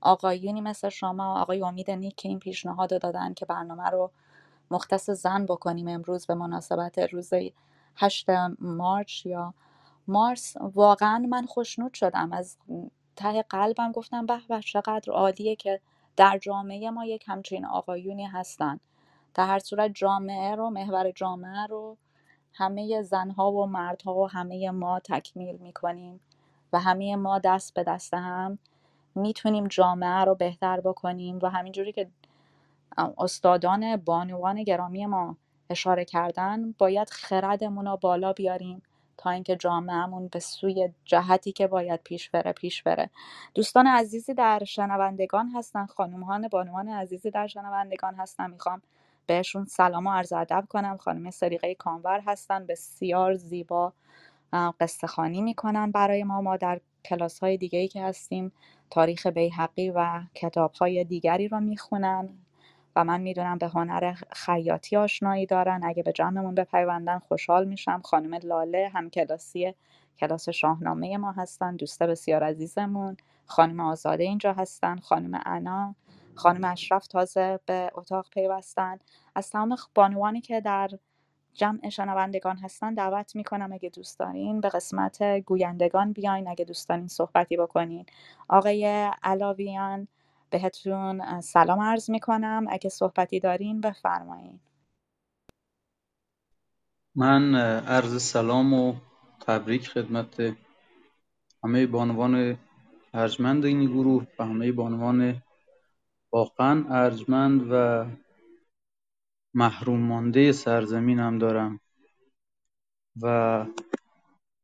[0.00, 4.10] آقایونی مثل شما آقای امید نیک که این پیشنهاد دادن که برنامه رو
[4.70, 7.32] مختص زن بکنیم امروز به مناسبت روز
[7.96, 8.26] 8
[8.58, 9.54] مارچ یا
[10.08, 10.56] مارس.
[10.60, 12.32] واقعا من خوشنود شدم.
[12.32, 12.56] از
[13.16, 15.80] ته قلبم گفتم به به چقدر عالیه که
[16.16, 18.80] در جامعه ما یک همچین آقایونی هستن.
[19.34, 21.96] در هر صورت جامعه رو محور جامعه رو
[22.52, 26.20] همه زنها و مردها و همه ما تکمیل می‌کنیم
[26.72, 28.58] و همه ما دست به دست هم
[29.14, 32.10] می‌تونیم جامعه رو بهتر بکنیم و همینجوری که
[32.98, 35.36] استادان بانوان گرامی ما
[35.70, 38.82] اشاره کردن باید خردمون رو بالا بیاریم
[39.16, 43.10] تا اینکه جامعهمون به سوی جهتی که باید پیش بره پیش بره.
[43.54, 48.50] دوستان عزیزی در شنوندگان هستن خانومان بانوان عزیزی در شنوندگان هستن.
[48.50, 48.82] می‌خوام
[49.26, 50.96] بهشون سلام و عرض ادب کنم.
[50.96, 53.92] خانم سریقه کانور هستن بسیار زیبا
[54.80, 56.40] قصه خانی می‌کنن برای ما.
[56.40, 58.52] ما در کلاس های دیگه ای که هستیم
[58.90, 62.28] تاریخ بیحقی و کتاب های دیگری رو می‌خونن.
[62.96, 65.80] و من می‌دونم به هنر خیاطی آشنایی دارن.
[65.84, 68.00] اگه به جمعمون بپیوندن خوشحال میشم.
[68.04, 69.74] خانم لاله هم کلاسی
[70.18, 71.76] کلاس شاهنامه ما هستن.
[71.76, 73.16] دوست بسیار عزیزمون.
[73.46, 74.98] خانم آزاده اینجا هستن.
[74.98, 75.94] خانم انا
[76.34, 78.98] خانم اشرف تازه به اتاق پیوستن.
[79.34, 80.90] از تمام بانوانی که در
[81.54, 86.48] جمع شنوندگان هستن دعوت می‌کنم اگه دوست دارین به قسمت گویندگان بیاین.
[86.48, 88.06] اگه دوست دارین صحبتی بکنین.
[88.48, 90.08] آقای علاویان
[90.50, 92.66] بهتون سلام عرض می‌کنم.
[92.70, 94.60] اگه صحبتی دارین بفرمایین.
[97.14, 97.54] من
[97.86, 98.94] عرض سلام و
[99.40, 100.56] تبریک خدمت
[101.64, 102.58] همه بانوان
[103.14, 105.42] ارجمند این گروه و همه بانوان
[106.32, 108.06] واقعا ارجمند و
[109.54, 111.80] محروم مانده سرزمینم دارم.
[113.22, 113.26] و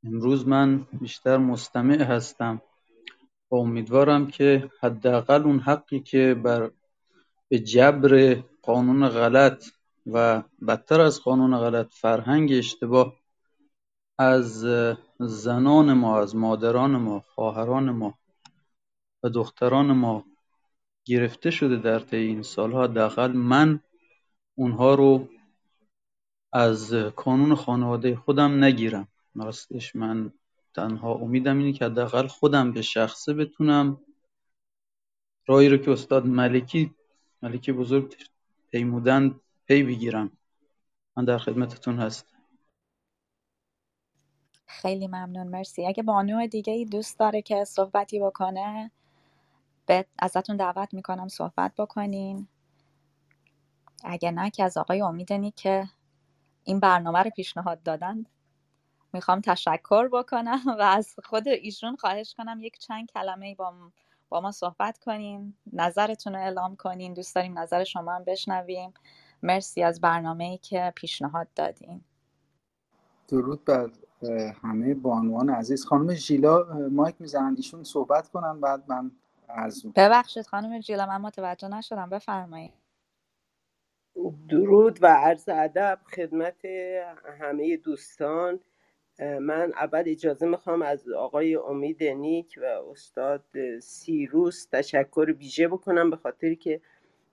[0.04, 2.62] امروز من بیشتر مستمع هستم.
[3.50, 6.70] و امیدوارم که حداقل اون حقی که بر
[7.48, 9.64] به جبر قانون غلط
[10.06, 13.16] و بدتر از قانون غلط فرهنگ اشتباه
[14.18, 14.66] از
[15.18, 18.18] زنان ما از مادران ما خواهران ما
[19.22, 20.24] و دختران ما
[21.04, 23.80] گرفته شده در طی این سالها حداقل من
[24.54, 25.28] اونها رو
[26.52, 29.08] از کانون خانواده خودم نگیرم.
[29.34, 30.32] راستش من
[30.76, 34.00] تنها امیدم اینه که حداقل خودم به شخصه بتونم
[35.46, 36.94] راهی رو که استاد ملکی
[37.42, 38.14] ملکی بزرگ
[38.70, 40.32] پیمودن پی بگیرم.
[41.16, 42.36] من در خدمتتون هستم.
[44.66, 45.86] خیلی ممنون مرسی.
[45.86, 48.90] اگه بانو دیگه ای دوست داره که صحبتی بکنه
[49.86, 52.48] به ازتون دعوت می‌کنم صحبت بکنین.
[54.04, 55.88] اگه نه که از آقای امیدنی که
[56.64, 58.26] این برنامه رو پیشنهاد دادن.
[59.16, 63.74] می‌خوام تشکر بکنم و از خود ایشون خواهش کنم یک چند کلمه با,
[64.28, 65.54] با ما صحبت کنین.
[65.72, 67.14] نظرتون رو اعلام کنین.
[67.14, 68.94] دوست داریم نظر شما هم بشنویم.
[69.42, 72.04] مرسی از برنامه ای که پیشنهاد دادین.
[73.28, 73.90] درود بر
[74.62, 75.86] همه بانوان عزیز.
[75.86, 77.54] خانم ژیلا مایک می‌زنن.
[77.56, 79.12] ایشون صحبت کنن بعد من
[79.48, 82.10] عرض ببخشید خانم ژیلا من متوجه نشدم.
[82.10, 82.74] بفرمایید.
[84.48, 86.64] درود و عرض ادب خدمت
[87.40, 88.60] همه دوستان.
[89.20, 93.44] من اول اجازه می‌خوام از آقای امید نیک و استاد
[93.80, 96.80] سیروس تشکر ویژه بکنم به خاطری که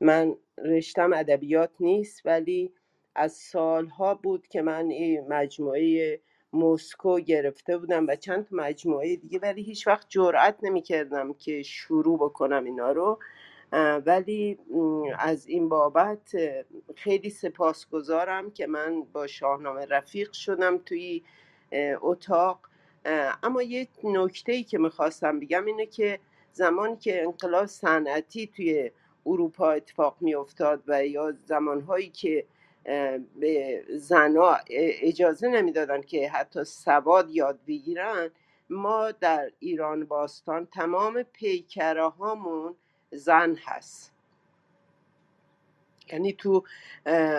[0.01, 2.73] من رشتم ادبیات نیست ولی
[3.15, 6.22] از سالها بود که من این مجموعه
[6.53, 12.64] مسکو گرفته بودم و چند مجموعه دیگه ولی هیچ وقت جرأت نمی‌کردم که شروع بکنم
[12.65, 13.19] اینا رو.
[14.05, 14.60] ولی
[15.19, 16.35] از این بابت
[16.95, 21.23] خیلی سپاسگزارم که من با شاهنامه رفیق شدم توی
[22.02, 22.60] اتاق.
[23.44, 26.20] اما یه نکته ای که می‌خواستم بگم اینه که
[26.54, 28.91] زمانی که انقلاب صنعتی توی
[29.26, 32.45] اروپا اتفاق میافتاد و یا زمانهایی که
[33.40, 34.58] به زنا
[35.02, 38.30] اجازه نمی‌دادن که حتی سواد یاد بگیرن
[38.70, 42.76] ما در ایران باستان تمام پیکره هامون
[43.12, 44.12] زن هست.
[46.11, 46.63] یعنی تو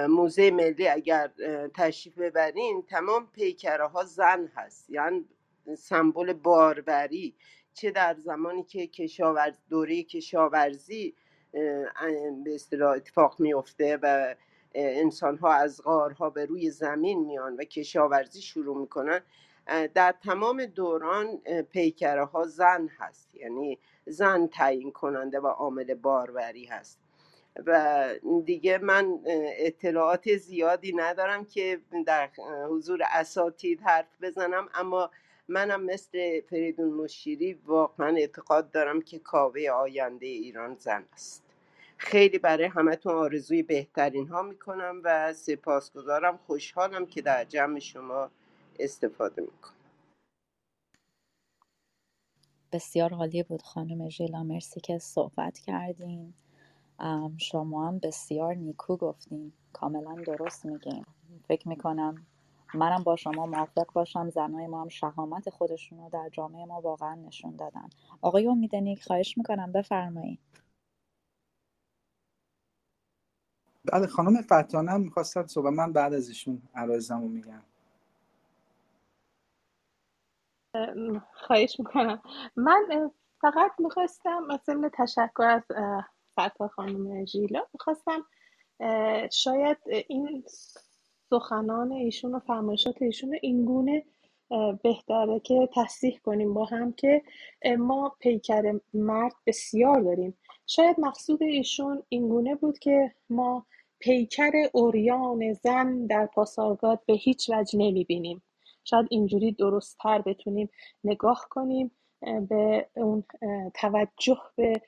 [0.08, 1.30] موزه ملی اگر
[1.74, 4.90] تشریف ببرین تمام پیکره ها زن هست.
[4.90, 5.24] یعنی
[5.78, 7.34] سمبل باروری.
[7.74, 11.14] چه در زمانی که کشاورز دوره کشاورزی
[12.44, 14.34] به اصطلاح اتفاق میفته و
[14.74, 19.20] انسان ها از غارها به روی زمین میان و کشاورزی شروع می‌کنن
[19.94, 21.36] در تمام دوران
[21.70, 23.34] پیکره ها زن هست.
[23.34, 27.03] یعنی زن تعیین کننده و عامل باروری هست.
[27.66, 28.08] و
[28.44, 29.18] دیگه من
[29.58, 32.30] اطلاعات زیادی ندارم که در
[32.70, 35.10] حضور اساتید حرف بزنم اما
[35.48, 41.44] منم مثل فریدون مشیری واقعا اعتقاد دارم که کاوه آینده ایران زن است.
[41.96, 48.30] خیلی برای همتون آرزوی بهترین ها می‌کنم و سپاسگزارم خوشحالم که در جمع شما
[48.78, 49.74] استفاده می‌کنم.
[52.72, 55.60] بسیار عالی بود خانم ژیلا مرسی که صحبت
[57.00, 59.52] کردین شما هم بسیار نیکو گفتین.
[59.72, 61.04] کاملا درست میگین.
[61.48, 62.26] فکر می‌کنم
[62.74, 64.30] منم با شما موافق باشم.
[64.30, 67.88] زنای ما هم شهامت خودشون رو در جامعه ما واقعا نشون دادن.
[68.22, 70.40] آقای امید نیک خواهش می‌کنم بفرمایید.
[73.92, 77.62] بله خانم فتانه هم می‌خواستن صحبت من بعد از ایشون عرایزم رو میگم
[81.34, 82.22] خواهش می‌کنم.
[82.56, 83.10] من
[83.40, 85.62] فقط می‌خواستم ضمن تشکر از
[86.40, 87.60] فتا خانم ژیلا.
[87.72, 88.24] می‌خواستم
[89.32, 89.76] شاید
[90.08, 90.44] این
[91.30, 94.04] سخنان ایشون و فرمایشات ایشون رو اینگونه
[94.82, 97.22] بهتره که تصدیح کنیم با هم که
[97.78, 100.38] ما پیکر مرد بسیار داریم.
[100.66, 103.66] شاید مقصود ایشون اینگونه بود که ما
[103.98, 108.42] پیکر اوریان زن در پاسارگاد به هیچ وجه نمی‌بینیم.
[108.84, 110.70] شاید اینجوری درستتر بتونیم
[111.04, 111.90] نگاه کنیم
[112.48, 113.24] به اون
[113.74, 114.82] توجه به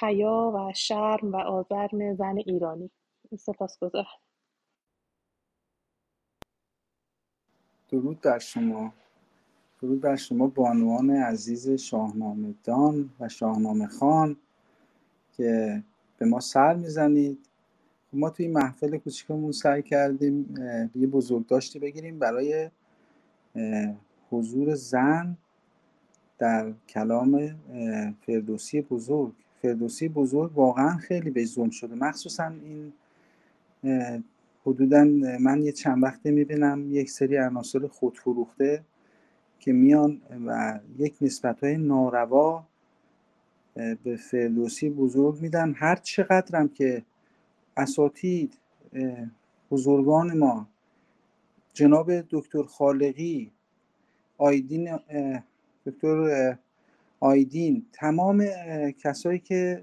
[0.00, 2.90] حیا و شرم و آزرم زن ایرانی.
[3.38, 4.06] سپاسگزارم.
[7.88, 8.92] درود بر شما.
[9.82, 14.36] درود بر شما بانوان عزیز شاهنامه دان و شاهنامه خان
[15.32, 15.82] که
[16.18, 17.48] به ما سر می‌زنید.
[18.12, 20.54] ما توی محفل کوچیکمون سعی کردیم
[20.94, 22.70] یه بزرگداشتی بگیریم برای
[24.30, 25.36] حضور زن
[26.38, 27.60] در کلام
[28.26, 29.34] فردوسی بزرگ.
[29.62, 31.94] فردوسی بزرگ واقعا خیلی به زوم شده.
[31.94, 32.92] مخصوصا این
[34.66, 35.04] حدودا
[35.40, 38.84] من یه چند وقته می‌بینم یک سری عناصر خودفروخته
[39.60, 42.66] که میان و یک نسبت های ناروا
[43.74, 45.72] به فردوسی بزرگ میدن.
[45.76, 47.02] هر چقدرم که
[47.76, 48.58] اساتید
[49.70, 50.68] بزرگان ما
[51.72, 53.50] جناب دکتر خالقی
[54.38, 54.98] آیدین
[55.86, 56.56] دکتر
[57.20, 58.44] آیدین تمام
[58.98, 59.82] کسایی که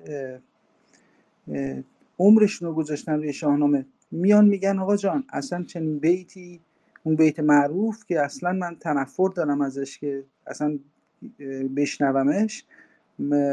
[2.19, 6.61] عمرشون رو گذاشتن روی شاهنامه میان میگن آقا جان اصلا چنین بیتی
[7.03, 10.79] اون بیت معروف که اصلا من تنفر دارم ازش که اصلا
[11.75, 12.65] بشنومش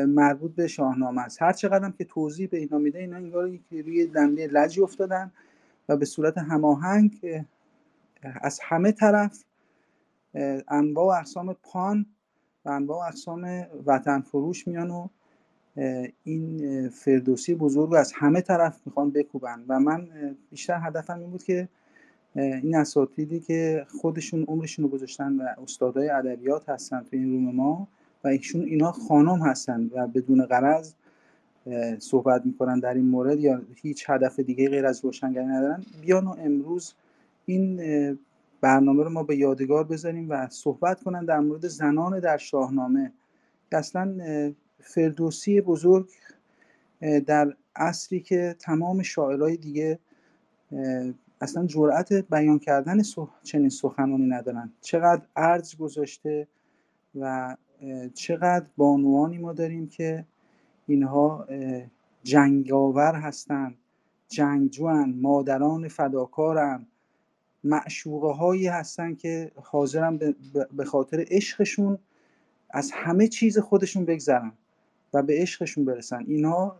[0.07, 1.43] مربوط به شاهنامه است.
[1.43, 5.33] هر چقدرم که توضیح به اینا میده اینا انگار روی دنده لجی افتادن
[5.89, 7.21] و به صورت هماهنگ
[8.23, 9.45] از همه طرف
[10.69, 12.07] انواع و اقسام پان
[12.65, 15.09] و انواع اقسام وطن فروش میان و
[16.25, 19.65] این فردوسی بزرگ رو از همه طرف می‌خوان بکوبن.
[19.69, 20.09] و من
[20.51, 21.69] بیشتر هدفم این بود که
[22.35, 27.89] این اساتیدی که خودشون عمرشون رو گذاشتن و استادای ادبیات هستن تو این روم ما
[28.25, 30.93] و ایشون اینا خانم هستن و بدون غرض
[31.99, 35.83] صحبت می‌کنن در این مورد یا هیچ هدف دیگه غیر از روشنگری ندارن.
[36.03, 36.95] بیان و امروز
[37.47, 37.81] این
[38.61, 43.13] برنامه رو ما به یادگار بذاریم و صحبت کنن در مورد زنان در شاهنامه.
[43.73, 44.17] اصلا
[44.81, 46.09] فردوسی بزرگ
[47.27, 49.99] در عصری که تمام شاعرای دیگه
[51.41, 53.03] اصلا جرأت بیان کردن
[53.43, 54.73] چنین سخنانی ندارن.
[54.81, 56.49] چقدر ارج گذاشته
[57.15, 57.57] و
[58.15, 60.25] چقدر بانوانی ما داریم که
[60.87, 61.47] اینها
[62.23, 63.75] جنگاور هستند
[64.29, 66.87] جنگجوان مادران فداکارن.
[67.65, 70.35] معشوقه هایی هستن که حاضرن
[70.73, 71.99] به خاطر عشقشون
[72.71, 74.53] از همه چیز خودشون بگذرن
[75.15, 76.25] و به عشقشون برسن.
[76.27, 76.77] اینها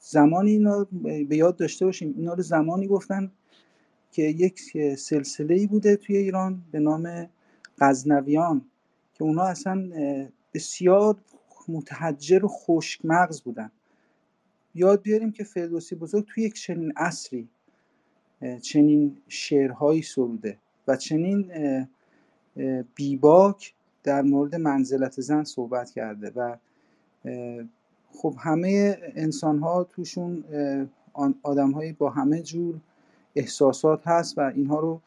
[0.00, 0.86] زمانی اینا
[1.28, 3.32] به یاد داشته باشیم اینا رو زمانی گفتن
[4.12, 4.60] که یک
[4.98, 7.28] سلسله ای بوده توی ایران به نام
[7.78, 8.64] غزنویان
[9.14, 9.90] که اونا اصلا
[10.54, 11.16] بسیار
[11.68, 13.70] متحجر و خشک مغز بودن.
[14.74, 17.48] یاد بیاریم که فردوسی بزرگ توی یک چنین عصری
[18.62, 20.58] چنین شعرهایی سروده
[20.88, 21.52] و چنین
[22.94, 26.56] بیباک در مورد منزلت زن صحبت کرده و
[28.12, 30.44] خب همه انسان ها توشون
[31.42, 32.74] آدم با همه جور
[33.36, 35.00] احساسات هست و اینها رو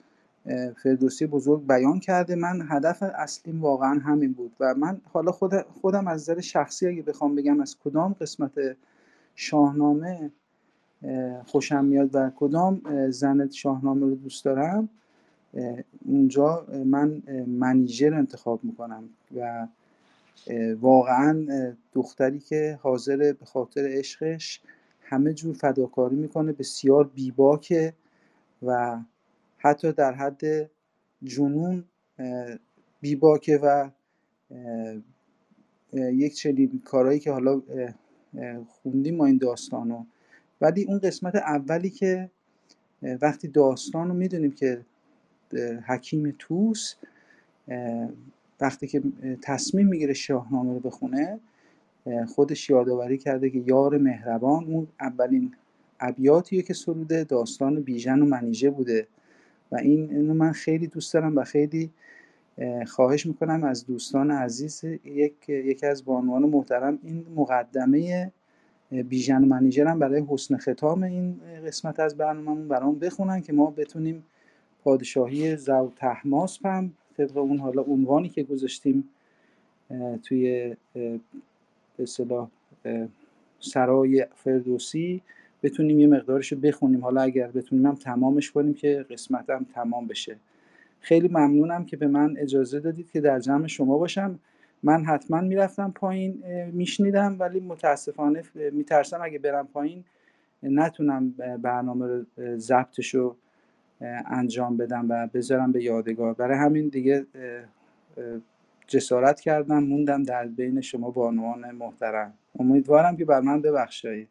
[0.84, 2.36] فردوسی بزرگ بیان کرده.
[2.36, 7.02] من هدف اصلیم واقعا همین بود و من حالا خود خودم از نظر شخصی اگه
[7.02, 8.52] بخوام بگم از کدام قسمت
[9.36, 10.32] شاهنامه
[11.46, 14.90] خوشم میاد و کدام زن شاهنامه رو دوست دارم
[16.06, 19.68] اونجا من منیژر انتخاب می‌کنم و
[20.82, 21.46] واقعا
[21.94, 24.62] دختری که حاضر به خاطر عشقش
[25.02, 27.94] همه جور فداکاری می‌کنه بسیار بیباکه
[28.64, 29.00] و
[29.58, 30.70] حتی در حد
[31.24, 31.84] جنون
[33.02, 33.90] بیباکه و
[35.94, 37.62] یک چنین کارهایی که حالا
[38.68, 40.04] خوندیم ما این داستانو.
[40.62, 42.30] ولی اون قسمت اولی که
[43.22, 44.86] وقتی داستان رو می‌دونیم که
[45.88, 46.96] حکیم توس
[48.62, 49.04] وقتی که
[49.42, 51.40] تصمیم می‌گیره شاهنامه رو بخونه
[52.28, 55.54] خودش یادآوری کرده که یار مهربان اون اولین
[56.00, 59.08] ابیاتیه که سروده داستان بیژن و منیژه بوده.
[59.72, 61.92] و این اینو من خیلی دوست دارم و خیلی
[62.88, 68.32] خواهش می‌کنم از دوستان عزیز یک یکی از بانوان محترم این مقدمه
[68.92, 73.72] بیژن و منیژر هم برای حسن ختام این قسمت از برنامهمون برام بخونن که ما
[73.72, 74.24] بتونیم
[74.84, 79.10] پادشاهی زو تحماس هم طبق اون حالا عنوانی که گذاشتیم
[80.24, 80.76] توی
[81.98, 82.50] به صلاح
[83.60, 85.22] سرای فردوسی
[85.64, 87.02] بتونیم یه مقدارش رو بخونیم.
[87.02, 90.36] حالا اگر بتونیم هم تمامش کنیم که قسمت هم تمام بشه.
[91.02, 94.40] خیلی ممنونم که به من اجازه دادید که در جمع شما باشم.
[94.84, 100.04] من حتما می‌رفتم پایین میشنیدم ولی متاسفانه میترسم اگه برم پایین
[100.64, 101.32] نتونم
[101.62, 102.26] برنامه رو
[102.58, 103.36] ضبطش رو
[104.26, 106.34] انجام بدم و بذارم به یادگار.
[106.34, 107.26] برای همین دیگه
[108.88, 112.34] جسارت کردم موندم در بین شما بانوان محترم.
[112.60, 114.30] امیدوارم که بر من ببخشید.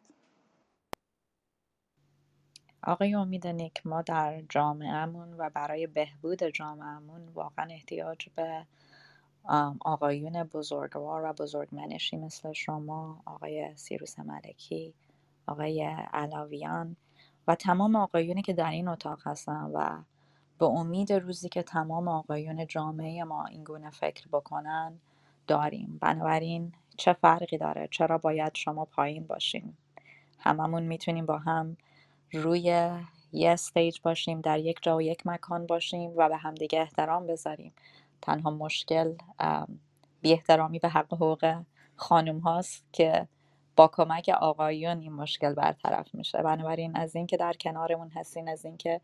[2.83, 8.65] آقای امید نیک ما در جامعهمون و برای بهبود جامعهمون واقعا احتیاج به
[9.79, 14.93] آقایون بزرگوار و بزرگمنشی مثل شما آقای سیروس ملکی
[15.47, 15.83] آقای
[16.13, 16.95] علاویان
[17.47, 20.03] و تمام آقایونی که در این اتاق هستن و
[20.59, 24.99] به امید روزی که تمام آقایون جامعه ما این گونه فکر بکنن
[25.47, 25.97] داریم.
[26.01, 29.73] بنابراین چه فرقی داره؟ چرا باید شما پایین باشین؟
[30.39, 31.77] هممون می‌تونیم با هم
[32.33, 32.61] روی
[33.33, 37.73] یه استیج باشیم در یک جا و یک مکان باشیم و به همدیگه احترام بذاریم.
[38.21, 39.13] تنها مشکل
[40.21, 41.61] بی احترامی به حق حقوق
[41.95, 43.27] خانم هاست که
[43.75, 46.37] با کمک آقایون این مشکل برطرف میشه.
[46.37, 49.01] بنابراین از اینکه در کنارمون هستین از اینکه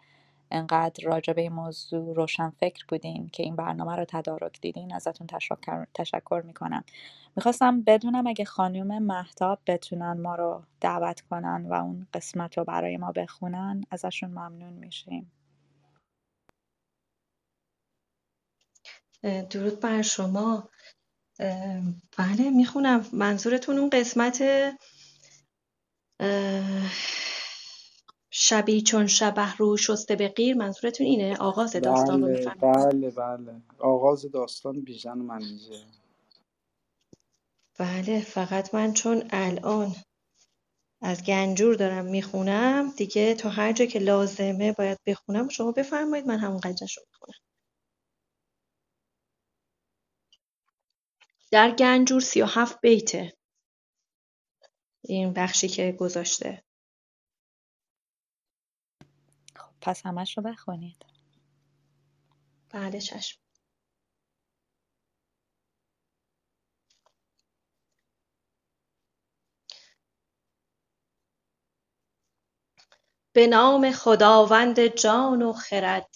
[0.51, 5.27] انقدر راجع به این موضوع روشن فکر بودین که این برنامه رو تدارک دیدین ازتون
[5.27, 6.83] تشکر, تشکر می‌کنم.
[7.35, 12.97] می‌خواستم بدونم اگه خانم محتاب بتونن ما رو دعوت کنن و اون قسمت رو برای
[12.97, 15.31] ما بخونن ازشون ممنون میشیم.
[19.23, 20.69] درود بر شما.
[22.17, 23.05] بله می‌خونم.
[23.13, 24.43] منظورتون اون قسمت
[28.31, 33.61] شبی چون شبه رو شسته به غیر منظورتون اینه؟ آغاز داستان رو بله بله بله.
[33.79, 35.85] آغاز داستان بیژن و منیژه.
[37.79, 39.95] بله فقط من چون الان
[41.01, 45.49] از گنجور دارم می‌خونم دیگه تا هر جا که لازمه باید بخونم.
[45.49, 47.39] شما بفرمایید من همون قدرش رو می‌خونم.
[51.53, 53.33] در گنجور سی و هفت بیته.
[55.01, 56.63] این بخشی که گذاشته.
[59.55, 61.05] خب پس همش رو بخونید.
[62.69, 63.39] بله چشم.
[73.33, 76.13] به نام خداوند جان و خرد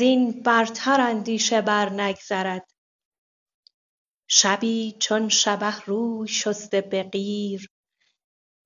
[0.00, 2.77] این برتر اندیشه بر نگذرد.
[4.28, 7.70] شبی چون شبه روی شسته به قیر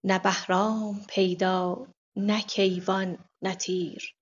[0.04, 1.86] نه بهرام پیدا
[2.16, 4.14] نه کیوان نه تیر.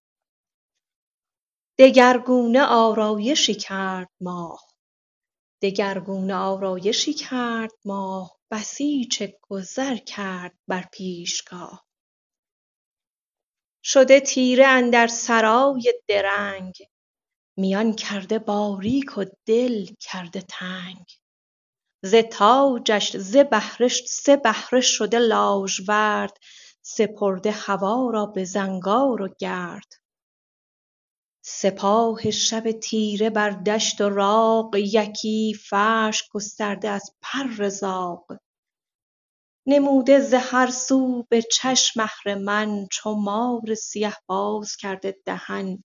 [1.78, 4.62] دگرگونه آرایشی کرد ماه
[5.62, 11.86] دگرگونه آرایشی کرد ماه بسیچ گذر کرد بر پیشگاه.
[13.84, 16.74] شده تیره اندر سرای درنگ
[17.58, 21.19] میان کرده باریک و دل کرده تنگ.
[22.02, 26.36] ز تاجش سه بهره شده لاژورد
[26.82, 29.93] سپرده هوا را به زنگار و گرد.
[31.44, 38.36] سپاه شب تیره بر دشت و راغ یکی فرش گسترده از پر زاغ.
[39.66, 45.85] نموده ز هر سو به چشم اهرمن چو مار سیه باز کرده دهن.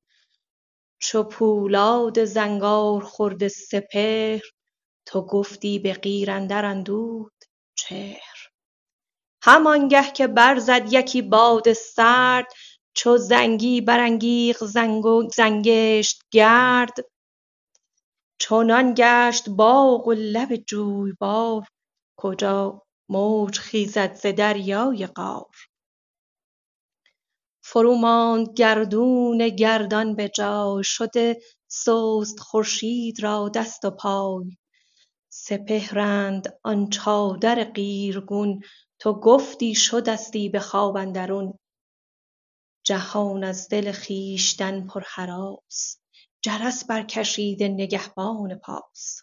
[1.02, 4.42] چو پولاد زنگار خورده سپهر
[5.06, 7.34] تو گفتی به قیر اندر اندود
[7.78, 8.50] چهر.
[9.42, 12.48] همانگه که برزد یکی باد سرد
[12.94, 14.66] چو زنگی برانگیخت
[15.36, 16.96] زنگشت گرد.
[18.40, 21.68] چنان گشت باغ و لب جویبار
[22.18, 25.56] کجا موج خیزد ز دریای قار
[27.64, 34.58] فروماند گردون گردان به جای شده سست خورشید را دست و پای.
[35.48, 38.62] سپهرند آن چادر قیرگون
[39.00, 41.60] تو گفتی شدستی به خواب اندرون.
[42.86, 46.00] جهان از دل خویشتن پرهراس
[46.42, 49.22] جرس برکشیده نگهبان پاس.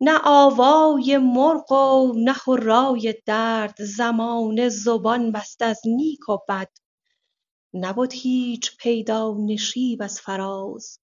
[0.00, 6.70] نه آوای مرغ و نه هرای درد زمانه زبان بسته از نیک و بد.
[7.74, 10.98] نبد هیچ پیدا نشیب از فراز.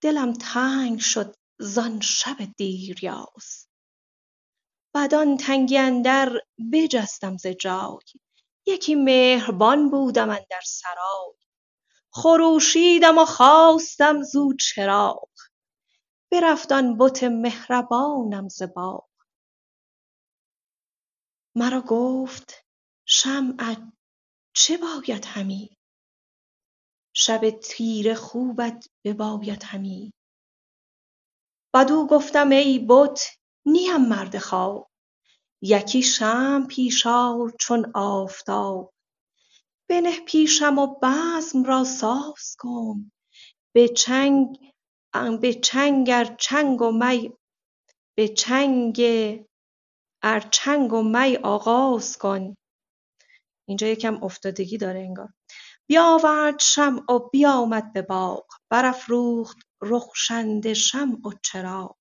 [0.00, 3.68] دلم تنگ شد زان شب دیریاز
[4.94, 6.32] بدان تنگی اندر
[6.72, 7.98] بجستم ز جای.
[8.66, 11.34] یکی مهربان بودم اندر سرای.
[12.10, 15.28] خروشیدم و خواستم زو چراغ.
[16.32, 19.08] برفت آن بت مهربانم ز باغ.
[21.54, 22.64] مرا گفت
[23.04, 23.82] شمعت
[24.52, 25.78] چه باید همی؟
[27.12, 30.12] شب تیره خوبت بباید همی؟
[31.74, 33.20] بدو گفتم ای بت
[33.66, 34.90] نیم مرد خواب
[35.62, 38.94] یکی شمع پیش آر چون آفتاب.
[39.90, 43.12] بنه پیشم و بزم را ساز کن.
[43.74, 44.72] به چنگ
[45.40, 47.32] به چنگ ار چنگ و می
[48.16, 49.00] به چنگ
[50.22, 52.56] ار چنگ و می آغاز کن.
[53.68, 55.28] اینجا یکم افتادگی داره انگار.
[55.88, 58.46] بیاورد شمع و بیامد به باغ.
[58.70, 61.96] برافروخت رخشنده شمع و چراغ.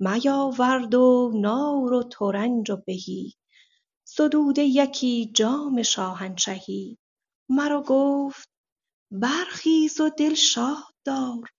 [0.00, 3.34] میاورد و نار و ترنج و بهی.
[4.04, 6.98] زدوده یکی جام شاهنشهی.
[7.48, 8.50] مرا گفت
[9.10, 11.50] برخیز و دل شاد دار.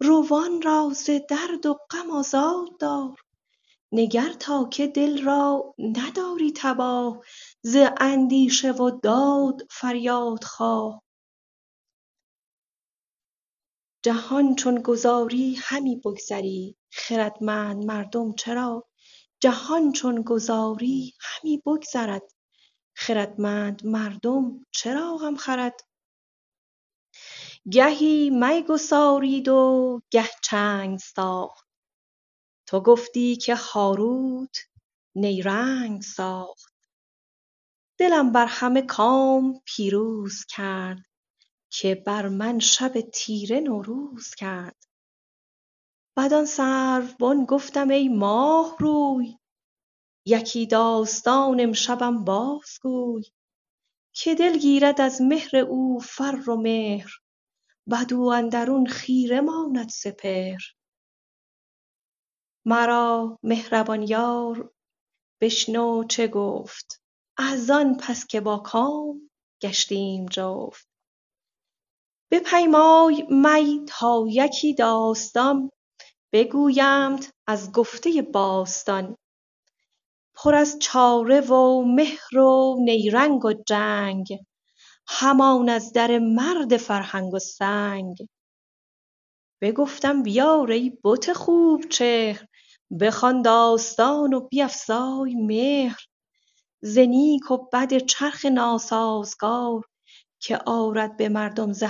[0.00, 3.20] روان را ز درد و غم آزاد دار.
[3.92, 7.20] نگر تا که دل را نداری تباه.
[7.62, 11.03] ز اندیشه و داد فریادخواه
[14.04, 18.88] جهان چون گذاری همی بگذری خردمند مردم چرا؟
[19.40, 22.22] جهان چون گذاری همی بگذرد
[22.94, 25.80] خردمند مردم چرا غم خورد؟
[27.70, 31.68] گهی می گسارید و گه چنگ ساخت.
[32.66, 34.56] تو گفتی که هاروت
[35.14, 36.74] نیرنگ ساخت.
[37.98, 41.13] دلم بر همه کام پیروز کرد.
[41.76, 44.86] که بر من شب تیره نوروز کرد.
[46.16, 49.38] بدان سروبن گفتم ای ماه روی
[50.26, 53.24] یکی داستان امشبم بازگوی.
[54.12, 57.10] که دل گیرد از مهر او فر و مهر
[57.90, 60.62] بدو اندرون خیره ماند سپهر.
[62.64, 64.74] مرا مهربان یار
[65.40, 67.02] بشنو چه گفت.
[67.36, 69.30] از آن پس که با کام
[69.62, 70.93] گشتیم جفت.
[72.30, 75.70] بپیمای می تا یکی داستان
[76.32, 79.16] بگویمت از گفته باستان.
[80.34, 84.38] پر از چاره و مهر و نیرنگ و جنگ
[85.08, 88.16] همان از در مرد فرهنگ و سنگ.
[89.60, 92.46] بگفتم بیار ای بت خوب چهر
[93.00, 96.06] بخوان داستان و بیفزای مهر.
[96.82, 99.82] ز نیک و بد چرخ ناسازگار
[100.44, 101.84] که آرد به مردم ز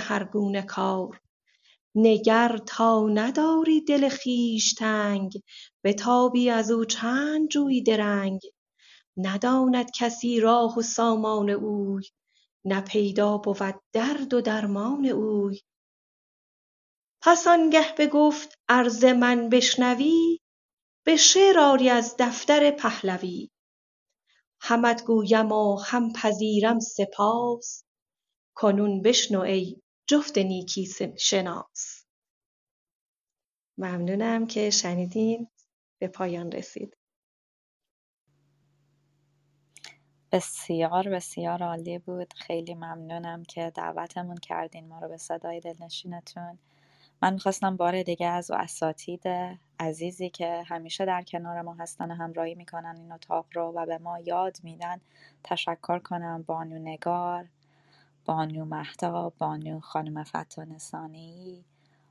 [0.67, 1.21] کار.
[1.95, 5.33] نگر تا نداری دل خویش تنگ
[5.83, 8.41] بتابی ازو چند جویی درنگ.
[9.17, 12.03] نداند کسی راه و سامان اوی
[12.65, 15.59] نه پیدا بود درد و درمان اوی.
[17.21, 20.39] پس آنگه بگفت ار ز من بشنوی
[21.05, 23.49] به شعر آری از دفتر پهلوی.
[24.61, 27.84] همت گویم و هم پذیرم سپاس
[28.55, 32.05] کنون بشنو ای جفت نیکی شناس.
[33.77, 35.47] ممنونم که شنیدین.
[35.99, 36.97] به پایان رسید.
[40.31, 42.33] بسیار بسیار عالی بود.
[42.33, 46.59] خیلی ممنونم که دعوتمون کردین ما رو به صدای دلنشینتون.
[47.21, 49.23] من می‌خواستم بار دیگه از اساتید
[49.79, 53.97] عزیزی که همیشه در کنار ما هستن و همراهی می‌کنن این اتاق رو و به
[53.97, 55.01] ما یاد میدن
[55.43, 56.43] تشکر کنم.
[56.47, 57.47] بانو نگار
[58.25, 61.65] بانو مهتاب بانو خانم فتان ثانی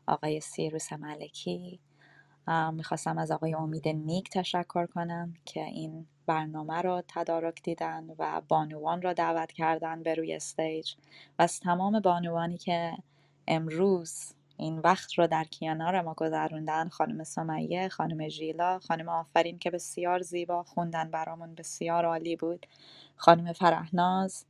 [0.09, 1.81] آقای سیروس ملکی.
[2.73, 9.03] می‌خواستم از آقای امید نیک تشکر کنم که این برنامه رو تدارک دیدن و بانوان
[9.03, 10.95] را دعوت کردن به روی استیج.
[11.39, 12.99] و از تمام بانوانی که
[13.49, 19.71] امروز این وقت رو در کنار ما گذروندن خانم سمیه خانم ژیلا خانم آفرین که
[19.71, 22.67] بسیار زیبا خوندن برامون بسیار عالی بود.
[23.17, 24.47] خانم فرهناز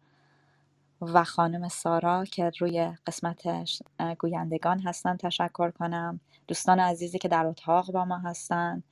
[1.14, 3.42] و خانم سارا که روی قسمت
[4.18, 6.20] گویندگان هستن تشکر کنم.
[6.48, 8.82] دوستان عزیزی که در اتاق با ما هستن.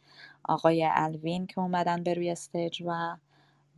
[0.45, 3.17] آقای الوین که اومدن به روی استیج و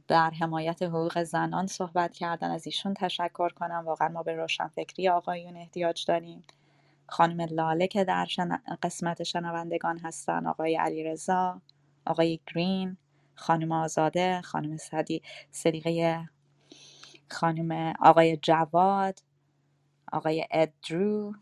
[0.09, 2.51] در حمایت حقوق زنان صحبت کردن.
[2.51, 3.82] از ایشون تشکر کنم.
[3.86, 6.44] واقعا ما به روشنفکری آقایون احتیاج داریم.
[7.06, 8.27] خانم لاله که در
[8.82, 10.47] قسمت شنوندگان هستن.
[10.47, 11.61] آقای علیرضا
[12.06, 12.97] آقای گرین
[13.35, 16.20] خانم آزاده خانم صدی صدیقه
[17.35, 19.20] خانم آقای جواد
[20.12, 21.35] آقای ادرو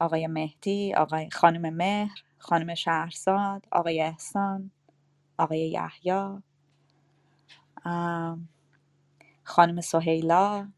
[0.00, 4.70] آقای مهدی آقای خانم مهر خانم شهرزاد آقای احسان
[5.38, 6.42] آقای یحیی
[9.44, 10.72] خانم سهیلا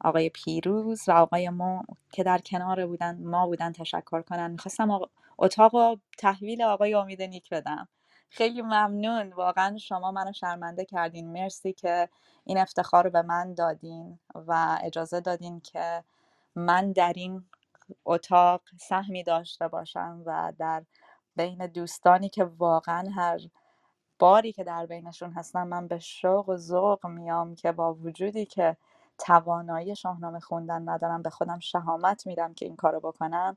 [0.00, 4.50] آقای پیروز و آقای ما که در کنار بودن ما بودن تشکر کنن.
[4.50, 5.00] می‌خواستم
[5.38, 7.88] اتاق و تحویل آقای امید نیک بدم.
[8.30, 9.32] خیلی ممنون.
[9.32, 11.32] واقعا شما منو شرمنده کردین.
[11.32, 12.08] مرسی که
[12.44, 16.04] این افتخار رو به من دادین و اجازه دادین که
[16.56, 17.44] من در این
[18.04, 20.84] اتاق سهمی داشته باشم و در
[21.36, 23.40] بین دوستانی که واقعا هر
[24.18, 28.76] باری که در بینشون هستم من به شوق و ذوق میام که با وجودی که
[29.18, 33.56] توانایی شاهنامه خوندن ندارم به خودم شهامت میدم که این کارو بکنم.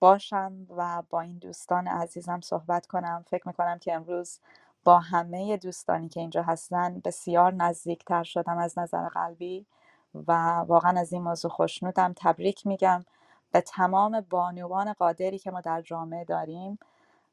[0.00, 3.24] باشم و با این دوستان عزیزم صحبت کنم.
[3.30, 4.38] فکر می‌کنم که امروز
[4.84, 9.66] با همه دوستانی که اینجا هستن بسیار نزدیکتر شدم از نظر قلبی
[10.14, 12.12] و واقعا از این موضوع خوشنودم.
[12.16, 13.04] تبریک میگم
[13.52, 16.78] به تمام بانوان قادری که ما در جامعه داریم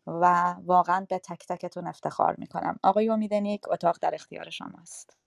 [0.07, 2.79] و واقعا به تک تکتون افتخار می‌کنم.
[2.83, 5.17] آقای امیدنیک اتاق در اختیار شماست.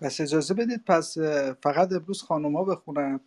[0.00, 1.18] پس اجازه بدید پس
[1.62, 3.20] فقط امروز خانوما بخونن.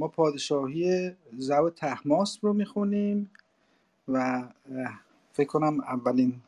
[0.00, 3.30] ما پادشاهی زو تحماس رو می‌خونیم
[4.08, 4.48] و
[5.32, 6.40] فکر کنم اولین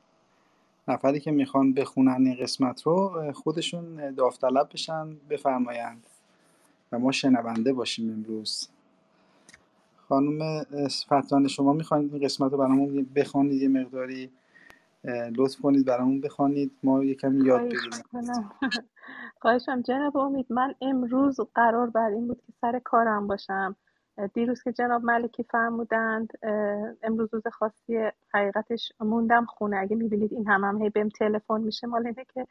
[0.88, 6.06] نفری که می‌خوان بخونن این قسمت رو خودشون داوطلب بشن بفرمایند
[6.92, 8.68] و ما شنونده باشیم امروز.
[10.08, 10.64] خانم
[11.06, 14.30] فتان شما می‌خواید این قسمت رو برامون بخوانید یه مقداری
[15.36, 16.78] لطف کنید برامون بخوانید.
[16.82, 18.02] ما یکم یاد بگیریم
[19.40, 23.76] خواهشم جناب امید من امروز قرار بر این بود که سر کارم باشم.
[24.34, 26.32] دیروز که جناب ملکی فرمودند
[27.02, 29.76] امروز روز خاصی حقیقتش موندم خونه.
[29.76, 32.46] اگه می‌بینید این هم هم هی بهم تلفن میشه مال اینه که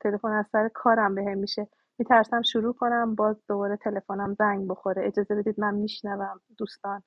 [0.00, 1.68] تلفن از سر کارم بهم میشه.
[1.98, 5.06] میترسم شروع کنم باز دوباره تلفنم زنگ بخوره.
[5.06, 7.02] اجازه بدید من میشنوم دوستان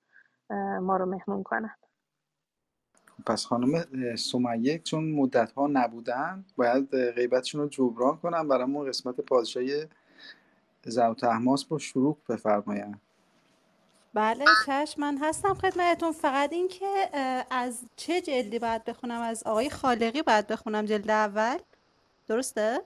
[0.81, 1.76] ما رو مهمون کنن
[3.25, 3.85] پس خانم
[4.15, 9.87] سمیه چون مدت ها نبودن باید غیبتشون رو جبران کنم برامون قسمت پادشاهی
[10.85, 13.01] زوت احماس رو شروع بفرمایند
[14.13, 16.11] بله چشم من هستم خدمتتون.
[16.11, 17.09] فقط این که
[17.51, 21.57] از چه جلدی باید بخونم؟ از آقای خالقی باید بخونم جلد اول؟
[22.27, 22.81] درسته؟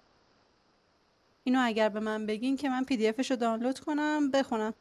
[1.43, 4.73] اینو اگر به من بگین که من پی دی افش رو دانلود کنم بخونم.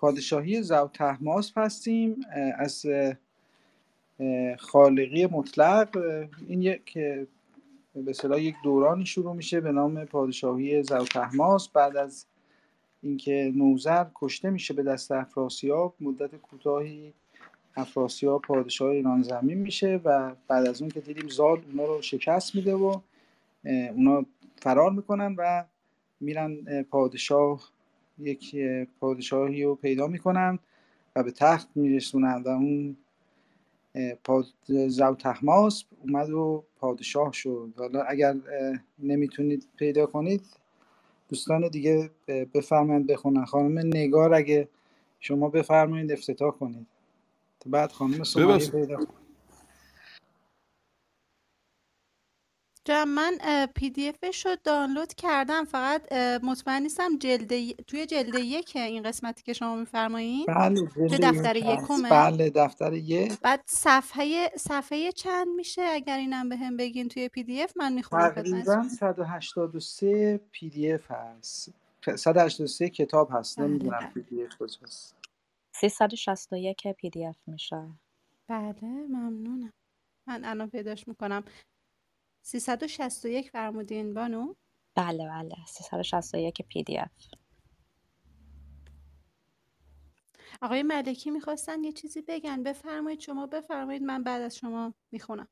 [0.00, 2.20] پادشاهی زو تحماس هستیم
[2.58, 2.86] از
[4.58, 5.96] خالقی مطلق.
[6.48, 6.98] این یک
[7.94, 11.68] به صلاح یک دورانی شروع میشه به نام پادشاهی زو تحماس.
[11.68, 12.26] بعد از
[13.02, 17.12] اینکه نوزر کشته میشه به دست افراسیاب مدت کوتاهی
[17.76, 22.54] افراسیاب پادشاه ایران زمین میشه و بعد از اون که دیدیم زال اونا رو شکست
[22.54, 23.00] میده و
[23.64, 24.24] اونا
[24.56, 25.64] فرار می‌کنن و
[26.20, 27.60] میرن پادشاه
[28.18, 28.56] یک
[29.00, 30.58] پادشاهی رو پیدا می‌کنن
[31.16, 32.96] و به تخت میرسونن و اون
[34.24, 34.44] پاد...
[34.66, 37.72] زو تحماس اومد و پادشاه شد.
[37.76, 38.36] حالا اگر
[38.98, 40.42] نمی‌تونید پیدا کنید
[41.28, 42.10] دوستان دیگه
[42.54, 43.44] بفرمایید بخونن.
[43.44, 44.68] خانم نگار اگه
[45.20, 46.86] شما بفرمایید افتتاح کنید.
[47.66, 49.17] بعد خانم سمیه پیدا کنید
[52.90, 53.38] من
[53.74, 56.12] PDF ش رو دانلود کردم فقط
[56.42, 62.10] مطمئن نیستم جلد توی جلد یک این قسمتی که شما میفرمایید بله توی دفتر یکمه.
[62.10, 63.40] بله دفتر یک.
[63.40, 70.40] بعد صفحه صفحه چند میشه؟ اگر اینم بهم بگین توی PDF من می‌خونم تقریبا 183
[70.52, 71.74] PDF هست.
[72.16, 75.14] 183 کتاب هست نمی‌دونم PDF کجاست.
[75.74, 77.82] 361 PDF میشه.
[78.48, 78.74] بله
[79.08, 79.72] ممنونم.
[80.26, 81.44] من الان پیداش می‌کنم.
[82.48, 84.54] 361 فرمودین بانو؟
[84.94, 85.54] بله بله.
[85.66, 87.10] 361 پی دی اف.
[90.62, 92.62] آقای ملکی می‌خواستن یه چیزی بگن.
[92.62, 95.48] بفرمایید شما بفرمایید من بعد از شما می‌خونم.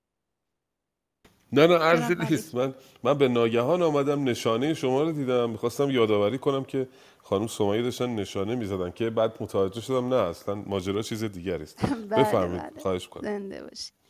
[1.52, 2.54] نه نه ارزی نیست.
[2.54, 5.50] من من به ناگهان آمدم نشانه شما رو دیدم.
[5.50, 10.54] می‌خواستم یادآوری کنم که خانم سمیه داشتن نشانه می‌زدن که بعد متوجه شدم نه اصلا
[10.54, 11.86] ماجرا چیز دیگری است.
[12.10, 12.82] بفرمایید بله.
[12.82, 14.05] خواهش کنم زنده باشید.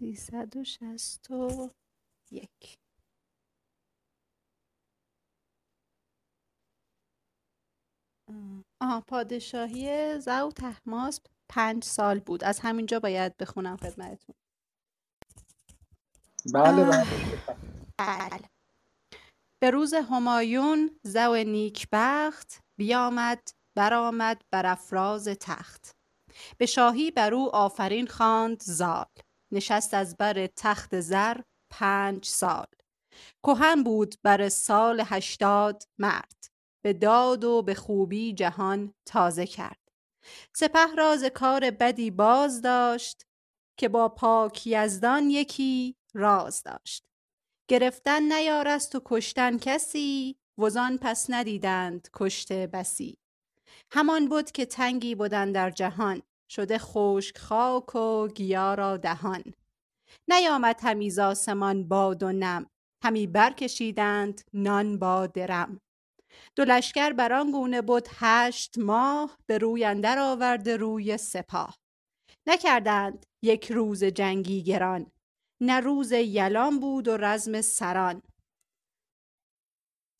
[0.00, 2.78] 361
[8.82, 11.20] آها پادشاهی زو تحماس
[11.50, 12.44] پنج سال بود.
[12.44, 14.34] از همینجا باید بخونم خدمتتون.
[16.54, 17.06] بله بله.
[17.98, 18.50] بله.
[19.62, 25.90] به روز همایون زو نیکبخت بیامد برآمد بر افراز تخت.
[26.58, 29.06] به شاهی بر او آفرین خواند زال.
[29.52, 32.66] نشست از بر تخت زر پنج سال.
[33.42, 36.48] کهن بود بر سال هشتاد مرد.
[36.82, 39.78] به داد و به خوبی جهان تازه کرد.
[40.54, 43.26] سپه را ز کار بدی باز داشت
[43.76, 47.04] که با پاک یزدان یکی راز داشت.
[47.68, 53.18] گرفتن نیارست و کشتن کسی وزان پس ندیدند کشته بسی.
[53.90, 56.22] همان بود که تنگی بودن در جهان.
[56.48, 59.44] شده خشک خاک و گیا را دهان.
[60.28, 62.66] نیامد همی ز آسمان باد و نم
[63.04, 65.80] همی برکشیدند نان با درم.
[66.56, 71.78] دو لشکر بر آن گونه بود هشت ماه به روی اندر آورده روی سپاه.
[72.46, 75.10] نکردند یک روز جنگی گران
[75.60, 78.22] نه روز یلان بود و رزم سران.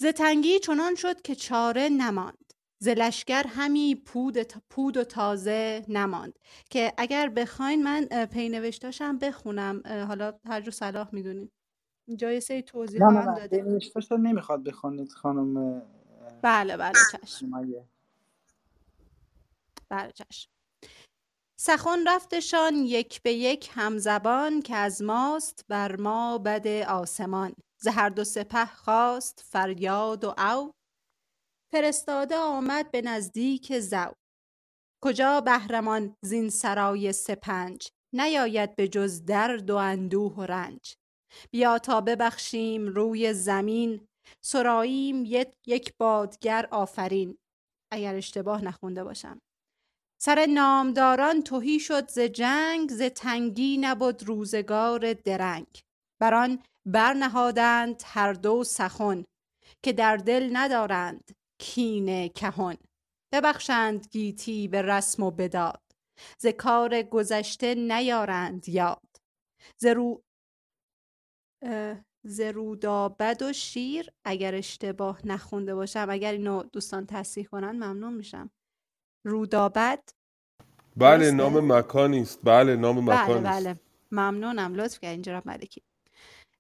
[0.00, 2.47] ز تنگی چنان شد که چاره نماند.
[2.78, 4.38] ز لشکر همی پود,
[4.70, 6.38] پود و تازه نماند.
[6.70, 9.82] که اگر بخواین من پینوشتاشم بخونم.
[9.86, 11.50] حالا هر جو صلاح می‌دونین.
[12.08, 13.62] اینجا یه سری توضیح نه هم داده.
[13.62, 15.82] بنوشتاش رو نمی‌خواد بخونید خانم
[16.42, 17.50] بله بله چشم.
[19.88, 20.50] بله چشم.
[21.60, 27.52] سخن رفتشان یک به یک همزبان که از ماست بر ما بد آسمان.
[27.82, 30.72] ز هر دو سپه خواست فریاد و او
[31.72, 34.12] فرستاده آمد به نزدیک زو
[35.04, 40.94] کجا بهرمان زین سرای سپنج؟ نیاید به جز درد و اندوه و رنج.
[41.50, 44.06] بیا تا ببخشیم روی زمین
[44.44, 45.24] سراییم
[45.66, 47.38] یک بادگر آفرین.
[47.92, 49.38] اگر اشتباه نخونده باشم.
[50.20, 55.80] سر نامداران تهی شد ز جنگ ز تنگی نبد روزگار درنگ.
[56.20, 59.24] بر آن برنهادند هر دو سخن
[59.82, 61.37] که در دل ندارند.
[61.58, 62.76] کین کهن.
[63.32, 65.82] ببخشند گیتی به رسم و بداد.
[66.38, 69.08] ز کار گذشته نیارند یاد.
[69.76, 70.22] ز رو
[72.24, 78.50] ز رودابد و شیر اگر اشتباه نخونده باشم اگر اینو دوستان تصحیح کنن ممنون میشم.
[79.26, 80.08] رودابد
[80.96, 82.40] بله؟ نام مکانی است.
[82.44, 83.66] بله نام بله مکانی است.
[83.66, 83.80] بله.
[84.12, 85.82] ممنونم لطف کردین جناب ملکی.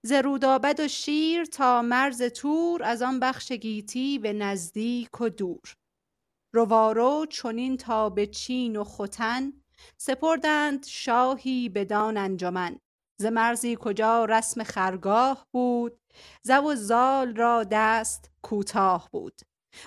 [0.02, 5.74] ز رودابد و شیر تا مرز تور از آن بخش گیتی به نزدیک و دور.
[6.54, 9.52] روارو چنین تا به چین و ختن
[9.96, 12.78] سپردند شاهی بدان انجمن.
[13.20, 16.00] ز مرزی کجا رسم خرگاه بود
[16.42, 19.40] زو و زال را دست کوتاه بود.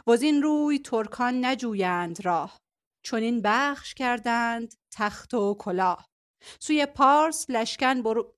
[0.07, 2.57] وزین روی ترکان نجویند راه
[3.05, 6.10] چنین بخش کردند تخت و کلاه.
[6.59, 7.45] سوی پارس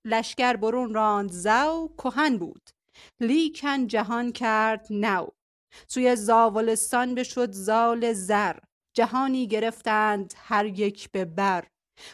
[0.04, 2.70] لشکر برون راند زو کهن بود.
[3.20, 5.26] لیکن جهان کرد نو.
[5.88, 8.56] سوی زاولستان بشد زال زر.
[8.96, 11.64] جهانی گرفتند هر یک به بر.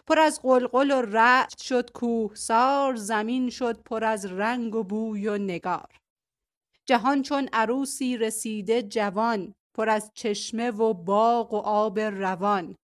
[0.07, 5.39] پر از غلغل و رعد شد کوهسار زمین شد پر از رنگ و بوی و
[5.39, 5.89] نگار.
[6.87, 12.77] جهان چون عروسی رسیده جوان پر از چشمه و باغ و آب روان.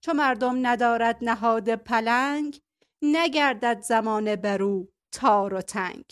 [0.00, 2.60] چو مردم ندارد نهاد پلنگ
[3.02, 6.04] نگردد زمانه بر او تار و تنگ.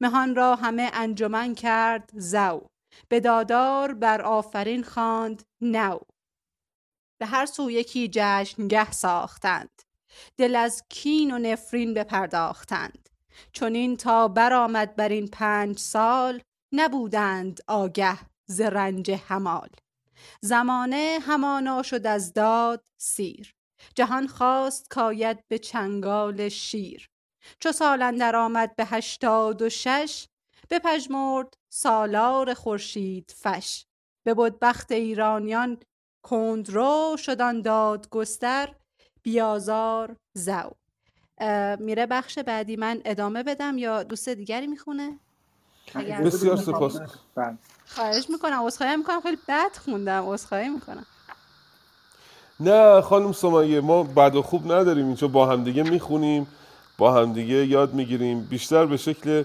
[0.00, 2.60] مهان را همه انجمن کرد زو
[3.08, 5.98] به دادار بر آفرین خواند نو.
[7.20, 9.82] به هر سو یکی جشنگه ساختند
[10.36, 13.08] دل از کین و نفرین بپرداختند.
[13.52, 16.42] چنین تا برآمد بر این پنج سال
[16.72, 19.68] نبودند آگه ز رنج همال
[20.40, 23.54] زمانه همانا شد از داد سیر.
[23.94, 27.08] جهان خواست کاید به چنگال شیر.
[27.60, 30.26] چو سال اندر آمد به هشتاد و شش
[30.70, 33.84] بپژمرد سالار خورشید فش.
[34.26, 35.78] ببد بخت ایرانیان
[36.22, 38.74] کندرو شد آن دادگستر
[39.22, 40.70] بیازار زو.
[41.78, 42.76] میره بخش بعدی.
[42.76, 45.20] من ادامه بدم یا دوست دیگری می‌خونه؟
[46.24, 47.00] بسیار سپاس.
[47.86, 49.20] خواهش می‌کنم عذرخواهی می‌کنم.
[49.20, 51.06] خیلی بد خوندم عذرخواهی می‌کنم.
[52.60, 55.06] نه خانم سمیه ما بد و خوب نداریم.
[55.06, 56.46] اینجا با همدیگه می‌خونیم
[56.98, 58.40] با همدیگه یاد می‌گیریم.
[58.40, 59.44] بیشتر به شکل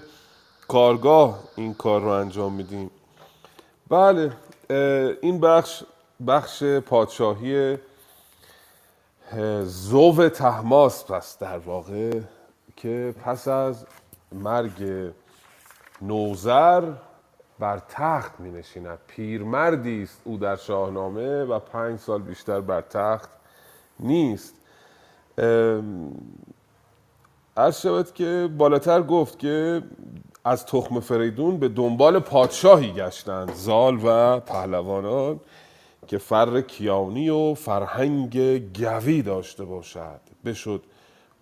[0.68, 2.90] کارگاه این کار رو انجام میدیم.
[3.88, 4.32] بله
[5.20, 5.82] این بخش
[6.26, 7.78] بخش پادشاهی
[9.32, 12.20] اه، زو تحماس پس در واقع
[12.76, 13.86] که پس از
[14.32, 15.10] مرگ
[16.02, 16.92] نوزر
[17.58, 23.30] بر تخت می نشیند پیرمردی است او در شاهنامه و پنج سال بیشتر بر تخت
[24.00, 24.54] نیست.
[27.56, 29.82] عرض شود که بالاتر گفت که
[30.44, 33.52] از تخم فریدون به دنبال پادشاهی گشتند.
[33.52, 35.40] زال و پهلوانان
[36.06, 38.38] که فر کیانی و فرهنگ
[38.78, 40.20] گوی داشته باشد.
[40.44, 40.82] بشد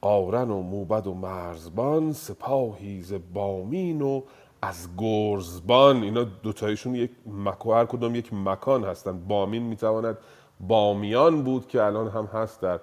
[0.01, 4.23] قارن و موبد و مرزبان سپاهی ز بامین و
[4.62, 6.03] از گرزبان.
[6.03, 10.19] اینا دوتایشون یک مکو هر کدام یک مکان هستند بامین می‌تواند
[10.61, 12.81] بامیان بود که الان هم هست در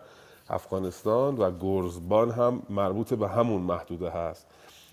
[0.50, 4.48] افغانستان و گرزبان هم مربوط به همون محدوده هست.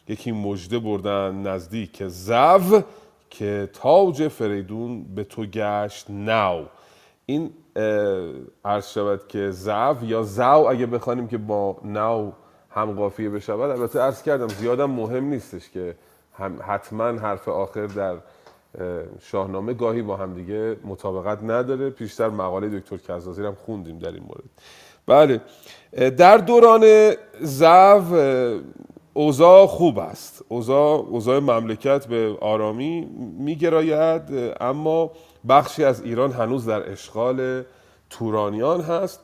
[0.08, 2.82] یکی مژده بردن نزدیک زو
[3.30, 6.64] که تاج فریدون به تو گشت نو
[7.26, 7.50] این
[8.64, 12.32] عرض شود که زو یا زو اگه بخوانیم که با نو
[12.70, 13.70] هم قافیه بشود.
[13.70, 15.96] البته عرض کردم زیادم مهم نیستش که
[16.34, 18.16] هم حتما حرف آخر در
[19.20, 21.90] شاهنامه گاهی با همدیگه مطابقت نداره.
[21.90, 24.44] پیشتر مقاله دکتر کزازی هم خوندیم در این مورد.
[25.06, 25.40] بله
[26.10, 28.02] در دوران زو
[29.16, 30.44] اوضاع خوب است.
[30.48, 33.00] اوضاع, اوضاع مملکت به آرامی
[33.38, 34.22] میگراید
[34.60, 35.10] اما
[35.48, 37.62] بخشی از ایران هنوز در اشغال
[38.10, 39.20] تورانیان هست.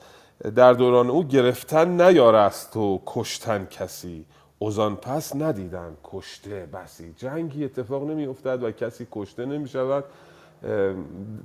[0.57, 4.24] در دوران او گرفتن نیارست و کشتن کسی.
[4.62, 7.15] اوزان پس ندیدن کشته بسی.
[7.16, 10.05] جنگی اتفاق نمی افتد و کسی کشته نمی شود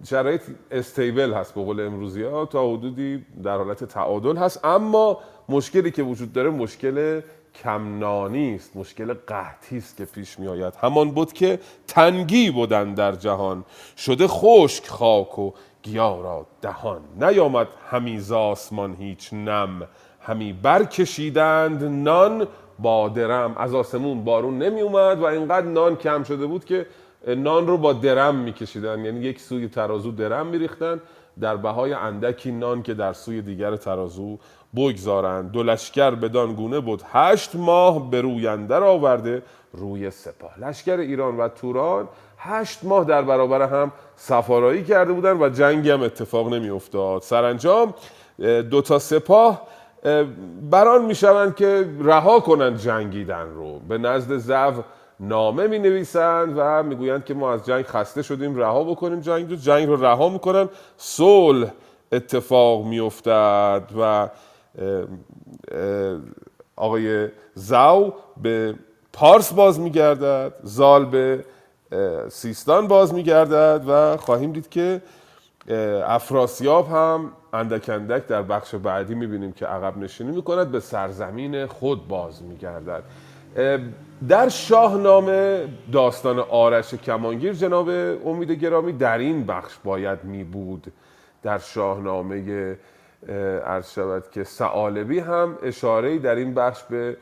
[0.03, 4.65] شرایط استیبل هست به قول امروزی ها تا حدودی در حالت تعادل هست.
[4.65, 5.19] اما
[5.49, 7.21] مشکلی که وجود داره مشکل
[7.63, 13.11] کمنانی است مشکل قحطی است که پیش می آید همان بود که تنگی بودن در
[13.11, 13.65] جهان.
[13.97, 15.51] شده خشک خاک و
[15.83, 17.01] گیا را دهان.
[17.19, 19.87] نیامد همی آسمان هیچ نم.
[20.21, 22.47] همی برکشیدند نان
[22.79, 26.85] با درم از آسمون بارون نمی اومد و اینقدر نان کم شده بود که
[27.27, 29.05] نان رو با درم میکشیدن.
[29.05, 31.01] یعنی یک سوی ترازو درم میریختن.
[31.39, 34.37] در بهای اندکی نان که در سوی دیگر ترازو
[34.75, 35.51] بگذارند.
[35.51, 39.43] دو لشکر بدان گونه بود هشت ماه به روی اندر آورده
[39.73, 40.59] روی سپاه.
[40.59, 42.07] لشکر ایران و توران
[42.37, 47.93] هشت ماه در برابر هم سفارایی کرده بودن و جنگی هم اتفاق نمی افتاد سرانجام
[48.69, 49.67] دو تا سپاه
[50.71, 53.79] بران می‌شوند که رها کنند جنگیدن رو.
[53.79, 54.83] به نزد زو
[55.19, 59.55] نامه می نویسند و می‌گویند که ما از جنگ خسته شدیم رها بکنیم جنگ رو.
[59.55, 60.69] جنگ رو رها می‌کنن.
[60.97, 61.71] صلح
[62.11, 64.29] اتفاق میافتد و
[66.75, 68.75] آقای زو به
[69.13, 70.53] پارس باز میگردد.
[70.63, 71.45] زال به
[72.29, 75.01] سیستان باز میگردد و خواهیم دید که
[76.05, 82.07] افراسیاب هم اندک اندک در بخش بعدی می‌بینیم که عقب نشینی می‌کند به سرزمین خود
[82.07, 83.03] باز میگردد.
[84.29, 87.89] در شاهنامه داستان آرش کمانگیر جناب
[88.25, 90.93] امید گرامی در این بخش باید می بود
[91.43, 92.77] در شاهنامه
[93.65, 97.17] عرض شود که سعالبی هم اشاره در این بخش به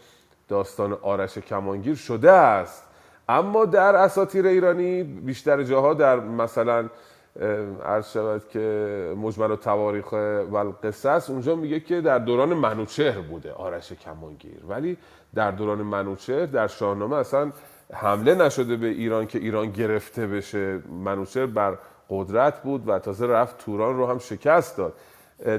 [0.49, 2.83] داستان آرش کمانگیر شده است.
[3.29, 6.89] اما در اساطیر ایرانی بیشتر جاها در مثلا
[7.85, 10.11] عرض شود که مجمل و تواریخ
[10.51, 14.65] و القصص اونجا میگه که در دوران منوچهر بوده آرش کمانگیر.
[14.67, 14.97] ولی
[15.35, 17.51] در دوران منوچهر در شاهنامه اصلا
[17.93, 20.79] حمله نشده به ایران که ایران گرفته بشه.
[21.03, 21.77] منوچهر بر
[22.09, 24.93] قدرت بود و تازه رفت توران رو هم شکست داد.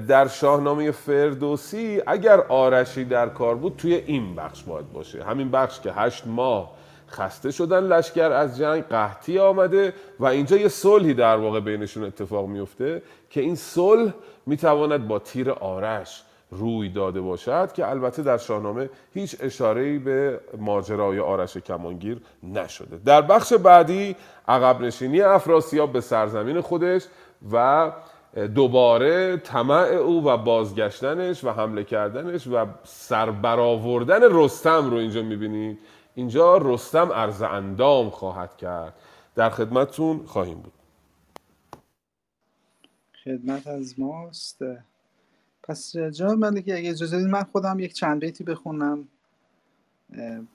[0.09, 5.25] در شاهنامه فردوسی اگر آرشی در کار بود توی این بخش باید باشه.
[5.25, 6.84] همین بخش که هشت ماه
[7.15, 12.47] خسته شدن لشکر از جنگ قحطی آمده و اینجا یه صلحی در واقع بینشون اتفاق
[12.47, 14.13] میفته که این صلح
[14.47, 21.19] می‌تواند با تیر آرش روی داده باشد که البته در شاهنامه هیچ اشاره‌ای به ماجرای
[21.21, 23.01] آرش کمانگیر نشده.
[23.05, 24.17] در بخش بعدی
[24.49, 27.03] عقب نشینی افراسیاب به سرزمین خودش
[27.53, 27.93] و
[28.55, 35.79] دوباره طمع او و بازگشتنش و حمله کردنش و سربرآوردن رستم رو اینجا می‌بینید.
[36.15, 38.95] اینجا رستم ارز اندام خواهد کرد.
[39.35, 40.73] در خدمتتون خواهیم بود.
[43.25, 44.59] خدمت از ماست.
[45.63, 49.09] پس جناب ملکی اگه اجازه من خودم یک چند بیتی بخونم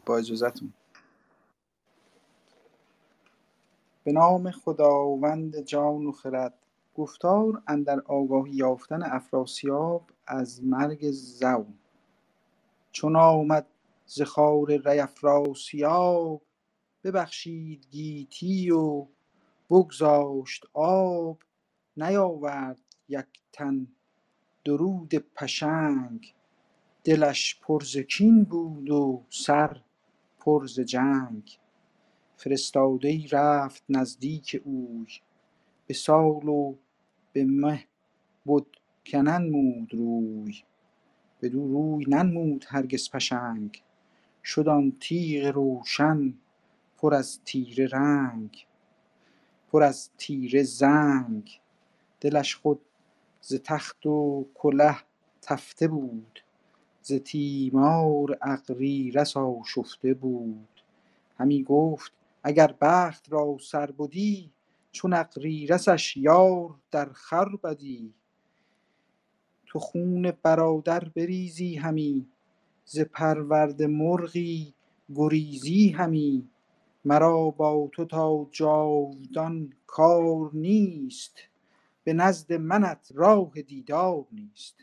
[0.06, 0.74] با اجازهتون.
[4.04, 6.54] به نام خداوند جان و خرد
[6.96, 11.66] گفتار اندر آگاهی یافتن افراسیاب از مرگ زو
[12.92, 13.66] چون آمد
[14.10, 16.42] ز خار ری افراسیاب
[17.04, 19.08] ببخشید گیتی و
[19.70, 21.40] بگذاشت آب
[21.98, 23.88] نیاورد یک تن
[24.66, 26.34] درود پشنگ.
[27.04, 29.82] دلش پر ز کین بود و سر
[30.40, 31.60] پر ز جنگ.
[32.38, 35.08] فرستاده رفت نزدیک اوی.
[35.88, 36.76] به سال و
[37.34, 37.86] به مه
[38.48, 38.66] بد
[39.04, 40.64] که ننمود روی.
[41.42, 43.84] بدو روی ننمود هرگز پشنگ.
[44.50, 46.34] شد آن تیغ روشن
[46.98, 48.66] پر از تیره رنگ
[49.72, 51.60] پر از تیره زنگ.
[52.22, 52.82] دلش خود
[53.42, 54.96] ز تخت و کله
[55.42, 56.44] تفته بود
[57.02, 60.84] ز تیمار اغریرث آشفته بود.
[61.38, 62.12] همی گفت
[62.44, 64.52] اگر بخت را سر بدی
[64.92, 68.14] چون اغریرثش یار در خور بدی.
[69.66, 72.28] تو خون برادر بریزی همی
[72.92, 74.76] ز پرورده مرغی
[75.16, 76.50] گریزی همی
[77.06, 81.38] مرا با تو تا جاودان کار نیست
[82.06, 84.76] به نزد منت راه دیدار نیست.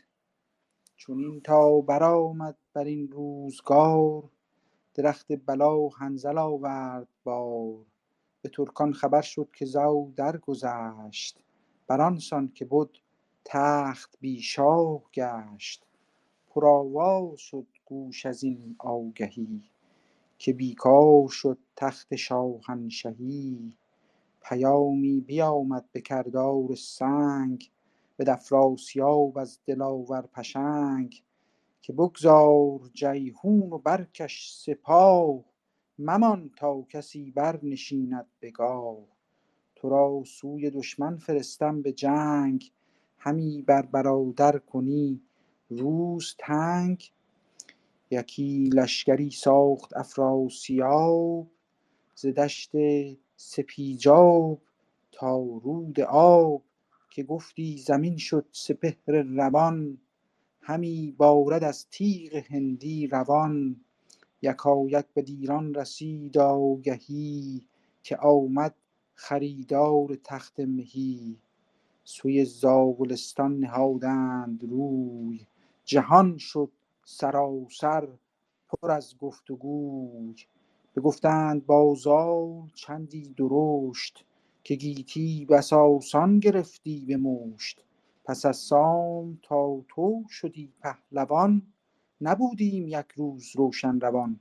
[0.97, 4.23] چنین تا برآمد بر این روزگار
[4.95, 7.85] درخت بلا حنظل آورد بار.
[8.43, 11.39] به ترکان خبر شد که زو درگذشت
[11.87, 12.89] بر آنسان که بد
[13.45, 15.86] تخت بی شاه گشت.
[16.57, 19.61] پرآواز شد گوش از این آگهی
[20.37, 23.73] که بیکار شد تخت شاهنشهی.
[24.41, 27.71] پیامی بیامد به کردار سنگ
[28.17, 31.23] به افراسیاب از دلاور پشنگ
[31.81, 35.43] که بگذار جیحون و برکش سپاه.
[35.99, 38.97] ممان تا کسی برنشیند به گاه.
[39.75, 42.71] تو را سوی دشمن فرستم به جنگ
[43.17, 45.21] همی بر برادر کنی.
[45.69, 47.11] روز تنگ
[48.11, 51.47] یکی لشکری ساخت افراسیاب
[52.15, 52.71] ز دشت
[53.37, 54.61] سپیجاب
[55.11, 56.63] تا رود آب
[57.11, 59.97] که گفتی زمین شد سپهر روان
[60.61, 63.81] همی بارد از تیغ هندی روان.
[64.41, 67.65] یکایک بدیران رسید آگهی
[68.03, 68.75] که آمد
[69.15, 71.37] خریدار تخت مهی.
[72.03, 75.47] سوی زاولستان نهادند روی
[75.87, 76.71] جهان شد
[77.05, 78.09] سراسر
[78.69, 80.35] پر از گفت و گوی
[80.95, 84.25] بگفتند با زال چندی درشت
[84.63, 87.83] که گیتی بس آسان گرفتی به مشت.
[88.25, 91.61] پس از سام تا تو شدی پهلوان
[92.21, 94.39] نبودیم یک روز روشن روان.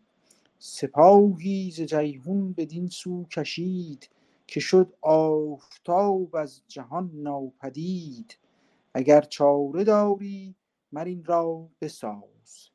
[0.59, 4.09] سپاهی ز جیحون بدین سو کشید
[4.47, 8.39] که شد آفتاب از جهان ناپدید.
[8.95, 10.57] اگر چاره داری
[10.93, 12.71] مر این را بساز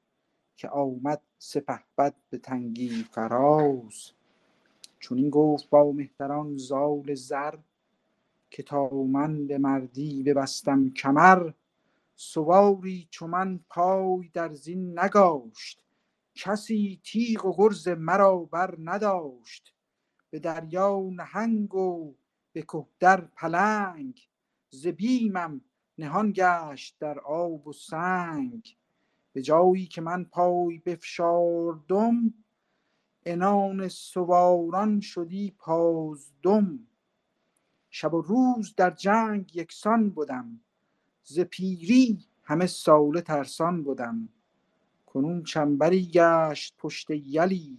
[0.55, 4.11] که آمد سپهبد به تنگی فراز.
[4.99, 7.55] چنین گفت با مهتران زال زر
[8.49, 11.51] که تا من به مردی ببستم کمر
[12.15, 15.83] سواری چو من پای در زین نگاشت.
[16.35, 19.73] کسی تیغ و گرز مرا بر نداشت.
[20.29, 22.13] به دریا نهنگ و
[22.53, 24.27] به کهتر پلنگ
[24.69, 25.61] ز بیمم
[26.01, 28.77] نهان گشت در آب و سنگ.
[29.33, 32.33] به جایی که من پای بفشاردم
[33.25, 36.79] عنان سواران شدی پازدم.
[37.89, 40.59] شب و روز در جنگ یکسان بدم
[41.23, 44.29] ز پیری همه ساله ترسان بدم
[45.05, 47.77] کنون چنبری گشت پشت یلی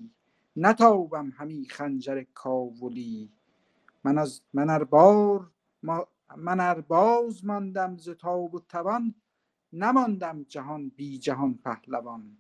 [0.57, 3.31] نتابم همی خنجر کاولی.
[4.05, 5.51] من از من ار بار
[6.37, 9.15] من ار باز ماندم ز تاب و توان
[9.73, 12.37] نماندم جهان بی جهان پهلوان.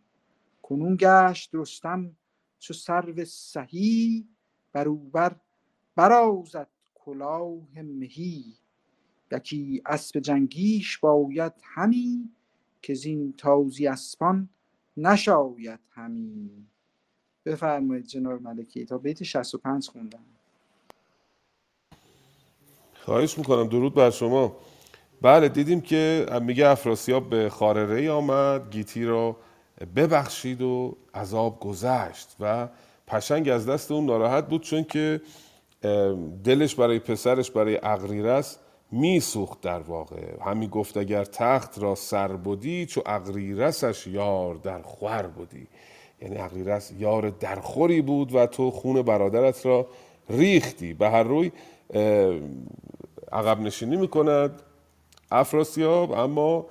[0.62, 2.16] کنون گشت رستم
[2.58, 4.28] چو سرو سهی
[4.72, 5.36] بر او بر
[5.96, 8.54] برازد کلاه مهی.
[9.32, 12.30] یکی اسب جنگیش باید همی
[12.82, 14.48] که زین تازی اسپان
[14.96, 16.66] نشاید همی.
[17.44, 20.24] بفرمایید جناب ملکی تا بیت 65 خوندم.
[23.04, 23.68] خواهش می‌کنم.
[23.68, 24.56] درود بر شما.
[25.22, 29.36] بله دیدیم که میگه افراسیاب به خارره آمد گیتی را
[29.96, 32.68] ببخشید و عذاب گذشت و
[33.06, 35.20] پشنگ از دست اون ناراحت بود چون که
[36.44, 38.58] دلش برای پسرش برای اغریرس
[38.92, 40.16] میسوخت در واقع.
[40.46, 45.66] همی گفت اگر تخت را سر بودی چو اغریرسش یار در خور بودی
[46.22, 49.86] یعنی اغریرس یار درخوری بود و تو خون برادرت را
[50.30, 50.94] ریختی.
[50.94, 51.52] به هر روی
[53.32, 54.62] عقب نشینی می‌کند.
[55.30, 56.66] افراسیاب اما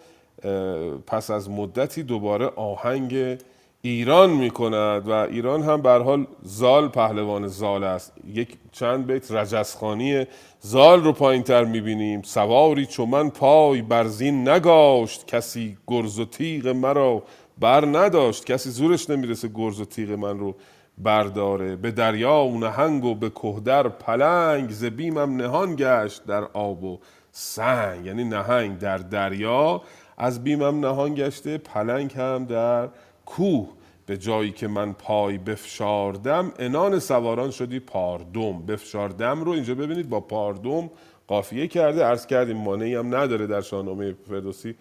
[1.08, 3.38] پس از مدتی دوباره آهنگ
[3.82, 8.14] ایران می کند و ایران هم بر حال زال پهلوان زال است.
[8.34, 10.26] یک چند بیت رجسخانی
[10.60, 15.28] زال رو پایین تر می بینیم سواری چو من پای برزین نگاشت.
[15.28, 17.24] کسی گرز و تیغ مرا
[17.60, 18.46] بر نداشت.
[18.46, 20.56] کسی زورش نمی‌رسه گرز و تیغ من رو
[21.04, 26.84] برداره به دریا و نهنگ و به کهدر پلنگ ز بیمم نهان گشت در آب
[26.84, 27.00] و
[27.32, 28.06] سنگ.
[28.06, 29.82] یعنی نهنگ در دریا
[30.18, 32.90] از بیمم نهان گشته پلنگ هم در
[33.26, 33.68] کوه.
[34.06, 40.20] به جایی که من پای بفشاردم انان سواران شدی پاردم بفشاردم رو اینجا ببینید با
[40.20, 40.90] پاردم
[41.28, 42.04] قافیه کرده.
[42.04, 44.76] عرض کردیم مانعی هم نداره در شاهنامه فردوسی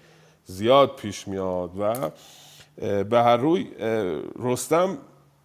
[0.45, 2.11] زیاد پیش میاد و
[3.05, 3.67] به هر روی
[4.39, 4.99] رستم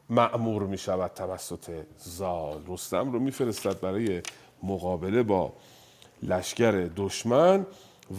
[0.10, 2.62] معمور می شود توسط زال.
[2.68, 4.22] رستم رو میفرستد برای
[4.64, 5.54] مقابله با
[6.24, 7.66] لشکر دشمن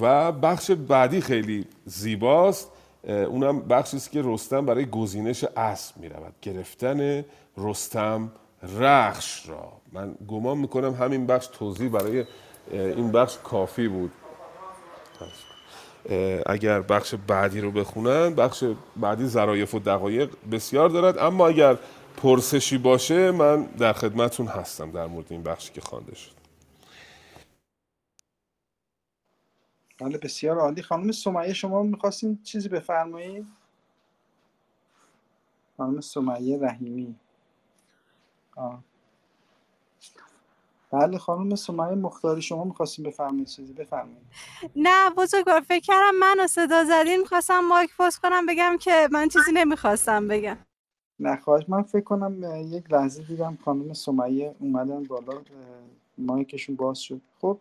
[0.00, 2.70] و بخش بعدی خیلی زیباست.
[3.06, 7.24] اونم بخشی است که رستم برای گزینش اسب می رود گرفتن
[7.56, 8.32] رستم
[8.78, 9.72] رخش را.
[9.92, 12.24] من گمان می‌کنم همین بخش توضیح برای
[12.70, 14.12] این بخش کافی بود.
[16.46, 18.64] اگر بخش بعدی رو بخونن بخش
[18.96, 21.18] بعدی ظرایف و دقایق بسیار دارد.
[21.18, 21.78] اما اگر
[22.16, 26.32] پرسشی باشه من در خدمتون هستم در مورد این بخشی که خوانده شد.
[29.98, 30.82] بله بسیار عالی.
[30.82, 33.46] خانم سمیه شما می‌خواستین چیزی بفرمایید؟
[35.76, 37.14] خانم سمیه رحیمی.
[38.56, 38.85] آه.
[40.96, 44.26] بله خانم سمیه مختاری شما می‌خواستین بفرمایید چیزی؟ بفرمایید.
[44.76, 49.52] نه بزرگوار فکر کردم منو صدا زدین می‌خواستم مایک پست کنم بگم که من چیزی
[49.52, 50.58] نمی‌خواستم بگم.
[51.20, 55.42] نه خواهش من فکر کنم یک لحظه دیدم خانم سمیه اومدن بالا
[56.18, 57.20] مایکشون باز شد.
[57.40, 57.58] خب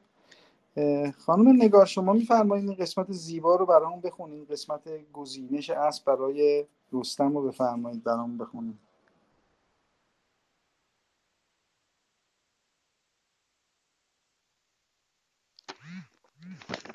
[1.25, 7.37] خانم نگار شما میفرمایید این قسمت زیبا رو برامون بخونید قسمت گزینش اسب برای رستم
[7.37, 8.79] رو بفرمایید برامون بخونید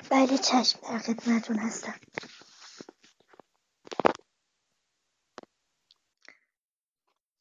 [0.09, 1.99] بله چشم در خدمتون هستم.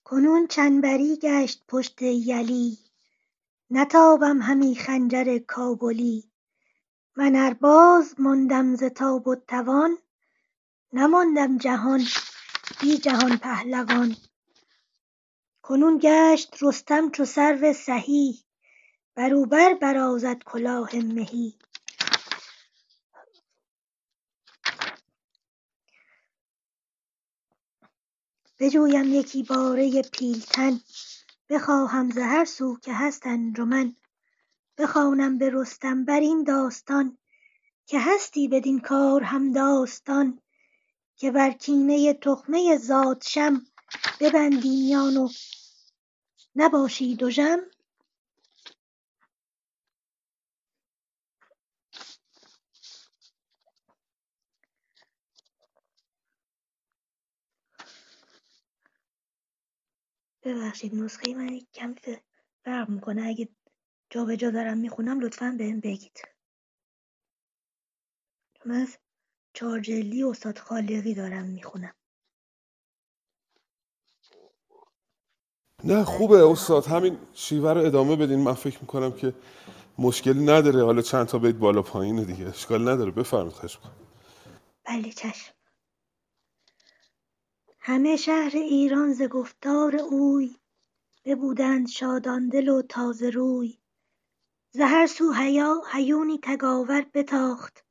[0.04, 2.78] کنون چنبری گشت پشت یلی
[3.70, 6.30] نتابم همی خنجر کابلی.
[7.16, 9.98] من ار باز ماندم ز تاب و توان
[10.92, 12.04] نماندم جهان
[12.80, 14.16] بی جهان پهلوان.
[15.62, 18.44] کنون گشت رستم چو سرو سهی
[19.14, 21.58] بر او بر برازد کلاه مهی.
[28.60, 30.80] بجویم یکی باره پیلتن.
[31.50, 33.96] بخواهم ز هر سو که هست انجمن
[34.78, 37.18] بخوانم به رستم بر این داستان.
[37.86, 40.40] که هستی بدین کار هم داستان.
[41.16, 43.66] که بر کینه تخمه زادشم
[44.20, 45.28] ببندی میان و
[46.56, 47.58] نباشی دژم.
[60.54, 61.94] ببخشید نسخه من کم
[62.64, 63.22] فرق می‌کنه.
[63.22, 63.48] اگه
[64.10, 66.22] جابجا دارم می‌خونم لطفا بهم بگید.
[68.64, 68.98] من از
[69.54, 71.94] چهار جلدی استاد خالقی دارم می‌خونم.
[75.84, 76.86] نه خوبه استاد.
[76.86, 78.38] همین شیوه رو ادامه بدین.
[78.38, 79.34] من فکر می‌کنم که
[79.98, 80.84] مشکلی نداره.
[80.84, 82.48] حالا چند تا بیت بالا پایینه دیگه.
[82.48, 83.10] اشکال نداره.
[83.10, 83.92] بفرمایید خواهش می‌کنم.
[84.84, 85.54] بله چشم.
[87.90, 90.56] همه شهر ایران ز گفتار اوی
[91.24, 93.78] ببودند شادان دل و تازه روی
[94.70, 95.32] ز هر سو
[95.92, 97.84] هیونی تگاور بتاخت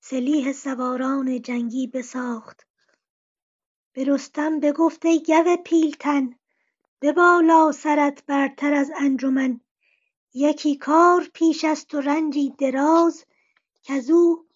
[0.00, 2.66] سلیح سواران جنگی بساخت
[3.92, 6.34] به رستم بگفت ای گو پیلتن
[7.00, 9.60] ببالا سرت برتر از انجمن
[10.34, 13.24] یکی کار پیش است و رنجی دراز
[13.82, 14.46] کزو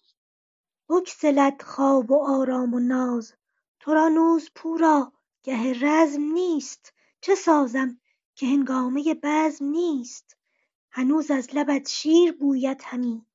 [0.89, 3.33] بگسلد خواب و آرام و ناز
[3.79, 6.93] ترا نیز پورا گه رزم نیست.
[7.21, 7.99] چه سازم
[8.35, 10.37] که هنگامه بزم نیست؟
[10.91, 13.25] هنوز از لبت شیر بوید همی.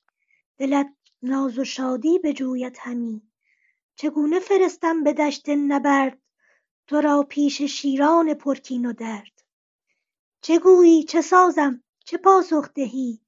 [0.56, 3.22] دلت ناز و شادی بجوید همی.
[3.96, 6.18] چگونه فرستم به دشت نبرد؟
[6.86, 9.42] ترا پیش شیران پرکین و درد.
[10.40, 13.20] چه گویی؟ چه سازم؟ چه پاسخ دهی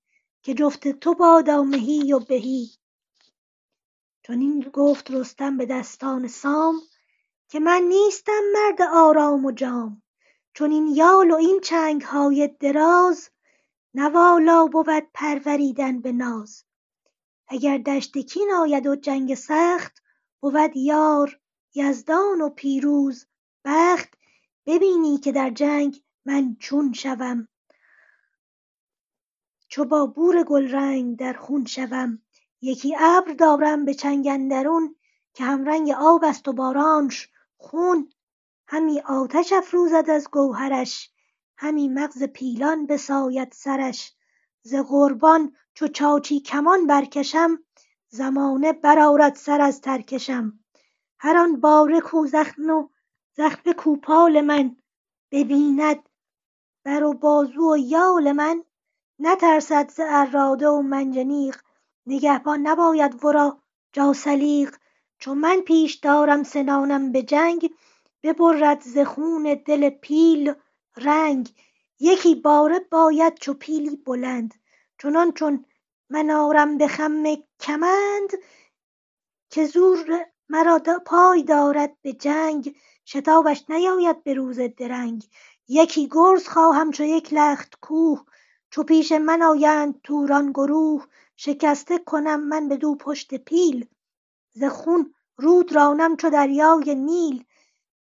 [0.42, 2.70] که جفت تو بادا مهی و بهی؟
[4.22, 6.80] چنین گفت رستم به دستان سام
[7.56, 10.02] که من نیستم مرد آرام و جام.
[10.54, 13.30] چنین یال و این چنگ های دراز
[13.94, 16.64] نه والا بود پروریدن به ناز.
[17.48, 20.02] اگر دشت کین آید و جنگ سخت
[20.40, 21.40] بود یار
[21.74, 23.26] یزدان و پیروز
[23.64, 24.14] بخت.
[24.66, 27.48] ببینی که در جنگ من چون شوم.
[29.68, 32.22] چو با بور گلرنگ در خون شوم.
[32.60, 34.96] یکی ابر دارم به چنگ اندرون
[35.34, 37.28] که همرنگ آب است و بارانش.
[37.58, 38.10] خون
[38.68, 41.10] همی آتش افروزد از گوهرش
[41.58, 44.12] همی مغز پیلان بساید سرش.
[44.62, 47.58] ز قربان چو چاچی کمان برکشم
[48.08, 50.58] زمانه برآرد سر از ترکشم.
[51.18, 52.88] هر آن باره کو زخم و
[53.36, 54.76] زخم کوپال من
[55.30, 56.08] ببیند
[56.84, 58.64] بر و بازو و یال من.
[59.18, 61.56] نترسد ز اراده و منجنیق
[62.06, 63.62] نگهبان نباید ورا
[63.92, 64.76] جاثلیق
[65.18, 67.70] چو من پیش دارم سنانم به جنگ
[68.22, 70.54] ببرد ز خون دل پیل
[70.96, 71.54] رنگ.
[72.00, 74.54] یکی باره باید چو پیلی بلند
[74.98, 75.64] چنان چون
[76.10, 77.24] من آرم به خم
[77.60, 78.30] کمند.
[79.50, 82.76] که زور مرا پای دارد به جنگ
[83.06, 85.28] شتابش نیاید به روز درنگ.
[85.68, 88.24] یکی گرز خواهم چو یک لخت کوه
[88.70, 91.06] چو پیش من آیند توران گروه.
[91.36, 93.86] شکسته کنم من بدو پشت پیل.
[94.56, 97.44] ز خون رود رانم چو دریای نیل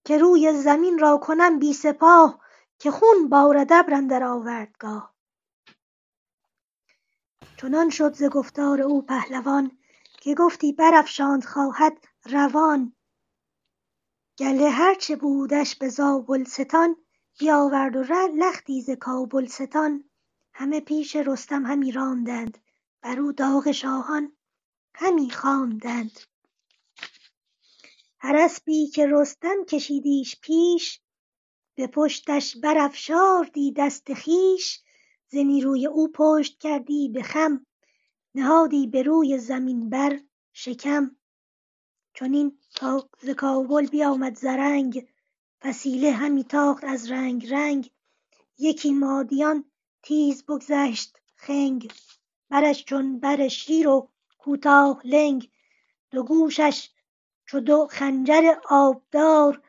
[0.06, 2.40] که روی زمین را کنم بی سپاه
[2.80, 5.16] که خون بارد ابر اندر آوردگاه.
[7.58, 9.78] چنان شد ز گفتار او پهلوان
[10.22, 12.94] که گفتی برافشاند خواهد روان.
[14.40, 16.96] گله هرچه بودش به زابلستان
[17.40, 18.04] بیاورد و
[18.36, 20.04] لختی ز کابلستان.
[20.54, 22.58] همه پیش رستم همی راندند
[23.02, 24.32] بر او داغ شاهان
[24.96, 26.29] همی خواندند.
[28.22, 31.02] هر اسپی که رستم کشیدیش پیش
[31.76, 34.80] به پشتش برافشاردی دست خویش
[35.28, 37.66] ز نیروی او پشت کردی به خم
[38.36, 40.20] نهادی به روی زمین بر
[40.54, 41.16] شکم.
[42.14, 45.08] چنین تا ز کابل بیامد زرنگ
[45.62, 47.92] فسیله همی تاخت از رنگ رنگ.
[48.58, 49.72] یکی مادیان
[50.04, 51.92] تیز بگذشت خنگ
[52.50, 55.50] برش چون بر شیر و کوتاه لنگ.
[56.12, 56.90] دو گوشش
[57.50, 59.62] چو دو خنجر آبدار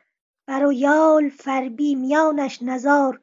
[0.45, 3.21] بر و یال فربی میانش نزار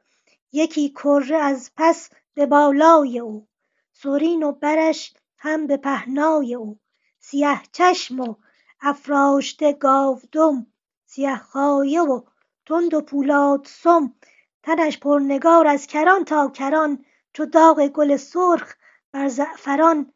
[0.52, 3.46] یکی کره از پس به بالای او
[3.92, 6.78] سرین و برش هم به پهنای او
[7.20, 8.34] سیه چشم و
[8.80, 10.66] افراشته گاودم
[11.06, 12.22] سیه خایه و
[12.66, 14.14] تند و پولاد سم
[14.62, 18.74] تنش پرنگار از کران تا کران چو داغ گل سرخ
[19.12, 20.12] بر زعفران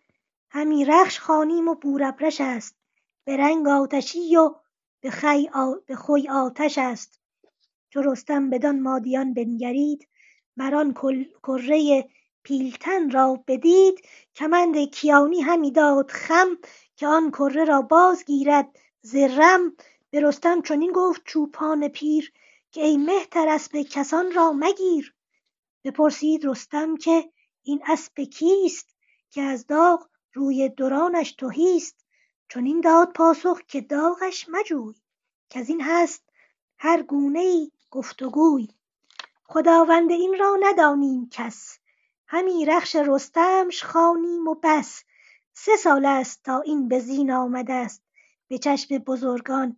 [0.51, 2.82] همی رخش خوانیم و بورابرش است.
[3.25, 4.55] به رنگ آتشی و
[5.01, 7.21] به خوی آتش است.
[7.91, 10.09] چو رستم بدان مادیان بنگرید
[10.57, 10.95] بر آن
[11.43, 12.09] کره
[12.43, 14.03] پیلتن را بدید.
[14.35, 16.59] کمند کیانی همی داد خم
[16.97, 19.77] که آن کره را بازگیرد ز رم.
[20.11, 22.33] به رستم چنین گفت چوپان پیر
[22.71, 25.15] که ای مهتر اسپ کسان را مگیر.
[25.85, 27.31] بپرسید رستم که
[27.63, 28.97] این اسپ کیست
[29.31, 32.02] که از داغ روی دورانش تهیست؟
[32.55, 34.95] چنین داد پاسخ که داغش مجوی
[35.51, 36.25] کزین هست
[36.79, 38.69] هر گونه ای گفت و گوی
[39.45, 41.79] خداوند این را ندانیم کس
[42.27, 45.05] همی رخش رستمش خوانیم و بس.
[45.53, 48.03] سه سالست تا این به زین آمدست
[48.49, 49.77] به چشم بزرگان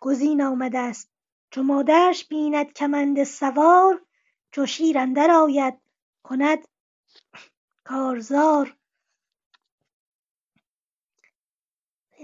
[0.00, 1.10] گزین آمدست
[1.50, 4.02] چو مادرش بیند کمند سوار
[4.50, 5.74] چو شیر اندر آید
[6.22, 6.68] کند
[7.84, 8.77] کارزار.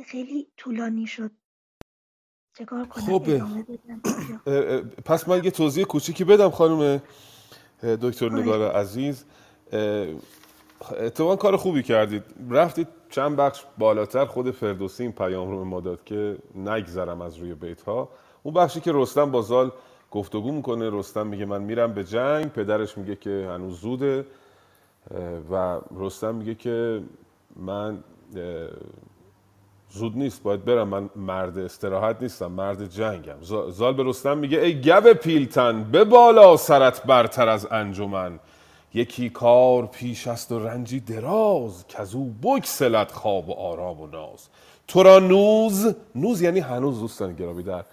[0.02, 1.30] خیلی طولانی شد.
[2.58, 3.28] چکار کنم؟ خب.
[3.28, 3.46] یا
[5.04, 7.02] پس من یه توضیح کوچیکی بدم خانم
[7.82, 8.34] دکتر آره.
[8.34, 9.24] نگار عزیز.
[11.00, 12.22] اتفاقا کار خوبی کردید.
[12.50, 17.36] رفتید چند بخش بالاتر خود فردوسی این پیام رو به ما داد که نگذرم از
[17.36, 18.08] روی بیت ها
[18.42, 19.72] اون بخشی که رستم با زال
[20.10, 22.46] گفتگو می‌کنه رستم میگه من میرم به جنگ.
[22.52, 24.26] پدرش میگه که هنوز زوده.
[25.50, 27.02] و رستم میگه که
[27.56, 28.04] من
[29.94, 30.88] زود نیست باید برم.
[30.88, 33.42] من مرد استراحت نیستم مرد جنگم.
[33.70, 38.38] زال به رستم میگه ای گب پیلتن به بالا سرت برتر از انجمن.
[38.94, 44.48] یکی کار پیش است و رنجی دراز که او بگسلد خواب و آرام و ناز.
[44.88, 47.84] تو را نوز نوز یعنی هنوز دوستان گرامی در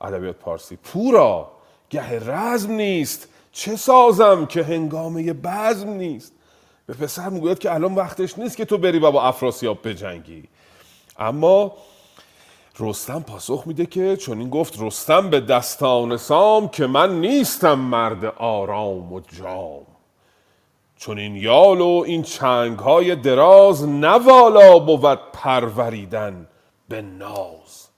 [0.00, 0.76] ادبیات پارسی.
[0.76, 1.50] پورا
[1.90, 6.32] گه رزم نیست چه سازم که هنگامه بزم نیست.
[6.86, 10.44] به پسر می‌گوید که الان وقتش نیست که تو بری و با افراسیاب بجنگی.
[11.18, 11.72] اما
[12.80, 18.24] رستم پاسخ میده که چون این گفت رستم به دستان سام که من نیستم مرد
[18.24, 19.86] آرام و جام.
[20.96, 26.48] چون این یال و این چنگ های دراز نوالا بود پروریدن
[26.88, 27.88] به ناز.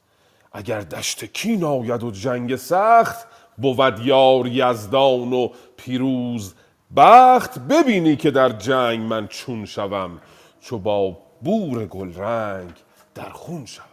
[0.53, 3.27] اگر دشت کین آید و جنگ سخت
[3.59, 6.55] بود یار یزدان و پیروز
[6.97, 7.59] بخت.
[7.59, 10.21] ببینی که در جنگ من چون شوم
[10.61, 12.73] چو با بور گل رنگ
[13.15, 13.85] در خون شوم.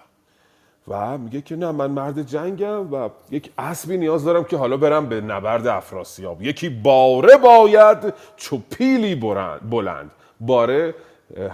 [0.88, 5.06] و میگه که نه من مرد جنگم و یک اسبی نیاز دارم که حالا برم
[5.10, 6.41] به نبرد افراسیاب.
[6.41, 10.11] یکی باره باید چو پیلی برند- بلند.
[10.39, 10.95] باره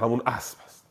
[0.02, 0.84] همون اسب است.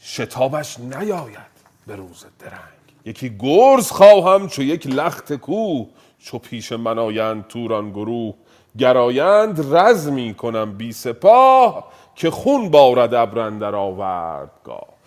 [0.00, 2.60] شتابش نیاید به روز درنگ.
[3.04, 5.86] یکی گرز خواهم چو یک لخت کوه.
[6.18, 8.34] چو پیش من آیند توران گروه.
[8.78, 14.97] گرایند رزمی کنم بی سپاه که خون بارد ابر اندر آوردگاه.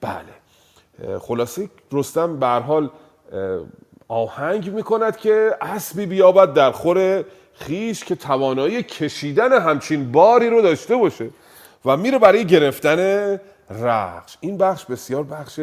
[0.00, 1.18] بله.
[1.18, 2.90] خلاصه رستم به حال
[4.08, 7.24] آهنگ می‌کند که اسبی بیابد در خور
[7.54, 11.30] خیش که توانایی کشیدن همچین باری رو داشته باشه
[11.84, 13.40] و میره برای گرفتن
[13.70, 15.60] رخش این بخش بسیار بخش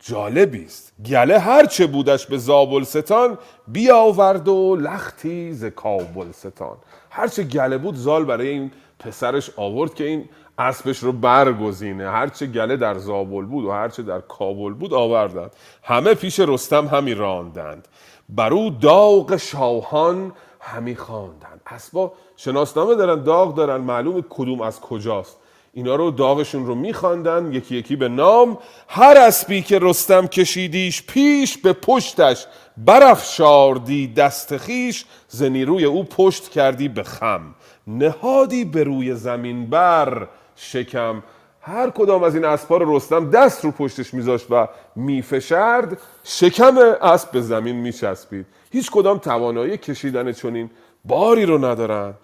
[0.00, 0.92] جالبی است.
[1.06, 3.38] گله هرچه بودش به زابلستان
[3.68, 6.76] بیاورد و لختی ز کابلستان.
[7.10, 10.28] هرچه گله بود زال برای این پسرش آورد که این
[10.58, 12.10] اسبش رو برگزینه.
[12.10, 15.50] هرچه گله در زابل بود و هرچه در کابل بود آوردند
[15.82, 17.88] همه پیش رستم همی راندند.
[18.28, 21.60] برو داغ شاهان همی خواندند.
[21.66, 25.38] اسبا شناسنامه دارن داغ دارن معلوم کدوم از کجاست.
[25.76, 28.58] اینا رو داغشون رو میخواندن یکی یکی به نام.
[28.88, 36.48] هر اسبی که رستم کشیدیش پیش به پشتش برافشاردی دست خیش ز نیروی او پشت
[36.48, 37.54] کردی به خم.
[37.86, 41.22] نهادی به روی زمین بر شکم.
[41.60, 47.30] هر کدام از این اسبا رو رستم دست رو پشتش میذاشت و میفشرد شکم اسب
[47.30, 48.46] به زمین میچسبید.
[48.70, 50.70] هیچ کدام توانایی کشیدن چنین
[51.04, 52.14] باری رو ندارن.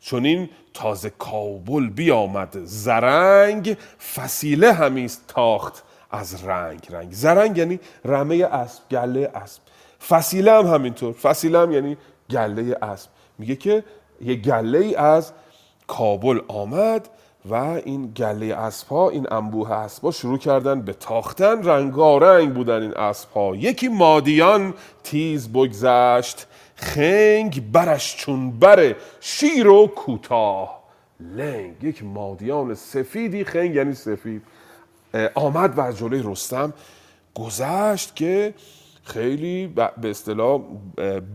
[0.00, 3.76] چنین تازه کابل بیامد زرنگ
[4.14, 6.86] فسیله همیست تاخت از رنگ.
[6.90, 7.12] رنگ.
[7.12, 9.62] زرنگ یعنی رمه اسب گله اسب.
[10.08, 11.12] فسیله هم همینطور.
[11.12, 11.96] فسیله هم یعنی
[12.30, 13.10] گله اسب.
[13.38, 13.84] میگه که
[14.20, 15.32] یه گله ای از
[15.86, 17.08] کابل آمد
[17.50, 21.62] و این گله اسبها این انبوه اسبها شروع کردن به تاختن.
[21.62, 23.56] رنگارنگ بودن این اسبها.
[23.56, 26.46] یکی مادیان تیز بگذشت.
[26.74, 30.82] خنگ برش چون بره شیر و کوتاه.
[31.20, 31.84] لنگ.
[31.84, 33.44] یک مادیان سفیدی.
[33.44, 34.42] خنگ یعنی سفید.
[35.34, 36.72] آمد و از جلوی رستم
[37.34, 38.54] گذشت که
[39.08, 40.60] خیلی به اصطلاح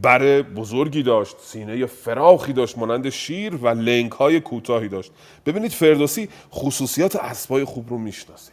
[0.01, 1.35] بر بزرگی داشت.
[1.41, 5.11] سینه فراخی داشت مانند شیر و لنگ های کوتاهی داشت.
[5.45, 8.51] ببینید فردوسی خصوصیات اسبای خوب رو می‌شناسه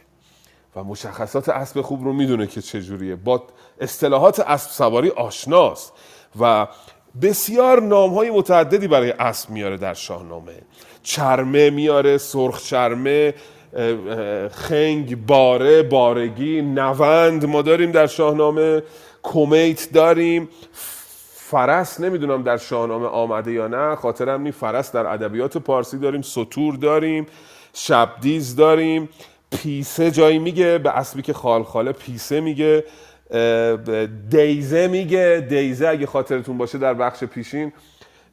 [0.75, 3.43] و مشخصات اسب خوب رو می‌دونه که چجوریه با
[3.81, 5.93] اصطلاحات اسب سواری آشناست
[6.39, 6.67] و
[7.21, 10.53] بسیار نام های متعددی برای اسب میاره در شاهنامه.
[11.03, 13.33] چرمه میاره سرخ چرمه
[14.51, 18.83] خنگ باره بارگی نوند ما داریم در شاهنامه.
[19.23, 20.49] کمیت داریم.
[21.33, 26.75] فرس نمی‌دونم در شاهنامه آمده یا نه خاطرم نی فرس در ادبیات پارسی داریم سطور
[26.75, 27.25] داریم
[27.73, 29.09] شبدیز داریم.
[29.51, 32.83] پیسه جایی میگه به اسبی که خالخاله پیسه میگه
[34.29, 35.45] دیزه میگه.
[35.49, 37.73] دیزه اگه خاطرتون باشه در بخش پیشین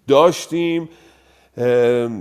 [0.09, 0.89] داشتیم.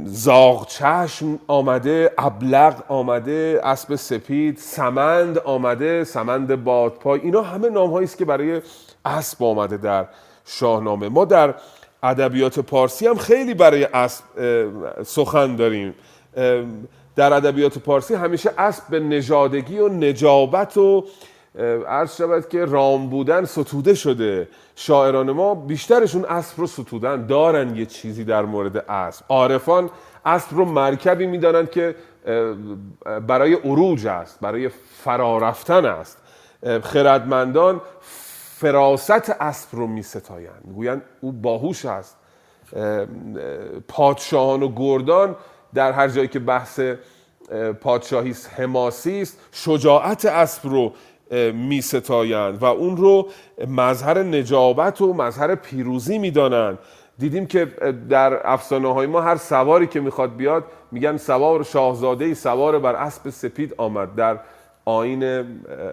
[0.06, 8.18] زاغ چشم آمده ابلق آمده اسب سپید سمند آمده سمند بادپای اینا همه نام است
[8.18, 8.62] که برای
[9.06, 10.06] اسب آمده در
[10.46, 11.10] شاهنامه.
[11.10, 11.56] ما در
[12.04, 14.24] ادبیات پارسی هم خیلی برای اسب
[15.04, 15.94] سخن داریم.
[17.16, 21.06] در ادبیات پارسی همیشه اسب به نژادگی و نجابت و
[21.88, 24.48] عرض شود که رام بودن ستوده شده.
[24.76, 27.26] شاعران ما بیشترشون اسب رو ستودن.
[27.26, 29.26] دارن یه چیزی در مورد اسب.
[29.30, 29.90] عارفان
[30.26, 31.96] اسب رو مرکبی می‌دانند که
[33.28, 34.70] برای عروج است برای
[35.04, 36.18] فرارفتن است.
[36.84, 37.82] خردمندان
[38.60, 42.18] فراست اسب رو می ستایند می‌گویند او باهوش است.
[42.74, 43.06] اه، اه،
[43.88, 45.36] پادشاهان و گردان
[45.74, 50.94] در هر جایی که بحث اه، پادشاهی حماسی است شجاعت اسب رو
[51.54, 53.28] می ستایند و اون رو
[53.68, 56.78] مظهر نجابت و مظهر پیروزی می‌دانند.
[57.20, 57.66] دیدیم که
[58.10, 62.96] در افسانه های ما هر سواری که می‌خواد بیاد میگن سوار شاهزاده ای سوار بر
[62.96, 64.16] اسب سپید آمد.
[64.16, 64.40] در
[64.86, 65.24] آین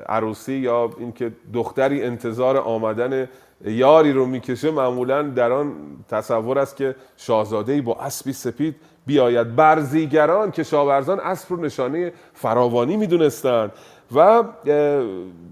[0.09, 3.29] عروسی یا اینکه دختری انتظار آمدن
[3.65, 5.73] یاری رو می‌کشه معمولا در آن
[6.09, 9.57] تصور است که شاهزاده ای با اسبی سپید بیاید.
[9.57, 13.73] برزیگران که شاورزان اسب رو نشانه فراوانی می‌دونستند.
[14.15, 14.43] و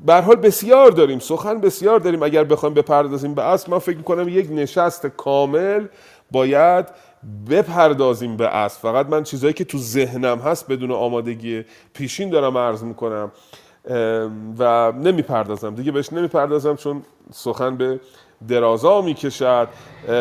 [0.07, 2.23] به حال بسیار داریم سخن بسیار داریم.
[2.23, 5.87] اگر بخوایم بپردازیم به اسب من فکر می‌کنم یک نشست کامل
[6.31, 6.87] باید
[7.51, 11.65] بپردازیم به اسب فقط من چیزایی که تو ذهنم هست بدون آمادگی
[11.95, 13.33] پیشین دارم عرض می‌کنم
[14.59, 15.75] و نمی‌پردازم.
[15.75, 17.03] دیگه بهش نمی‌پردازم چون
[17.33, 18.01] سخن به
[18.49, 19.69] درازا می‌کشد.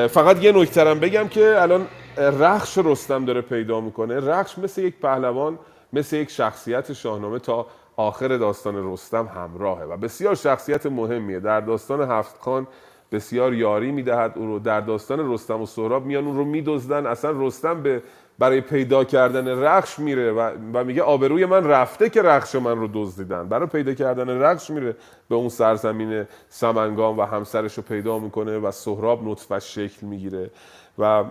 [0.09, 1.87] فقط یه نکترم بگم که الان
[2.17, 4.19] رخش رستم داره پیدا می‌کنه.
[4.19, 5.59] رخش مثل یک پهلوان
[5.93, 7.39] مثل یک شخصیت شاهنامه.
[7.39, 7.65] تا
[7.95, 11.39] آخر داستان رستم همراهه و بسیار شخصیت مهمیه.
[11.39, 12.67] در داستان هفت خان
[13.11, 14.33] بسیار یاری می‌دهد.
[14.35, 17.05] او رو در داستان رستم و سهراب میان اون رو میدزدن.
[17.05, 18.03] اصلا رستم به
[18.39, 22.89] برای پیدا کردن رخش میره و, و میگه آبروی من رفته که رخش من رو
[22.93, 23.47] دزدیدن.
[23.47, 24.95] برای پیدا کردن رخش میره
[25.29, 30.49] به اون سرزمین سمنگام و همسرش رو پیدا می‌کنه و سهراب نطفش شکل می‌گیره.
[31.01, 31.23] و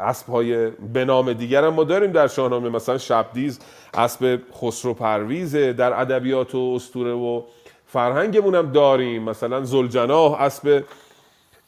[0.00, 2.68] اسب های به نام دیگر هم ما داریم در شاهنامه.
[2.68, 3.58] مثلا شبدیز
[3.94, 7.42] اسب خسرو پرویزه در ادبیات و اسطوره و
[7.86, 9.22] فرهنگمون هم داریم.
[9.22, 10.84] مثلا زلجناه اسب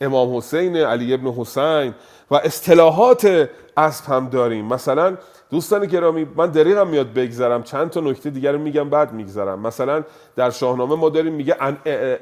[0.01, 1.95] امام حسین علی ابن حسین
[2.31, 4.65] و اصطلاحات اسب هم داریم.
[4.67, 5.17] مثلا
[5.57, 7.63] دوستان گرامی من دریغم میاد بگذرم.
[7.63, 9.61] چند تا نکته دیگر رو میگم بعد میگذرم.
[9.61, 10.05] مثلا
[10.37, 11.57] در شاهنامه ما داریم میگه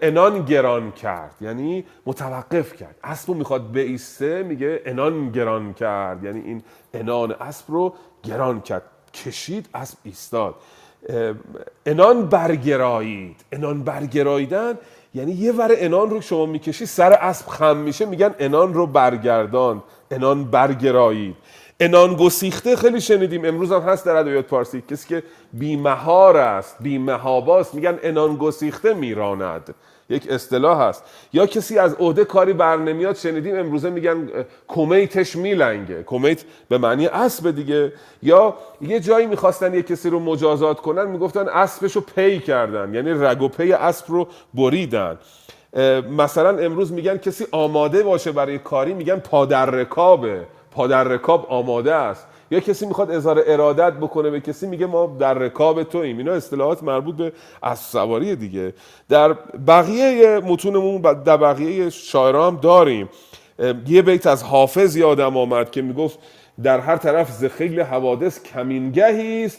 [0.03, 1.35] انان گران کرد.
[1.41, 2.97] یعنی متوقف کرد.
[3.05, 6.25] اسب رو می‌خواد بیسته میگه انان گران کرد.
[6.25, 6.63] یعنی این
[6.95, 8.83] انان اسب رو گران کرد.
[9.15, 10.55] کشید اسب ایستاد.
[11.87, 13.37] انان برگرایید.
[13.53, 14.75] انان برگراییدن
[15.15, 19.83] یعنی یه ور انان رو شما می‌کشی سر اسب خم میشه میگن انان رو برگردان.
[20.11, 21.37] انان برگرایید.
[21.81, 23.45] انان گسیخته خیلی شنیدیم.
[23.45, 24.83] امروز هم هست در ادبیات پارسی.
[24.91, 25.23] کسی که
[25.53, 29.75] بیمهار است بیمهاباست میگن انان گسیخته میراند.
[30.09, 31.05] یک اصطلاح هست.
[31.33, 34.29] یا کسی از عهده کاری بر نمیاد شنیدیم امروزه میگن
[34.69, 36.03] کمیتش میلنگه.
[36.03, 37.93] کمیت به معنی اسب دیگه.
[38.23, 42.95] یا یه جایی می‌خواستن یه کسی رو مجازات کنن می‌گفتن اسبش رو پی کردن.
[42.95, 45.19] یعنی رگ و پی اسب رو بریدن.
[46.17, 52.27] مثلا امروز میگن کسی آماده باشه برای کاری میگن پادر رکابه پادر رکاب آماده است.
[52.51, 56.19] یا کسی می‌خواد اظهار ارادت بکنه به کسی میگه ما در رکاب توییم.
[56.19, 57.33] اینا اصطلاحات مربوط به
[57.63, 58.75] اسب سواری دیگه.
[59.09, 59.33] در
[59.67, 63.09] بقیه متونمون در بقیه شاعرها هم داریم.
[63.89, 66.19] یه بیت از حافظ یادم آمد که می‌گفت
[66.63, 69.59] در هر طرف ز خیل حوادث کمینگهی است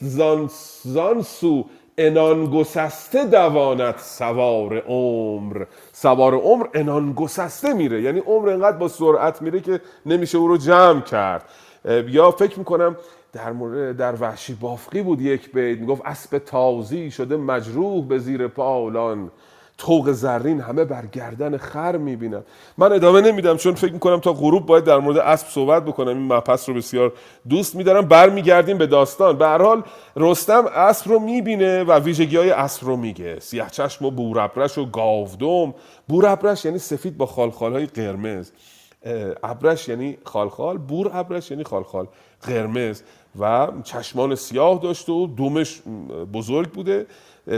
[0.84, 1.66] زان سو
[1.98, 5.64] انان گسسته دوانت سوار عمر.
[6.06, 8.02] سوار عمر انان گسسته میره.
[8.02, 11.50] یعنی عمر انقدر با سرعت میره که نمیشه او رو جمع کرد.
[12.08, 12.96] یا فکر می‌کنم
[13.34, 15.80] در مورد در وحشی بافقی بود یک بیت.
[15.80, 19.32] می‌گفت اسب تازی شده مجروح به زیر پالان.
[19.78, 22.44] توق زرین همه بر گردن خر می‌بینم
[22.78, 26.08] من ادامه نمیدم چون فکر می‌کنم تا غروب باید در مورد اسب صحبت بکنم.
[26.08, 27.14] این مبحث رو بسیار
[27.50, 28.08] دوست میدارم.
[28.08, 29.38] برمیگردیم به داستان.
[29.38, 29.84] به هر حال
[30.16, 33.40] رستم اسب رو می‌بینه و ویژگی های اسب رو میگه.
[33.40, 35.74] سیاه چشم و بورابرش و گاودم.
[36.08, 38.52] بورابرش یعنی سفید با خالخال های قرمز.
[39.44, 42.08] ابرش یعنی خالخال بور ابرش یعنی خالخال
[42.42, 43.02] قرمز.
[43.40, 45.82] و چشمان سیاه داشته و دومش
[46.34, 47.06] بزرگ بوده.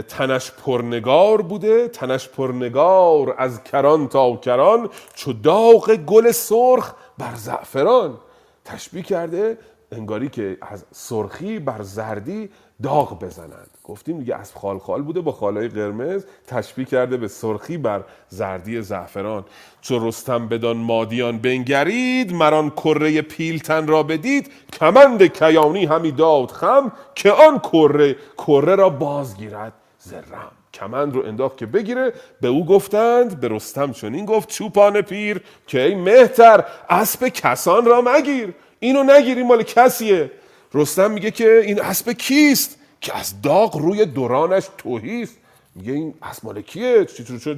[0.08, 8.18] تنش پرنگار بوده تنش پرنگار از کران تا کران چو داغ گل سرخ بر زعفران.
[8.64, 9.58] تشبیه کرده
[9.92, 12.50] انگاری که از سرخی بر زردی
[12.82, 13.70] داغ بزنند.
[13.84, 18.82] گفتیم دیگه از خال خال بوده با خالای قرمز تشبیه کرده به سرخی بر زردی
[18.82, 19.44] زعفران.
[19.80, 24.52] چو رستم بدان مادیان بنگرید مران کره پیلتن را بدید.
[24.72, 31.56] کمند کیانی همی داد خم که آن کره کره را بازگیرد زرم کمند رو انداخت
[31.56, 32.12] که بگیره.
[32.40, 38.00] به او گفتند به رستم چنین گفت چوپان پیر که ای مهتر اسب کسان را
[38.00, 38.54] مگیر.
[38.80, 40.30] اینو نگیری مال کسیه.
[40.74, 45.36] رستم میگه که این اسب کیست؟ که از داغ روی دورانش توهیست.
[45.74, 47.04] میگه این اسب مال کیه؟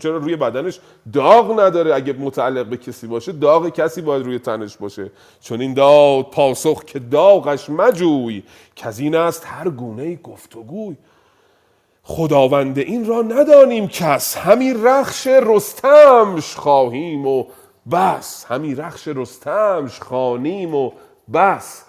[0.02, 0.80] چرا, روی بدنش
[1.12, 5.10] داغ نداره؟ اگه متعلق به کسی باشه داغ کسی باید روی تنش باشه.
[5.40, 8.42] چون این داد پاسخ که داغش مجوی
[8.76, 10.96] که از این است هر گونه گفتگوی
[12.02, 17.44] خداوند این را ندانیم کس همی رخش رستمش خواهیم و
[17.92, 18.44] بس.
[18.48, 20.90] همی رخش رستمش خانیم و
[21.32, 21.84] بس.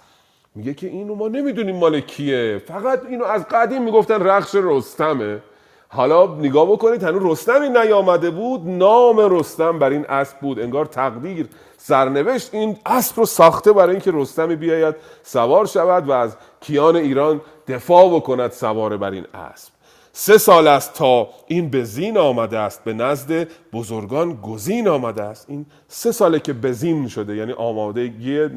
[0.56, 2.62] میگه که اینو ما نمی‌دونیم مال کیه.
[2.68, 5.42] فقط اینو از قدیم می‌گفتن رخش رستمه.
[5.88, 8.68] حالا نگاه بکنید هنوز رستمی نیامده بود.
[8.68, 10.60] نام رستم بر این اسب بود.
[10.60, 11.48] انگار تقدیر
[11.78, 12.54] سرنوشت.
[12.54, 18.16] این اسب رو ساخته برای اینکه رستمی بیاید سوار شود و از کیان ایران دفاع
[18.16, 19.71] بکند سوار بر این اسب.
[20.14, 25.46] سه سال است تا این به زین آمده است به نزد بزرگان گزین آمده است.
[25.50, 28.48] این سه ساله که به زین شده یعنی آمادگی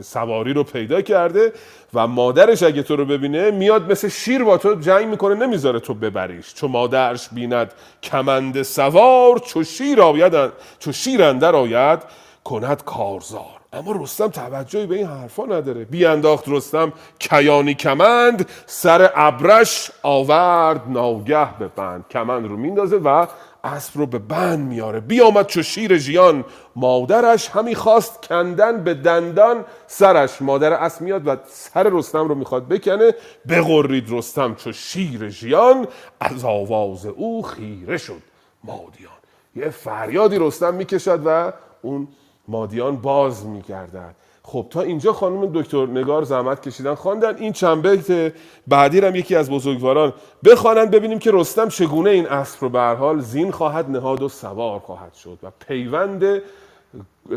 [0.00, 1.52] سواری رو پیدا کرده
[1.94, 5.94] و مادرش اگه تو رو ببینه میاد مثل شیر با تو جنگ می‌کنه نمی‌ذاره تو
[5.94, 6.54] ببریش.
[6.54, 10.32] چو مادرش بیند کمند سوار چو شیر آید
[10.78, 13.58] چو شیر اندر آید کند کارزار.
[13.72, 15.84] اما رستم توجهی به این حرفا نداره.
[15.84, 22.04] بیانداخت رستم کیانی کمند سر ابرش آورد ناگه به بند.
[22.10, 23.26] کمند رو میندازه و
[23.64, 25.00] اسب رو به بند میاره.
[25.00, 26.44] بیامد چو شیر ژیان.
[26.76, 30.42] مادرش همی خواست کندن به دندان سرش.
[30.42, 33.14] مادر اسب میاد و سر رستم رو می‌خواد بکنه.
[33.48, 35.86] بغرید رستم چو شیر ژیان.
[36.20, 38.22] از آواز او خیره شد
[38.64, 39.12] مادیان.
[39.56, 41.52] یه فریادی رستم می‌کشد و
[41.82, 42.08] اون
[42.48, 44.14] مادیان باز میگردد.
[44.42, 48.32] خب تا اینجا خانم دکتر نگار زحمت کشیدن خواندن این چند بیت
[48.66, 50.12] بعدی هم یکی از بزرگواران
[50.44, 54.78] بخوانند ببینیم که رستم چگونه این اسب رو به حال زین خواهد نهاد و سوار
[54.80, 56.42] خواهد شد و پیوند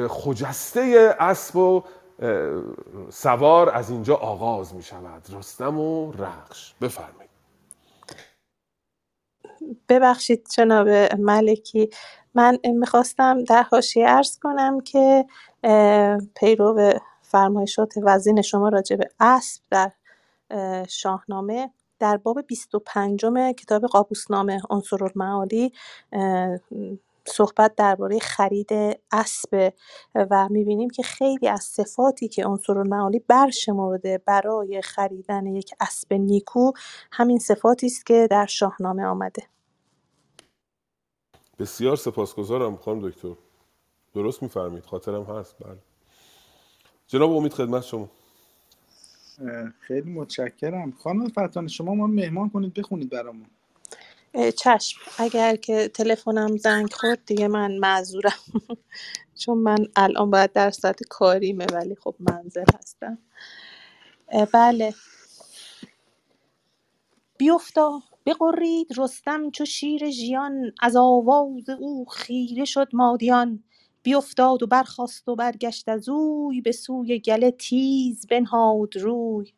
[0.10, 1.84] خجسته اسب و
[3.10, 7.32] سوار از اینجا آغاز می شود رستم و رخش بفرمایید.
[9.90, 10.88] ببخشید جناب
[11.20, 11.90] ملکی.
[12.36, 15.26] من می‌خواستم در حاشیه ارز کنم که
[16.36, 19.92] پیرو فرمایشات وزین شما راجع به اسب در
[20.90, 23.26] شاهنامه در باب 25
[23.58, 25.72] کتاب قابوسنامه عنصر المعالی
[27.26, 28.70] صحبت درباره خرید
[29.12, 29.74] اسب
[30.16, 36.72] و می‌بینیم که خیلی از صفاتی که عنصرالمعانی برشمرده برای خریدن یک اسب نیکو
[37.12, 39.44] همین صفاتی است که در شاهنامه آمده.
[41.60, 43.36] بسیار سپاسگزارم خانم دکتر.
[44.16, 45.58] درست میفرمید خاطرم هست.
[45.60, 45.80] بله.
[47.08, 48.10] جناب امید خدمت شما.
[49.82, 50.92] خیلی متشکرم.
[50.92, 53.48] خانم فتانه شما ما مهمان کنید بخونید برامون.
[54.58, 55.02] چشم.
[55.20, 58.40] اگر که تلفنم زنگ خورد دیگه من معذورم.
[59.42, 63.18] چون من الان باید در ساعت کاریمه ولی خب منزل هستم.
[64.54, 64.96] بله.
[67.40, 68.04] بیفتا.
[68.26, 73.64] بغرید رستم چو شیر ژیان از آواز او خیره شد مادیان.
[74.04, 79.54] بیفتاد و برخاست و برگشت از اوی به سوی گله تیز بنهاد روی.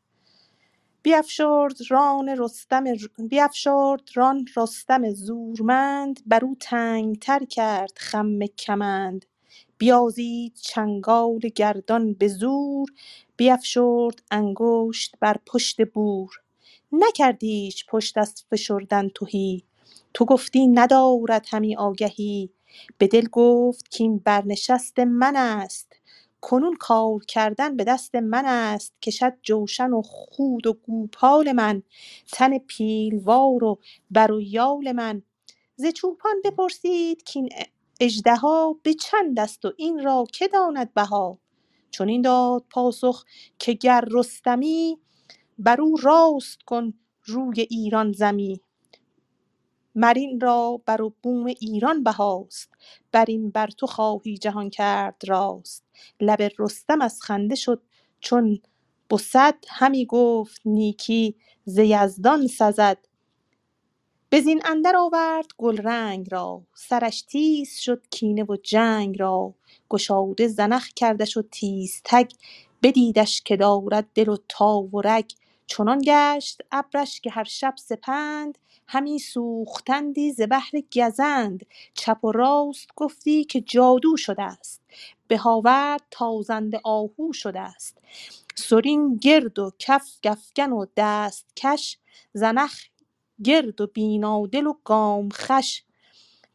[1.04, 2.84] بیفشرد ران رستم
[3.30, 9.26] بیفشرد ران رستم زورمند بر او تنگتر کرد خم کمند.
[9.78, 12.90] بیازید چنگال گردان به زور
[13.38, 16.43] بیفشرد انگشت بر پشت بور.
[16.94, 19.64] نکردی ایچ پشت از فشردن تهی.
[20.14, 22.50] تو گفتی ندارد همی آگهی.
[22.98, 25.94] به دل گفت کاین برنشست من است.
[26.42, 31.84] کنون کار کردن به دست من است کشد جوشن و خود و گوپال من.
[32.32, 33.80] تن پیلوار و
[34.12, 35.22] بر و یال من.
[35.76, 37.50] ز چوپان بپرسید کاین
[38.02, 41.40] اژدها به چند است و این را که داند بها.
[41.92, 43.26] چنین داد پاسخ
[43.60, 45.00] که گر رستمی
[45.60, 46.94] بر او راست کن
[47.26, 48.62] روی ایران زمی
[49.96, 52.70] مر این را بر و بوم ایران بهاست.
[53.12, 55.84] بر این بر تو خواهی جهان کرد راست.
[56.22, 57.82] لب رستم از خنده شد
[58.20, 58.60] چون
[59.10, 62.98] بسد همی گفت نیکی ز یزدان سزد.
[64.30, 66.62] به زین اندر آورد گلرنگ را.
[66.76, 69.54] سرش تیز شد کینه و جنگ را.
[69.90, 72.32] گشاده زنخ کردش و تیزتگ
[72.84, 75.32] بدیدش که دارد دل و تاو و رگ.
[75.68, 81.66] چنان گشت ابرش که هر شب سپند همی سوختندی ز بهر گزند.
[81.94, 84.82] چپ و راست گفتی که جادو شدست
[85.28, 87.98] به آورد تازنده آهو شدست
[88.56, 91.98] سرین گرد و کف گفگن و دست کش.
[92.34, 92.76] زنخ
[93.44, 95.84] گرد و بینادل و گام خوش.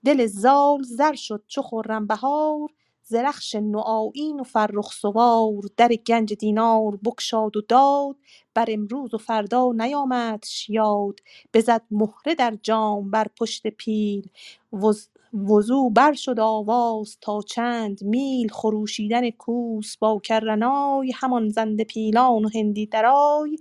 [0.04, 2.70] دل زال زر شد چو خرم بهار.
[3.08, 8.16] ز رخش نوآیین و فرخ سوار در گنج دینار بگشاد و داد.
[8.54, 11.20] بر امروز و فردا نیامدش یاد
[11.54, 14.28] بزد مهره در جام بر پشت پیل.
[14.72, 18.48] وز وزو برشد آواز تا چند میل.
[18.48, 23.58] خروشیدن کوس با کرنای همان زنده پیلان و هندی درای.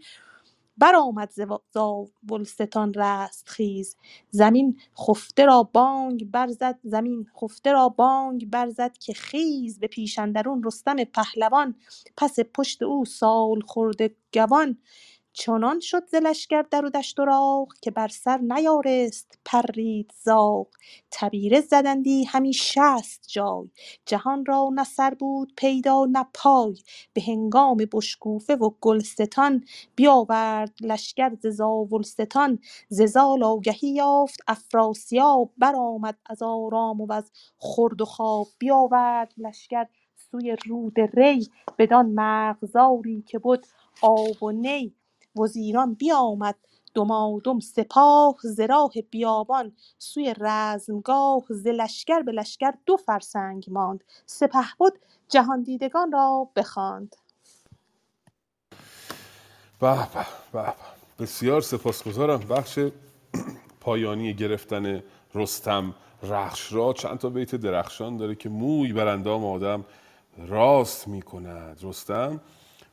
[0.78, 1.42] برآمد ز
[1.74, 3.98] زاولستان رستخیز
[4.32, 10.64] زمین خفته را بانگ برزد زمین خفته را بانگ برزد که خیز به پیش اندرون
[10.66, 11.76] رستم پهلوان.
[12.18, 14.78] پس پشت او سالخورده گوان.
[15.40, 20.68] چنان شد ز لشکر در و دشت و راغ که بر سر نیارست پرید زاغ.
[21.12, 23.68] تبیره زدندی همی شصت جای.
[24.06, 26.76] جهان را نه سر بود پیدا نه پای.
[27.14, 29.64] به هنگام بشکوفه و گلستان
[29.96, 32.60] بیاورد لشکر ز زاولستان.
[32.90, 35.52] ز زال آگهی یافت افراسیاب.
[35.58, 39.86] برآمد از آرام و از خورد و خواب بیاورد لشکر
[40.32, 41.50] سوی رود ری.
[41.78, 43.66] بدان مرغزاری که بد
[44.02, 44.97] آب و نی
[45.40, 46.56] وزیران بیامد
[46.96, 54.04] دمادم سپاه ز راه بیابان سوی رزمگاه ز لشکر به لشکر دو فرسنگ ماند.
[54.26, 54.94] سپهبد
[55.30, 57.16] جهاندیدگان را بخواند.
[59.82, 60.08] به
[60.54, 60.74] به.
[61.20, 62.40] بسیار سپاسگزارم.
[62.40, 62.80] بخش
[63.82, 65.04] پایانی گرفتن
[65.36, 66.94] رستم رخش را.
[66.94, 69.86] چند تا بیت درخشان داره که موی بر اندام آدم
[70.38, 72.42] راست می کند رستم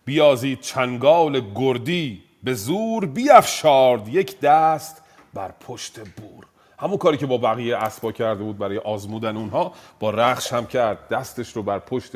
[0.05, 2.25] بیازید چنگال گردی.
[2.45, 5.03] به زور بیافشارد یک دست
[5.35, 6.47] بر پشت بور.
[6.79, 11.09] همون کاری که با بقیه اسبا کرده بود برای آزمودن اونها با رخش هم کرد.
[11.09, 12.13] دستش رو بر پشت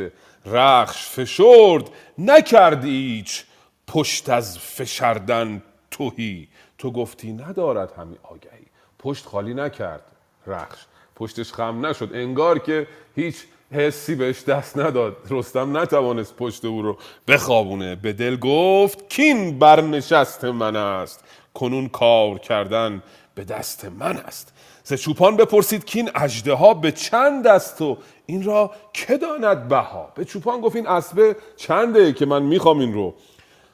[0.46, 1.90] رخش فشرد.
[2.18, 3.44] نکرد ایچ
[3.86, 6.48] پشت از فشردن توهی.
[6.78, 8.66] تو گفتی ندارد همی آگهی.
[8.98, 10.02] پشت خالی نکرد
[10.46, 10.78] رخش.
[11.16, 12.10] پشتش خم نشد.
[12.14, 15.16] انگار که هیچ حسی بهش دست نداد.
[15.30, 16.96] رستم نتوانست پشت او رو
[17.28, 17.94] بخوابونه.
[17.94, 21.24] به دل گفت کین برنشست من است.
[21.54, 23.02] کنون کار کردن
[23.34, 24.52] به دست من است.
[24.84, 30.24] ز چوپان بپرسید کین اژدها به چند است و این را که داند بها؟ به
[30.24, 33.14] چوپان گفت این اسبه چنده که من می‌خوام این رو؟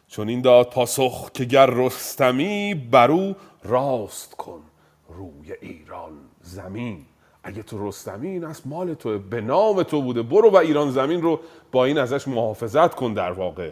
[0.09, 4.61] چون این داد پاسخ که گر رستمی بر او راست کن.
[5.09, 7.07] روی ایران زمین.
[7.45, 10.23] اگه تو رستمی این اسب مال تو به نام تو بوده.
[10.23, 11.41] برو و ایران زمین رو
[11.73, 13.71] با این ازش محافظت کن در واقع.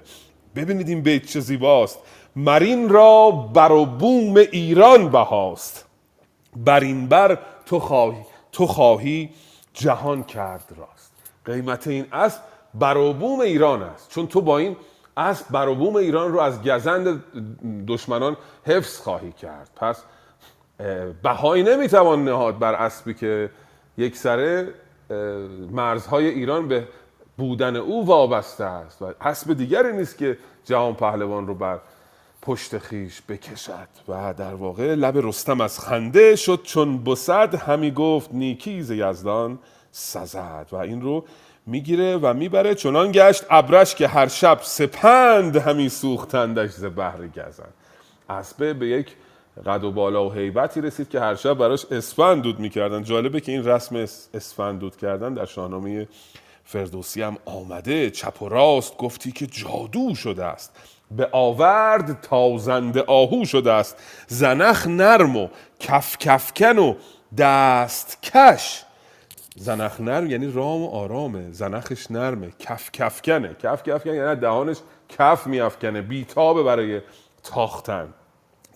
[0.57, 1.99] ببینید این بیت چه زیباست.
[2.37, 5.87] مرین را بر و بوم ایران بهاست.
[6.57, 9.31] بر این بر تو خواهی تو خواهی
[9.75, 11.13] جهان کرد راست.
[11.45, 12.41] قیمت این اسب
[12.75, 14.11] بر و بوم ایران است.
[14.11, 14.77] چون تو با این
[15.17, 17.25] اسب بر و بوم ایران رو از گزند
[17.89, 18.37] دشمنان
[18.67, 19.71] حفظ خواهی کرد.
[19.77, 20.03] پس
[21.23, 23.51] بهایی نمی‌توان نهاد بر اسبی که
[23.99, 24.69] یک سره
[25.71, 26.89] مرزهای ایران به
[27.37, 31.79] بودن او وابسته است و اسب دیگری نیست که جهان پهلوان رو بر
[32.43, 37.55] پشت خیش بکشد و در واقع لب رستم از خنده شد چون بسد.
[37.55, 39.59] همی گفت نیکی ز یزدان
[39.91, 41.25] سزد و این رو
[41.67, 42.75] می‌گیره و می‌بره.
[42.75, 47.69] چنان گشت ابرش که هر شب سپند همی سوختندش ز بهر گزن
[48.29, 49.17] اسبه به یک
[49.67, 53.03] قد و بالا و هیبتی رسید که هر شب براش اسفند دود می‌کردن.
[53.03, 56.09] جالبه که این رسم اس- اسفند دود کردن در شاهنامه
[56.65, 58.11] فردوسی هم آمده.
[58.11, 60.77] چپ و راست گفتی که جادو شده است.
[61.11, 63.97] به آورد تازنده آهو شده است.
[64.27, 65.49] زنخ نرم و
[65.81, 66.95] کف کفکن و
[67.39, 68.83] دست کش.
[69.57, 71.53] زنخ نرم یعنی رام و آرامه.
[71.53, 72.53] زنخش نرمه.
[72.59, 73.57] کف کفکنه.
[73.63, 74.77] کف کفکن یعنی دهانش
[75.09, 76.03] کف میافکنه.
[76.03, 77.01] بیتابه برای
[77.43, 78.15] تاختن.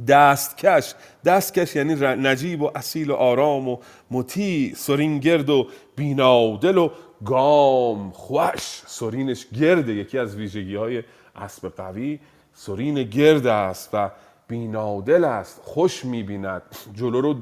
[0.09, 0.95] دستکش.
[1.25, 3.77] دستکش یعنی نجیب و اصیل و آرام و
[4.11, 5.67] مطیع سرین گرد و
[5.97, 6.91] بینادل و
[7.25, 8.83] گام خوش.
[8.87, 11.03] سرینش گرده یکی از ویژگی های
[11.37, 12.21] اسب قوی.
[12.53, 14.11] سرین گرد است و
[14.49, 15.61] بینادل است.
[15.65, 16.63] خوش می‌بیند.
[16.95, 17.35] جلو رو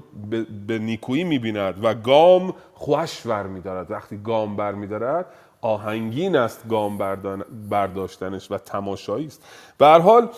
[0.66, 3.90] به, نیکویی می‌بیند و گام خوش ور میدارد.
[3.90, 5.26] وقتی گام بر میدارد
[5.60, 6.98] آهنگین است گام
[7.70, 9.42] برداشتنش و تماشایی است.
[9.78, 10.28] به حال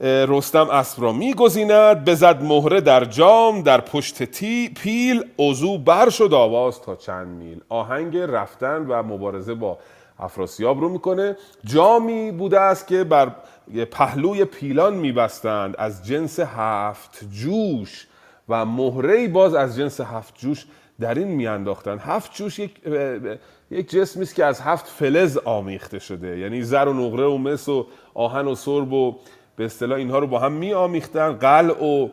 [0.00, 6.34] رستم اسب را میگزیند بزد مهره در جام در پشت تی پیل عضو بر شد
[6.34, 7.60] آواز تا چند میل.
[7.68, 9.78] آهنگ رفتن و مبارزه با
[10.18, 11.36] افراسیاب رو می‌کنه.
[11.64, 13.30] جامی بوده است که بر
[13.90, 15.74] پهلوی پیلان میبستند.
[15.78, 18.06] از جنس هفت جوش
[18.48, 20.66] و مهره باز از جنس هفت جوش
[21.00, 22.70] در این میانداختن هفت جوش یک,
[23.70, 26.38] یک جسمی است که از هفت فلز آمیخته شده.
[26.38, 29.18] یعنی زر و نقره و مس و آهن و سرب و
[29.58, 32.08] به اصطلاح اینها رو با هم می آمیختن قلع و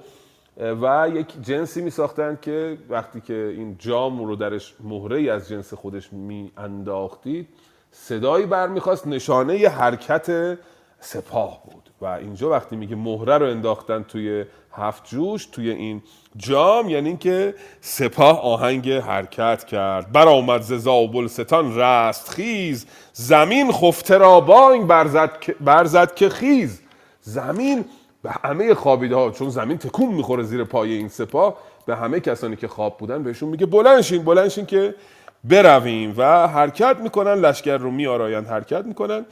[0.58, 5.74] و یک جنسی می ساختن که وقتی که این جام رو درش مهره از جنس
[5.74, 7.48] خودش می انداختید
[7.92, 9.08] صدایی برمیخواست.
[9.08, 10.58] نشانه ی حرکت
[11.00, 11.90] سپاه بود.
[12.02, 16.02] و اینجا وقتی میگه مهره رو انداختن توی هفت جوش توی این
[16.38, 20.12] جام یعنی اینکه سپاه آهنگ حرکت کرد.
[20.12, 26.82] برآمد ز زابلستان رست خیز زمین خفته را بانگ برزد برزد که خیز.
[27.26, 27.86] زمین
[28.24, 32.56] به همه خوابیده ها چون زمین تکون می‌خوره زیر پای این سپاه به همه کسانی
[32.56, 34.96] که خواب بودن بهشون میگه بلنشین بلنشین که
[35.44, 36.14] برویم.
[36.18, 39.26] و حرکت می‌کنن لشکر رو میآرایند حرکت می‌کنن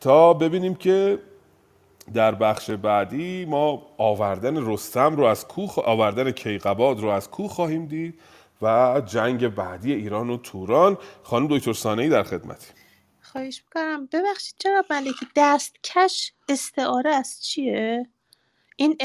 [0.00, 1.18] تا ببینیم که
[2.14, 7.86] در بخش بعدی ما آوردن رستم رو از کوه آوردن کیقباد رو از کوه خواهیم
[7.86, 8.14] دید
[8.62, 10.98] و جنگ بعدی ایران و توران.
[11.22, 12.66] خانم دکتر سانهی در خدمتی
[13.28, 18.06] خواهش می‌کنم ببخشید جناب ملکی دستکش استعاره از چیه؟
[18.76, 18.96] این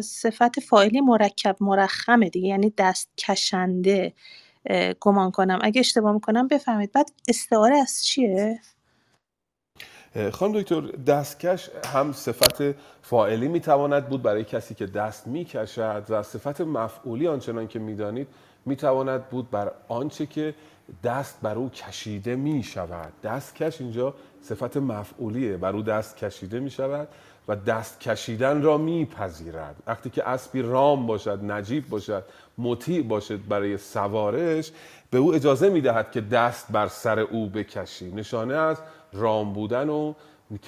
[0.00, 4.12] صفت فاعلی مرکب مرخمه دیگه یعنی دست کشنده
[5.00, 8.60] گمان کنم اگه اشتباه می‌کنم بفهمید بعد استعاره از چیه؟
[10.32, 12.62] خانم دکتر دستکش هم صفت
[13.02, 18.28] فاعلی می‌تواند بود برای کسی که دست می‌کشد و صفت مفعولی آنچنان که می‌دانید
[18.66, 20.54] می‌تواند بود بر آنچه که
[21.04, 25.56] دست بر او کشیده می شود دستکش اینجا صفت مفعولیه.
[25.56, 27.08] بر او دست کشیده می شود
[27.48, 29.76] و دست کشیدن را میپذیرد.
[29.86, 32.24] وقتی که اسبی رام باشد نجیب باشد
[32.58, 34.72] مطیع باشد برای سوارش
[35.10, 38.78] به او اجازه می‌دهد که دست بر سر او بکشی نشانه از
[39.12, 40.14] رام بودن و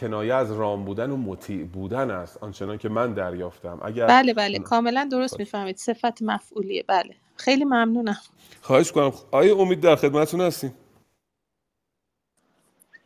[0.00, 2.42] کنایه از رام بودن و مطیع بودن است.
[2.42, 3.78] آنچنان که من دریافتم.
[3.82, 4.58] اگر بله بله.
[4.58, 5.76] کاملا درست می‌فهمید.
[5.76, 6.84] صفت مفعولیه.
[6.88, 7.14] بله.
[7.36, 8.18] خیلی ممنونم.
[8.60, 10.74] خواهش کنم آیا امید در خدمتتون هستیم.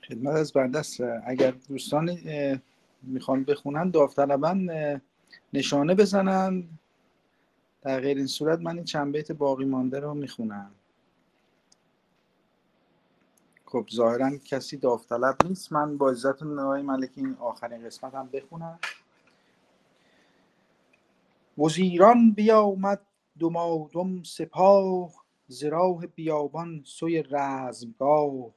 [0.08, 2.18] خدمت از بنده است اگر دوستان
[3.02, 4.58] می‌خوان بخونن داوطلبا
[5.52, 6.68] نشانه بزنن.
[7.82, 10.70] در غیر این صورت من این چند بیت باقی مانده رو می‌خونم.
[13.66, 15.72] خب ظاهرا کسی داوطلب نیست.
[15.72, 18.78] من با عزتون آقای ملکی این آخرین قسمت هم بخونم.
[21.58, 23.00] وزیران بیامد
[23.40, 25.64] دمادم سپاه ز
[26.14, 28.50] بیابان سوی رزمگاه.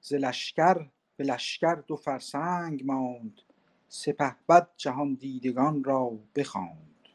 [0.00, 3.40] ز لشکر به لشکر دو فرسنگ ماند
[3.88, 7.08] سپهبد جهان دیدگان را بخواند.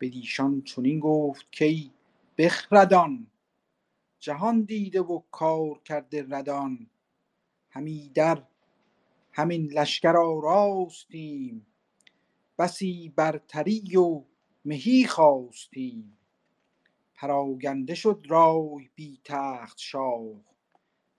[0.00, 1.90] بدیشان چنین گفت کای
[2.38, 3.26] بخردان
[4.20, 6.86] جهان دیده و کار کرده ردان.
[7.70, 8.42] همی در
[9.32, 11.66] همین لشکر آراستیم
[12.58, 14.22] بسی برتری و
[14.64, 16.17] مهی خواستیم.
[17.20, 20.40] پراگنده شد رای بی تخت شاه.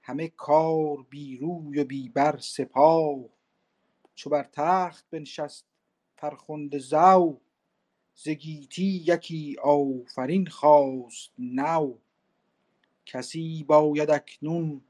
[0.02, 3.20] همه کار بی روی و بی بر سپاه.
[4.16, 5.66] چو بر تخت بنشست
[6.18, 7.40] فرخنده زو
[8.16, 11.98] ز گیتی یکی آفرین خواست نو.
[13.06, 14.82] کسی باید اکنون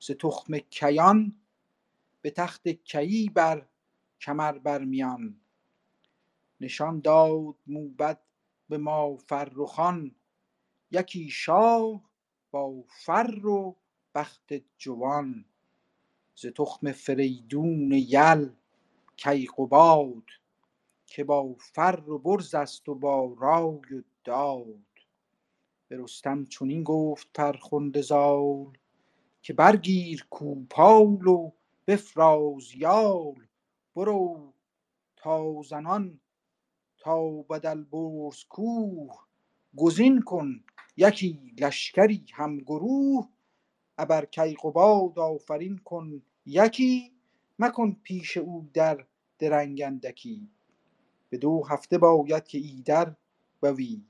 [0.00, 1.40] ز تخم کیان
[2.22, 3.66] به تخت کیی بر
[4.20, 5.40] کمر برمیان.
[6.60, 8.20] نشان داد موبد
[8.68, 10.14] به ما فرخان
[10.90, 12.02] یکی شاه
[12.50, 13.76] با فر و
[14.14, 15.44] بخت جوان
[16.34, 18.50] ز تخم فریدون یل
[19.16, 20.22] کیقباد
[21.06, 24.78] که با فر و برز است و با رای و داد.
[25.88, 28.78] به رستم چنین گفت فرخنده زال
[29.42, 31.52] که برگیر کوپال و
[31.86, 33.46] بفراز یال.
[33.96, 34.52] برو
[35.16, 36.20] تا زنان
[36.98, 39.18] تا بدلبرز کوه
[39.76, 40.64] گزین کن
[41.00, 43.28] یکی لشکری هم گروه
[43.98, 47.12] ابر کیقباد آفرین کن یکی
[47.58, 49.04] مکن پیش او در
[49.38, 50.50] درنگ اندکی.
[51.30, 53.14] به دو هفته باید که ایدر
[53.60, 54.02] بوی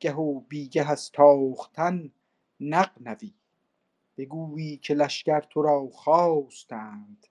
[0.00, 2.10] گه و بیگه از تاختن
[2.60, 3.34] نغنوی
[4.16, 7.26] بگویی که لشکر تو را خواستند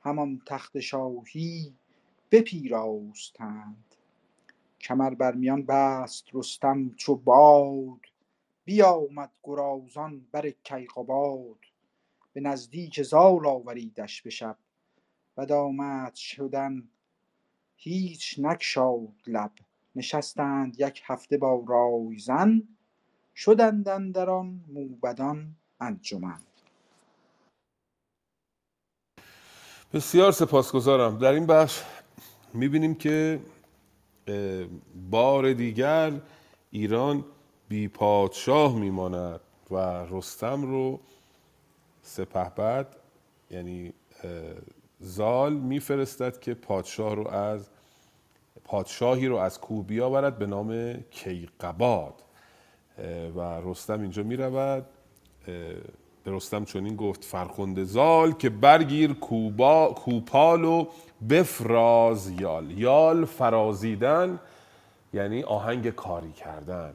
[0.00, 1.74] همان تخت شاهی
[2.30, 3.94] بپیراستند.
[4.80, 8.13] کمر بر میان بست رستم چو باد
[8.64, 11.58] بیامد گرازان بر کیقباد.
[12.32, 14.56] به نزدیک زال آوریدش به شب.
[15.36, 16.88] بد آمد شدن
[17.76, 19.52] هیچ نگشاد لب.
[19.96, 22.62] نشستند یک هفته با رایزن
[23.36, 26.40] شدند اندر آن موبدان انجمن.
[29.92, 31.18] بسیار سپاسگزارم.
[31.18, 31.82] در این بخش
[32.54, 33.40] می‌بینیم که
[35.10, 36.20] بار دیگر
[36.70, 37.24] ایران
[37.68, 39.76] بی پادشاه میماند و
[40.10, 41.00] رستم رو
[42.02, 42.96] سپهبد
[43.50, 43.92] یعنی
[45.00, 47.68] زال میفرستد که پادشاه رو از
[48.64, 52.14] پادشاهی رو از کوه بیاورد به نام کیقباد
[53.36, 54.86] و رستم اینجا می‌رود
[56.24, 60.86] به رستم چنین گفت فرخنده زال که برگیر کوبا کوپال و
[61.30, 64.40] بفراز یال یال فرازیدن
[65.12, 66.94] یعنی آهنگ کاری کردن.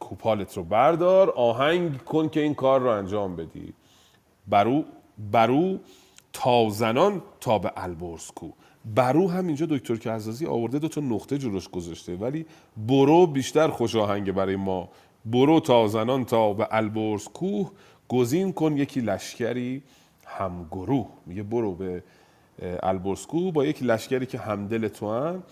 [0.00, 3.72] کوپالت رو بردار آهنگ کن که این کار رو انجام بدی.
[4.48, 4.84] برو
[5.32, 5.78] برو
[6.32, 8.50] تا زنان تا به البرز کو.
[8.94, 13.96] برو هم اینجا دکتر کهزازی آورده دو تا نقطه جلوش گذاشته ولی برو بیشتر خوش
[13.96, 14.88] آهنگه برای ما.
[15.24, 17.70] برو تا زنان تا به البرز کوه
[18.08, 19.82] گزین کن یکی لشکری
[20.26, 21.06] همگروه.
[21.26, 22.02] میگه برو به
[22.82, 25.42] البرز کوه با یک لشکری که همدل تو هم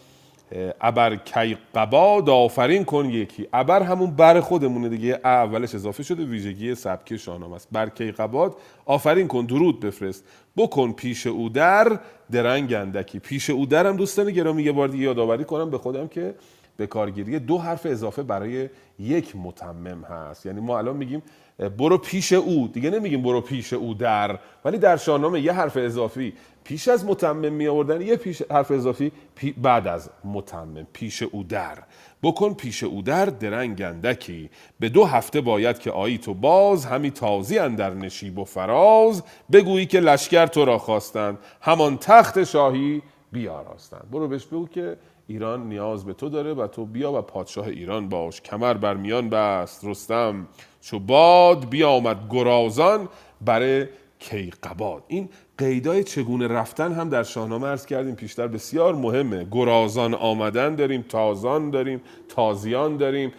[0.81, 3.49] ابر کیقباد آفرین کن یکی.
[3.53, 5.21] ابر همون بر خودمونه دیگه.
[5.25, 7.69] اولش اضافه شده ویژگی سبکی شاهنامه است.
[7.73, 8.57] بر کیقباد
[8.87, 10.25] آفرین کن درود بفرست.
[10.57, 11.99] بکن پیش او در
[12.31, 13.19] درنگ اندکی.
[13.19, 16.35] پیش او درم دوستان گرامی یه بار دیگه یادآوری کنم به خودم که
[16.77, 20.47] به کارگیری دو حرف اضافه برای یک متمم هست.
[20.47, 21.23] یعنی ما الان میگیم
[21.59, 22.69] برو پیش او.
[22.69, 26.33] دیگه نمیگیم برو پیش او در ولی در شاهنامه یه حرف اضافی
[26.65, 31.43] پیش از متمم می آوردن یه پیش حرف اضافی پی بعد از متمم پیش او
[31.43, 31.79] در.
[32.23, 34.51] بکن پیش او در درنگ اندکی.
[34.81, 39.23] به دو هفته باید که آیی تو باز همی تازی اندر نشیب و فراز.
[39.53, 43.03] بگویی که لشکر تو را خواستند همان تخت شاهی
[43.33, 44.11] بیاراستند.
[44.13, 48.09] برو بهش بگو که ایران نیاز به تو داره و تو بیا و پادشاه ایران
[48.09, 48.41] باش.
[48.41, 50.47] کمر بر میان بست رستم.
[50.85, 53.09] چو باد بیامد گرازان
[53.41, 53.87] برای
[54.19, 55.03] کیقباد.
[55.09, 59.47] این قیدای چگونه رفتن هم در شاهنامه عرض کردیم پیشتر بسیار مهمه.
[59.51, 63.33] گرازان آمدن داریم تازان داریم تازیان داریم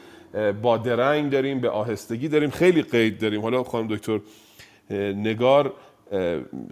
[0.62, 3.42] با درنگ داریم به آهستگی داریم خیلی قید داریم.
[3.42, 4.20] حالا خانم دکتر
[5.16, 5.74] نگار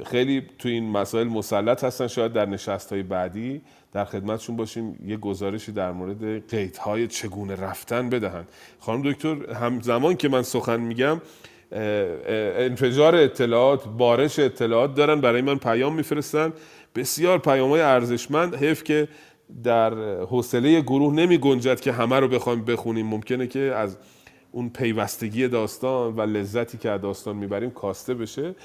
[0.06, 3.62] خیلی تو این مسائل مسلط هستن شاید در نشست های بعدی.
[3.94, 8.48] در خدمتشون باشیم یه گزارشی در مورد قیدهای چگونه رفتن بدهند.
[8.80, 11.22] خانم دکتر همزمان که من سخن میگم
[11.72, 16.54] انفجار اطلاعات بارش اطلاعات دارن برای من پیام میفرستن.
[16.96, 19.08] بسیار پیام های ارزشمند حیف که
[19.64, 23.08] در حوصله گروه نمی گنجد که همه رو بخوایم بخونیم.
[23.08, 23.98] ممکنه که از
[24.52, 28.56] اون پیوستگی داستان و لذتی که از داستان می‌بریم کاسته بشه.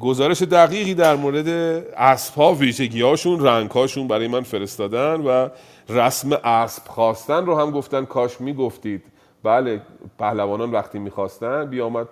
[0.00, 1.48] گزارش دقیقی در مورد
[1.96, 5.48] اسب ها ویژگی هاشون رنگ هاشون برای من فرستادن و
[5.88, 9.02] رسم اسب خواستن رو هم گفتن کاش می‌گفتید.
[9.42, 9.80] بله
[10.18, 12.08] پهلوانان وقتی می‌خواستن بیامد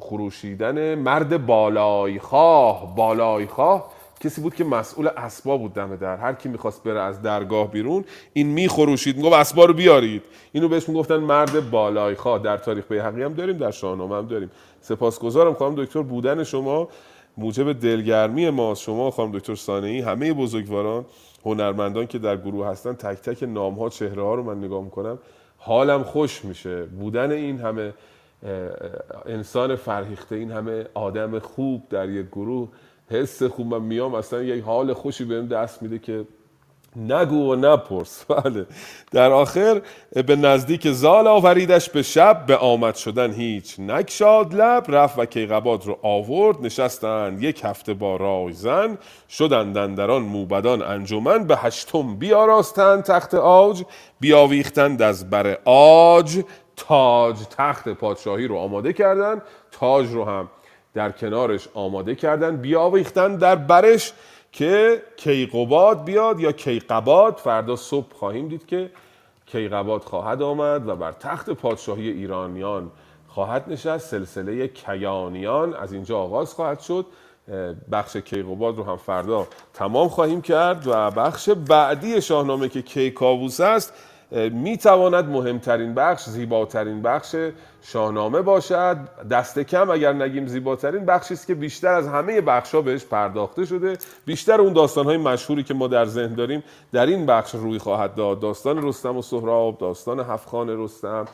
[0.00, 3.90] خروشیدن مرد بالای خواه بالای خواه
[4.20, 6.16] کسی بود که مسئول اسبا بود دم در.
[6.16, 10.22] هر کی می‌خواست بره از درگاه بیرون این میخروشید می‌گفت اسبا رو بیارید.
[10.52, 12.42] اینو بهش می‌گفتن مرد بالای خواه.
[12.42, 14.50] در تاریخ بیهقی هم داریم در شاهنامه هم داریم.
[14.80, 16.02] سپاسگزارم خانم دکتر.
[16.02, 16.88] بودن شما
[17.36, 21.04] موجب دلگرمی ما شما خانم دکتر سانهی همه بزرگواران
[21.44, 25.18] هنرمندان که در گروه هستن تک تک نام ها چهره ها رو من نگاه می‌کنم
[25.58, 26.82] حالم خوش میشه.
[26.82, 27.94] بودن این همه
[29.26, 32.68] انسان فرهیخته این همه آدم خوب در یک گروه
[33.10, 36.24] حس خوب من میام اصلا یک حال خوشی بهم دست میده که
[36.96, 38.24] نگو و نپرس.
[38.28, 38.66] بله.
[39.12, 39.82] در آخر
[40.26, 45.86] به نزدیک زال آوریدش به شب به آمد شدن هیچ نکشاد لب رفت و کیقباد
[45.86, 48.98] رو آورد نشستند یک هفته با رای زن
[49.30, 53.82] شدند دران موبدان انجمن به هشتم بیاراستند تخت آج
[54.20, 56.42] بیاویختند از بر آج
[56.76, 60.48] تاج تخت پادشاهی رو آماده کردند تاج رو هم
[60.98, 64.12] در کنارش آماده کردن بیاویختن در برش
[64.52, 67.36] که کیقباد بیاد یا کیقباد.
[67.36, 68.90] فردا صبح خواهیم دید که
[69.46, 72.90] کیقباد خواهد آمد و بر تخت پادشاهی ایرانیان
[73.28, 74.10] خواهد نشست.
[74.10, 77.06] سلسله کیانیان از اینجا آغاز خواهد شد.
[77.92, 83.92] بخش کیقوباد رو هم فردا تمام خواهیم کرد و بخش بعدی شاهنامه که کیکاووس است
[84.52, 87.36] می‌تواند مهمترین بخش زیباترین بخش
[87.82, 88.96] شاهنامه باشد.
[89.30, 93.98] دست کم اگر نگیم زیباترین بخشی است که بیشتر از همه بخشا بهش پرداخته شده.
[94.26, 98.40] بیشتر اون داستانهای مشهوری که ما در ذهن داریم در این بخش روی خواهد داد.
[98.40, 101.24] داستان رستم و سهراب داستان هفخان رستم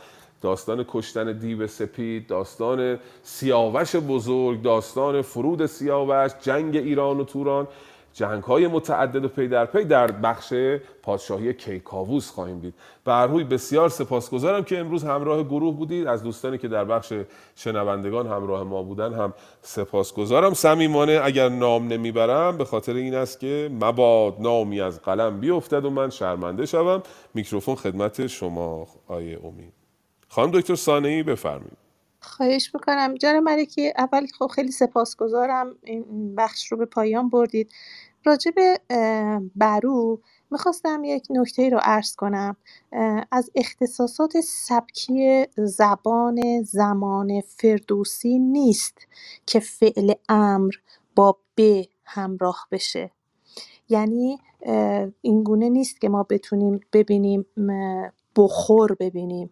[0.43, 7.69] داستان کشتن دیو سپید داستان سیاوش بزرگ داستان فرود سیاوش جنگ ایران و توران.
[8.15, 10.55] جنگ های متعدد و پی در پی در بخش
[11.03, 12.75] پادشاهی کیکاووس خواهیم دید.
[13.05, 16.07] برهوی بسیار سپاسگزارم که امروز همراه گروه بودید.
[16.07, 17.13] از دوستانی که در بخش
[17.55, 20.55] شنوندگان همراه ما بودن هم سپاسگزارم.
[20.55, 25.91] صمیمانه اگر نام نمی‌برم به خاطر این است که مباد نامی از قلم بیفتد و
[25.91, 27.03] من شرمنده شوم.
[27.35, 29.73] میکروفون خدمت شما آیه امید
[30.29, 31.85] خانم دکتر سانهی بفرمایید.
[32.21, 33.15] خواهش می‌کنم.
[33.15, 37.73] جان ملکی اول خب خیلی سپاسگزارم این بخش رو به پایان بردید.
[38.25, 38.81] راجع به
[39.57, 40.21] برو
[40.51, 42.57] می‌خواستم یک نکته رو عرض کنم.
[43.31, 48.99] از اختصاصات سبکی زبان زمان فردوسی نیست
[49.47, 50.73] که فعل امر
[51.17, 53.11] با ب همراه بشه.
[53.89, 54.39] یعنی
[55.21, 57.47] اینگونه نیست که ما بتونیم ببینیم
[58.37, 59.51] بخور ببینیم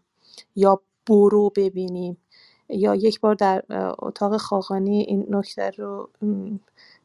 [0.56, 2.16] یا برو ببینیم.
[2.68, 3.64] یا یک بار در
[3.98, 6.10] اتاق خاقانی این نکته رو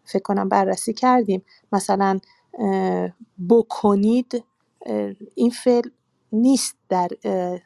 [0.08, 1.45] فکر کنم بررسی کردیم.
[1.74, 2.19] مثلا
[3.50, 4.45] بکنید
[5.36, 5.90] این فعل
[6.34, 7.10] نیست در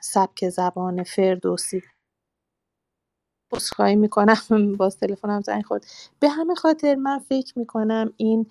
[0.01, 1.83] سبک زبان فردوسی.
[3.53, 4.37] عذرخواهی می‌کنم.
[4.79, 5.85] باز تلفنم زنگ خورد.
[6.19, 8.47] به همه خاطر من فکر می‌کنم این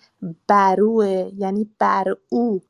[0.48, 2.62] بروه یعنی بر او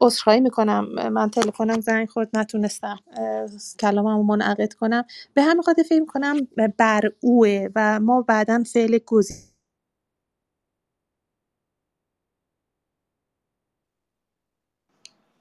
[0.00, 1.08] عذرخواهی می‌کنم.
[1.12, 2.98] من تلفنم زنگ خورد نتونستم
[3.80, 5.04] کلاممو منعقد کنم.
[5.34, 6.36] به همین خاطر فکر کنم
[6.78, 9.36] بر اوه و ما بعدا فعل گزین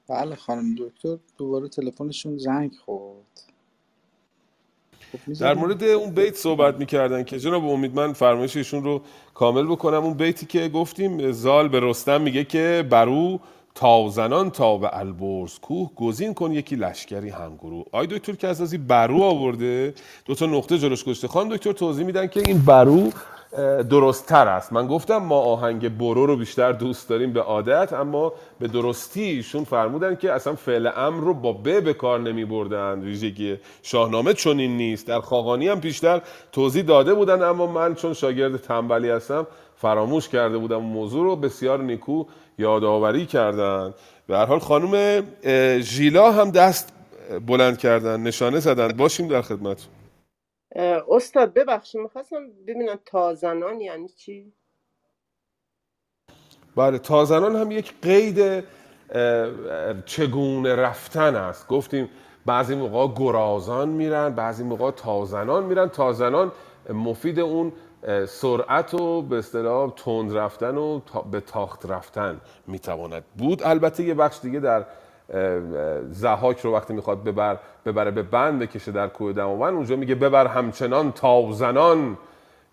[0.10, 3.42] بله خانم دکتر دوباره تلفنشون زنگ خورد.
[5.12, 9.02] خب در مورد اون بیت صحبت می‌کردن که جناب امید من فرمایش ایشون رو
[9.34, 10.04] کامل بکنم.
[10.04, 13.40] اون بیتی که گفتیم زال به رستم میگه که برو
[13.76, 19.22] تازنان تا به البرز کوه گزین کن یکی لشکری همگروه آی دکتر که از برو
[19.22, 19.94] آورده.
[20.26, 21.28] دو تا نقطه جلوش گذاشته.
[21.28, 23.12] خانم دکتر توضیح میدن که این برو
[23.90, 24.74] درست تر است.
[24.74, 29.64] من گفتم ما آهنگ برو رو بیشتر دوست داریم به عادت اما به درستی ایشون
[29.64, 34.78] فرمودن که اصلا فعل امر رو با ب به کار نمی بردن ویژگی شاهنامه چنین
[34.78, 35.08] نیست.
[35.08, 36.22] در خاقانی هم بیشتر
[36.52, 41.36] توضیح داده بودن اما من چون شاگرد تنبلی هستم فراموش کرده بودم موضوع رو.
[41.36, 42.26] بسیار نیکو
[42.58, 43.94] یادآوری کردن.
[44.28, 45.24] به هر حال خانم
[45.82, 46.94] ژیلا هم دست
[47.48, 48.88] بلند کردن نشانه زدن.
[48.88, 49.88] باشیم در خدمت.
[51.10, 54.54] استاد ببخشید می‌خواستم ببینم تازنان یعنی چی؟
[56.76, 58.64] بله تازنان هم یک قید
[60.06, 61.68] چگونه رفتن است.
[61.68, 62.10] گفتیم
[62.45, 65.90] بعضی موقع گرازان میرن بعضی موقع تازنان میرن.
[65.90, 66.52] تازنان
[66.90, 67.74] مفید اون
[68.27, 71.00] سرعت و به اصطلاح تند رفتن و
[71.32, 73.64] به تاخت رفتن می‌تواند بود.
[73.64, 74.85] البته یه بخش دیگه در
[76.09, 80.48] زحاک رو وقتی می‌خواد ببر ببره به بند بکشه در کوه دماوند اونجا میگه ببر
[80.48, 82.17] همچنان تازنان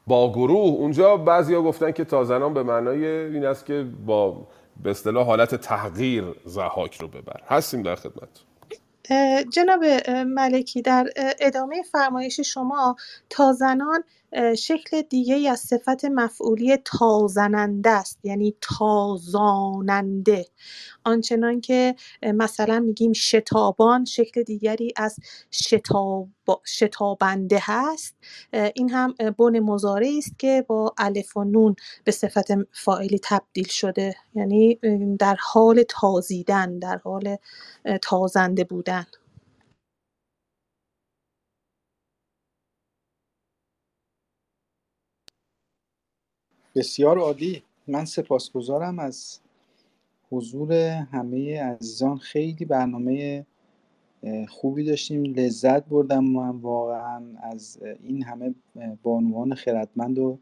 [0.07, 0.75] با گروه.
[0.75, 4.47] اونجا بعضیا گفتن که تازنان به معنای این است که با
[4.83, 7.41] به اصطلاح حالت تحقیر زحاک رو ببر.
[7.49, 8.29] هستیم در خدمت.
[9.53, 9.85] جناب
[10.27, 11.07] ملکی در
[11.41, 12.97] ادامه فرمایش شما
[13.31, 14.05] تازنان
[14.59, 20.47] شکل دیگه از صفت مفعولی تازننده است یعنی تازاننده.
[21.05, 25.17] آنچنان که مثلا میگیم شتابان شکل دیگری از
[25.51, 26.29] شتاب
[26.67, 28.17] شتابنده هست.
[28.75, 34.15] این هم بن مضارعی است که با الف و نون به صفت فاعلی تبدیل شده.
[34.35, 34.79] یعنی
[35.19, 37.37] در حال تازیدن در حال
[38.03, 39.07] تازنده بودن.
[46.75, 47.63] بسیار عالی.
[47.87, 49.41] من سپاسگزارم از
[50.31, 50.73] حضور
[51.13, 52.19] همه عزیزان.
[52.19, 53.47] خیلی برنامه
[54.49, 55.23] خوبی داشتیم.
[55.23, 58.55] لذت بردم من واقعا از این همه
[59.03, 60.39] بانوان خردمند و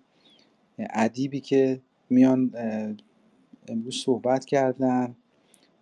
[0.78, 2.52] ادیبی که میان
[3.68, 5.17] امروز صحبت کردن.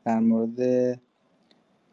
[0.05, 1.01] در مورد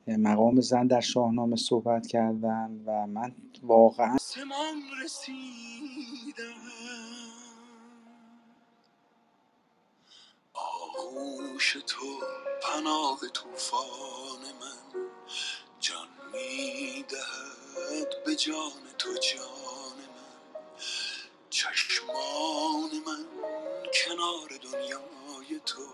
[0.08, 3.32] مقام زن در شاهنامه صحبت کردن و من
[3.64, 5.36] واقعا آسمان رسیدم.
[11.00, 12.22] آغوش تو
[12.64, 15.06] پناه توفان من
[15.82, 20.42] جان می‌دهد به جان تو جان من.
[21.52, 23.26] چشمان من
[24.06, 25.88] کنار دنیای تو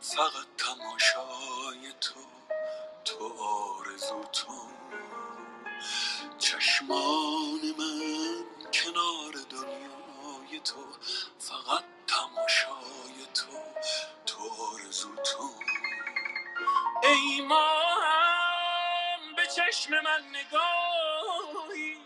[0.00, 2.20] فقط تماشای تو
[3.04, 4.52] تو آرزو تو.
[6.38, 9.32] چشمان من کنار
[10.46, 10.86] دنیای تو
[11.38, 13.58] فقط تماشای تو
[14.26, 14.42] تو
[14.74, 15.50] آرزو تو.
[17.02, 21.98] ای ماهم به چشم من نگاهی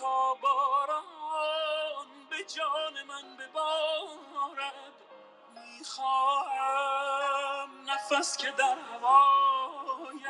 [0.00, 4.94] تا باران به جان من ببارد.
[5.80, 10.24] می‌خواهم نفس که در هوایت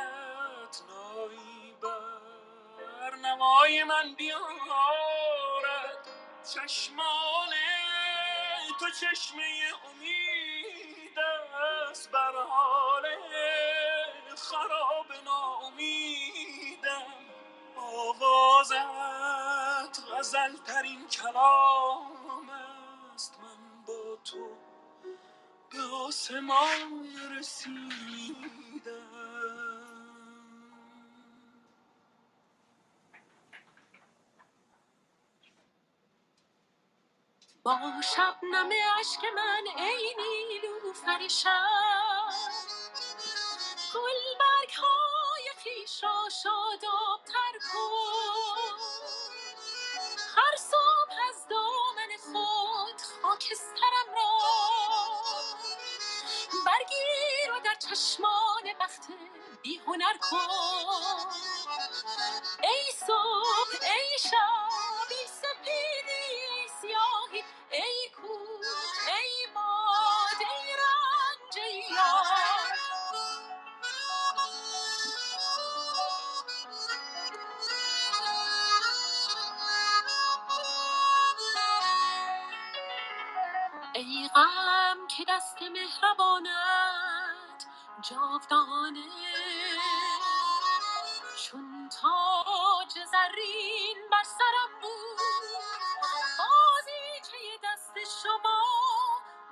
[0.89, 5.30] نایی بر نوای من بیارد
[6.43, 7.49] چشمان
[8.79, 9.43] تو چشمه
[9.91, 11.19] امید
[11.91, 13.03] است بر حال
[14.37, 17.07] خراب ناامیدم
[17.77, 18.75] آوازت
[20.19, 22.49] غزل ترین کلام
[23.15, 24.57] است من با تو
[25.71, 29.10] به آسمان رسیدم.
[37.63, 37.77] با
[38.15, 42.29] شبنم اشک من ای نیلوفر شب
[43.93, 48.79] گل برگ های خویش را شاداب تر کن.
[50.37, 54.39] هر صبح از دامن خود خاکسترم را.
[56.65, 59.01] برگیر و در چشمان بخت
[59.61, 61.27] بی هنر کن.
[62.63, 65.00] ای صبح ای شب.
[85.21, 86.51] که دست مهربانت
[88.09, 89.05] جاودانه.
[91.37, 95.19] چون تاج زرین بر سرم بود
[96.39, 98.63] بازیچه دست شما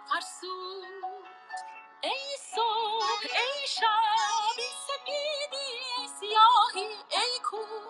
[0.09, 0.83] فرسود.
[2.03, 7.88] ای صبح ای شب ای سپیدی ای سیاهی ای کوه.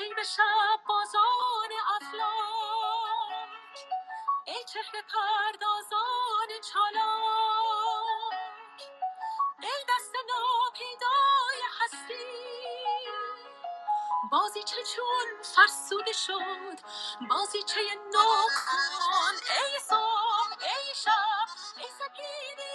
[0.00, 3.78] خیل شب بازان افلاک.
[4.46, 8.34] ای چهره پردازان چالاک.
[9.62, 12.26] ای دست ناپیدای هستی.
[14.32, 16.80] بازی چه چون فرسوده شد؟
[17.30, 17.80] بازی چه
[18.14, 18.28] نو
[19.50, 21.48] ای صبح ای شب
[21.78, 22.69] ای سپیدی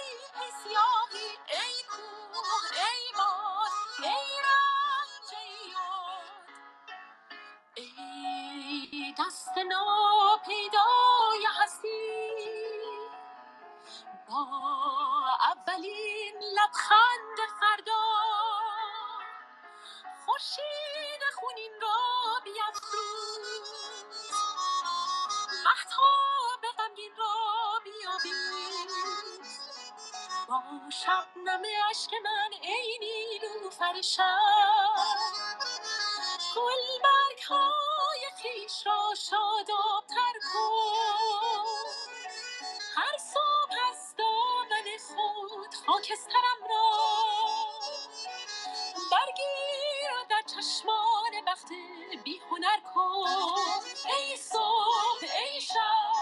[9.18, 11.88] دست ناپیدای هستی
[14.28, 14.46] با
[15.50, 18.04] اولین لبخند فردا
[20.26, 23.70] خورشید خونین را بیافروز
[25.64, 28.92] مهتاب غمگین را بیاویز
[30.48, 34.96] با شبنم اشک من ای نیلوفر شب
[36.56, 37.95] گل برگ های
[38.54, 41.66] خیش را شادابتر کن.
[42.96, 46.92] هر صبح از دامن خود خاکسترم را
[49.12, 51.68] برگیر در چشمان بخت
[52.24, 53.28] بی هنر کن.
[54.18, 56.15] ای صبح ای شب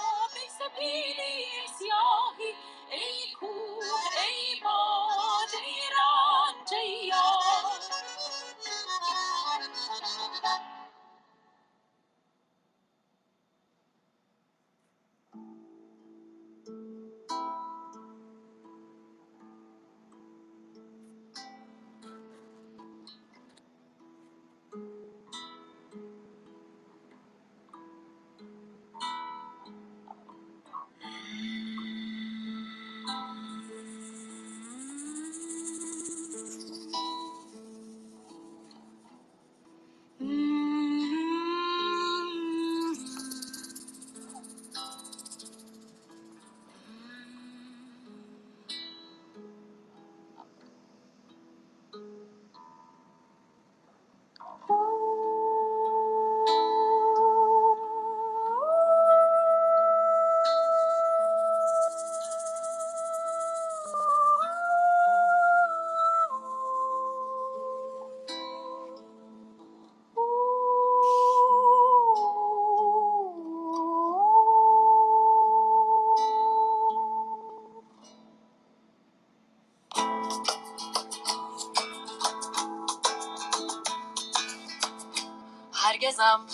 [86.34, 86.46] هرگزم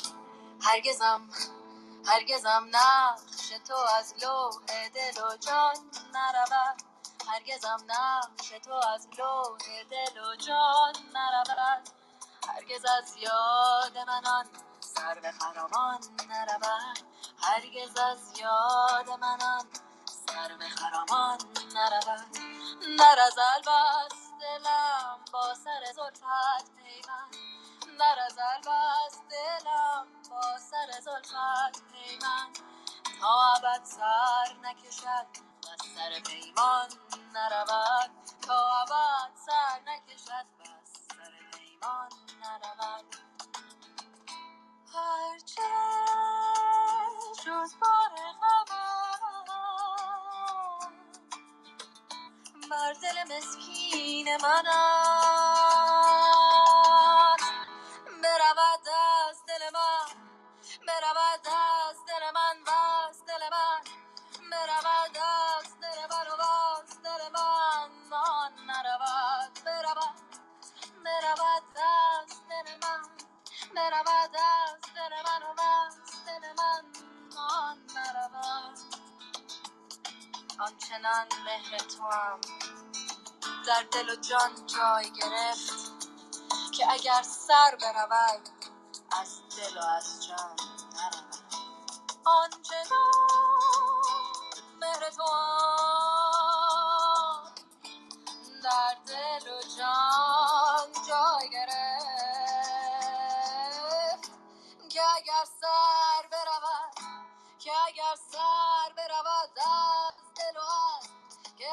[0.62, 1.28] هرگزم
[2.06, 5.76] هرگزم نقش تو از لوح دل و جان
[6.14, 6.82] نرود.
[7.28, 11.88] هرگزم نقش تو از لوح دل و جان نرود.
[12.48, 14.46] هرگز از یاد من آن
[14.80, 16.98] سر به خرامان نرود.
[17.42, 19.66] هرگز از یاد من آن
[20.28, 21.38] سر به خرامان
[21.74, 22.32] نرود.
[22.98, 27.36] در ازل بس دلم با سر زلفت پیوند.
[27.98, 29.69] در ازل بس دلم
[31.00, 32.58] سر زلفت پیوند
[33.20, 35.26] تا ابد سر نکشد
[35.64, 36.88] و سر پیمان
[37.34, 38.10] نرود.
[38.46, 42.08] تا ابد سر نکشد و سر پیمان
[42.40, 43.16] نرود.
[44.94, 45.70] هرچه
[47.44, 49.00] جز بار غمم
[52.70, 54.66] بر دل مسکین من
[80.60, 82.40] آنچنان مهر توام
[83.66, 85.72] در دل و جان جای گرفت
[86.72, 88.48] که اگر سر برود
[89.20, 90.56] از دل و از جان
[92.24, 93.14] آنچنان
[94.80, 95.40] مهر توام
[98.62, 100.39] در دل و جان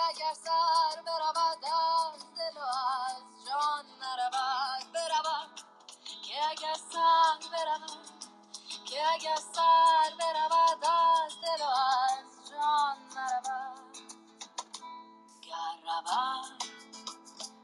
[0.10, 5.62] اگر سر برود از دل و از جان نرود برود.
[6.24, 8.08] که اگر سر برود
[8.86, 13.98] که اگر سر برود از دل و از جان نرود.
[15.42, 16.64] گر رود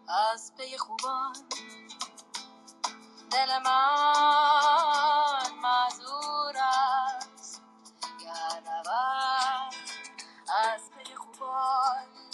[0.09, 1.33] از پی خوبان
[3.31, 5.32] دل من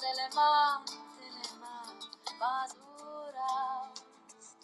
[0.10, 1.94] دل من دل من
[2.40, 4.58] معذور است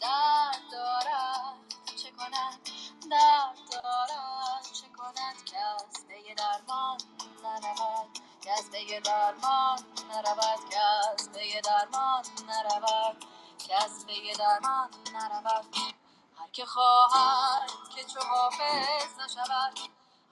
[0.00, 2.60] درد دارد چه کند؟
[3.10, 6.98] درد دارد چه کند که از پی درمان
[7.42, 9.78] نرود؟ که از پی درمان
[10.10, 13.24] نرود؟ که از پی درمان نرود؟
[13.58, 15.76] که از پی درمان نرود؟
[16.38, 19.78] هر که خواهد که چو حافظ نشود.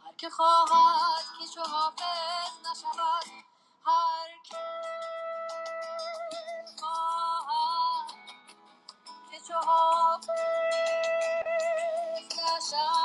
[0.05, 3.54] هر که خواهد که چو حافظ نشود.
[3.87, 4.57] هر که
[6.81, 8.09] خواهد
[9.31, 10.31] که چو حافظ
[12.33, 13.04] نشد